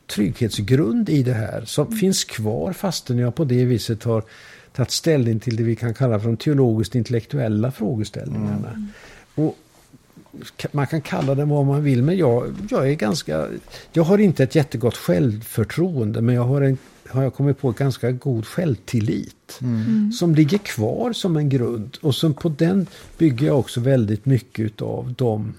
trygghetsgrund 0.06 1.08
i 1.08 1.22
det 1.22 1.32
här 1.32 1.64
som 1.64 1.92
finns 1.92 2.24
kvar 2.24 2.72
fastän 2.72 3.18
jag 3.18 3.34
på 3.34 3.44
det 3.44 3.64
viset 3.64 4.04
har 4.04 4.24
tagit 4.72 4.90
ställning 4.90 5.40
till 5.40 5.56
det 5.56 5.62
vi 5.62 5.76
kan 5.76 5.94
kalla 5.94 6.20
för 6.20 6.26
de 6.26 6.36
teologiskt 6.36 6.94
intellektuella 6.94 7.70
frågeställningarna. 7.72 8.88
Och 9.34 9.56
man 10.72 10.86
kan 10.86 11.00
kalla 11.00 11.34
det 11.34 11.44
vad 11.44 11.66
man 11.66 11.84
vill, 11.84 12.02
men 12.02 12.16
jag, 12.16 12.54
jag 12.70 12.90
är 12.90 12.94
ganska... 12.94 13.48
Jag 13.92 14.02
har 14.02 14.18
inte 14.18 14.42
ett 14.42 14.54
jättegott 14.54 14.96
självförtroende, 14.96 16.20
men 16.20 16.34
jag 16.34 16.42
har, 16.42 16.62
en, 16.62 16.78
har 17.08 17.22
jag 17.22 17.34
kommit 17.34 17.58
på 17.58 17.70
ganska 17.70 18.10
god 18.10 18.46
självtillit. 18.46 19.60
Som 20.18 20.34
ligger 20.34 20.58
kvar 20.58 21.12
som 21.12 21.36
en 21.36 21.48
grund. 21.48 21.98
Och 22.02 22.14
som 22.14 22.34
på 22.34 22.48
den 22.48 22.86
bygger 23.18 23.46
jag 23.46 23.58
också 23.58 23.80
väldigt 23.80 24.26
mycket 24.26 24.82
av 24.82 25.14
de 25.18 25.54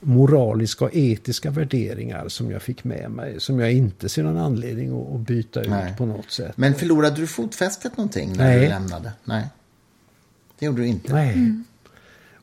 moraliska 0.00 0.84
och 0.84 0.90
etiska 0.94 1.50
värderingar 1.50 2.28
som 2.28 2.50
jag 2.50 2.62
fick 2.62 2.84
med 2.84 3.10
mig. 3.10 3.40
Som 3.40 3.60
jag 3.60 3.72
inte 3.72 4.08
ser 4.08 4.22
någon 4.22 4.38
anledning 4.38 5.14
att, 5.14 5.20
byta 5.20 5.60
Nej. 5.60 5.90
ut 5.90 5.98
på 5.98 6.06
något 6.06 6.30
sätt. 6.30 6.56
Men 6.56 6.74
förlorade 6.74 7.16
du 7.16 7.26
fotfästet 7.26 7.96
någonting 7.96 8.32
när 8.36 8.44
Nej. 8.44 8.60
du 8.60 8.68
lämnade? 8.68 9.12
Nej. 9.24 9.48
Det 10.58 10.66
gjorde 10.66 10.82
du 10.82 10.86
inte. 10.86 11.12
Nej. 11.12 11.62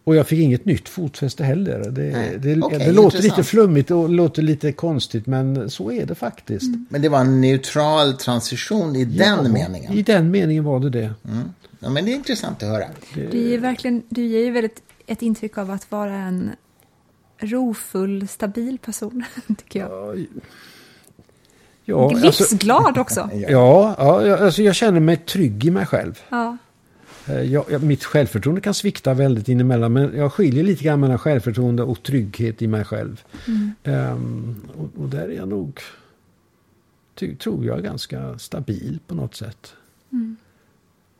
Och 0.09 0.15
jag 0.15 0.27
fick 0.27 0.39
inget 0.39 0.65
nytt 0.65 0.89
fotfäste 0.89 1.43
heller. 1.43 1.79
Det, 1.91 2.01
Nej. 2.01 2.37
det, 2.39 2.61
Okej, 2.61 2.79
det 2.79 2.91
låter 2.91 3.21
lite 3.21 3.43
flummigt 3.43 3.91
och 3.91 4.09
låter 4.09 4.41
lite 4.41 4.71
konstigt 4.71 5.25
men 5.27 5.69
så 5.69 5.91
är 5.91 6.05
det 6.05 6.15
faktiskt. 6.15 6.71
Men 6.89 7.01
det 7.01 7.09
var 7.09 7.19
en 7.19 7.41
neutral 7.41 8.13
transition 8.13 8.95
i 8.95 9.05
den 9.05 9.45
Ja, 9.45 9.51
meningen. 9.51 9.93
I 9.93 10.01
den 10.03 10.31
meningen 10.31 10.63
var 10.63 10.79
det 10.79 10.89
det. 10.89 11.13
Ja, 11.79 11.89
men 11.89 12.05
det 12.05 12.11
är 12.11 12.15
intressant 12.15 12.63
att 12.63 12.69
höra. 12.69 12.85
Du, 13.31 13.53
är 13.53 13.57
verkligen, 13.57 14.03
du 14.09 14.25
ger 14.25 14.43
ju 14.43 14.51
väldigt 14.51 14.81
ett 15.07 15.21
intryck 15.21 15.57
av 15.57 15.71
att 15.71 15.91
vara 15.91 16.15
en 16.15 16.51
rofull, 17.39 18.27
stabil 18.27 18.77
person, 18.79 19.23
tycker 19.57 19.79
jag. 19.79 20.25
Ja, 21.85 22.05
alltså, 22.25 22.43
Livsglad 22.43 22.97
också. 22.97 23.29
ja, 23.33 23.95
ja, 23.97 24.25
jag- 24.25 24.41
alltså 24.41 24.61
jag 24.61 24.75
känner 24.75 24.99
mig 24.99 25.17
trygg 25.17 25.65
i 25.65 25.71
mig 25.71 25.85
själv. 25.85 26.19
Ja. 26.29 26.57
Eh, 27.27 27.41
Jag, 27.41 27.83
mitt 27.83 28.03
självförtroende 28.03 28.61
kan 28.61 28.73
svikta 28.73 29.13
väldigt 29.13 29.49
inemellan 29.49 29.93
men 29.93 30.17
jag 30.17 30.33
skiljer 30.33 30.63
lite 30.63 30.83
grann 30.83 30.99
mellan 30.99 31.17
självförtroende 31.19 31.83
och 31.83 32.03
trygghet 32.03 32.61
i 32.61 32.67
mig 32.67 32.83
själv. 32.83 33.23
Ehm, 33.83 34.55
och, 34.77 35.01
och 35.03 35.09
där 35.09 35.29
är 35.29 35.33
jag 35.35 35.47
nog, 35.47 35.79
ty, 37.15 37.35
tror 37.35 37.65
jag, 37.65 37.83
ganska 37.83 38.39
stabil 38.39 38.99
på 39.07 39.15
något 39.15 39.35
sätt. 39.35 39.73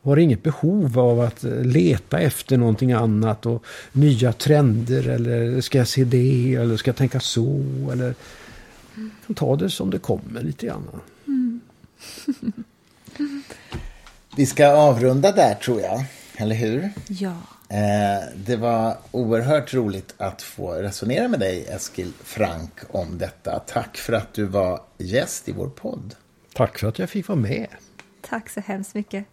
Har 0.02 0.16
inget 0.16 0.42
behov 0.42 0.98
av 0.98 1.20
att 1.20 1.44
eh, 1.44 1.64
leta 1.64 2.18
efter 2.20 2.56
någonting 2.58 2.92
annat 2.92 3.46
och 3.46 3.64
nya 3.92 4.32
trender 4.32 5.08
eller 5.08 5.60
ska 5.60 5.78
jag 5.78 5.88
se 5.88 6.04
det 6.04 6.54
eller 6.54 6.76
ska 6.76 6.88
jag 6.88 6.96
tänka 6.96 7.20
så 7.20 7.62
eller 7.92 8.14
ta 9.34 9.56
det 9.56 9.70
som 9.70 9.90
det 9.90 9.98
kommer 9.98 10.42
lite 10.42 10.66
grann. 10.66 10.82
Vi 14.36 14.46
ska 14.46 14.68
avrunda 14.68 15.32
där 15.32 15.54
tror 15.54 15.80
jag, 15.80 16.04
eller 16.36 16.54
hur? 16.54 16.90
ja. 17.08 17.36
Eh, 17.68 18.24
det 18.36 18.56
var 18.56 18.96
oerhört 19.10 19.74
roligt 19.74 20.14
att 20.16 20.42
få 20.42 20.72
resonera 20.72 21.28
med 21.28 21.40
dig, 21.40 21.66
Eskil 21.68 22.12
Frank, 22.24 22.72
om 22.90 23.18
detta. 23.18 23.58
Tack 23.58 23.96
för 23.96 24.12
att 24.12 24.34
du 24.34 24.44
var 24.44 24.80
gäst 24.98 25.48
i 25.48 25.52
vår 25.52 25.68
podd. 25.68 26.14
Tack 26.54 26.78
för 26.78 26.88
att 26.88 26.98
jag 26.98 27.10
fick 27.10 27.28
vara 27.28 27.38
med. 27.38 27.68
Tack 28.20 28.50
så 28.50 28.60
hemskt 28.60 28.94
mycket. 28.94 29.24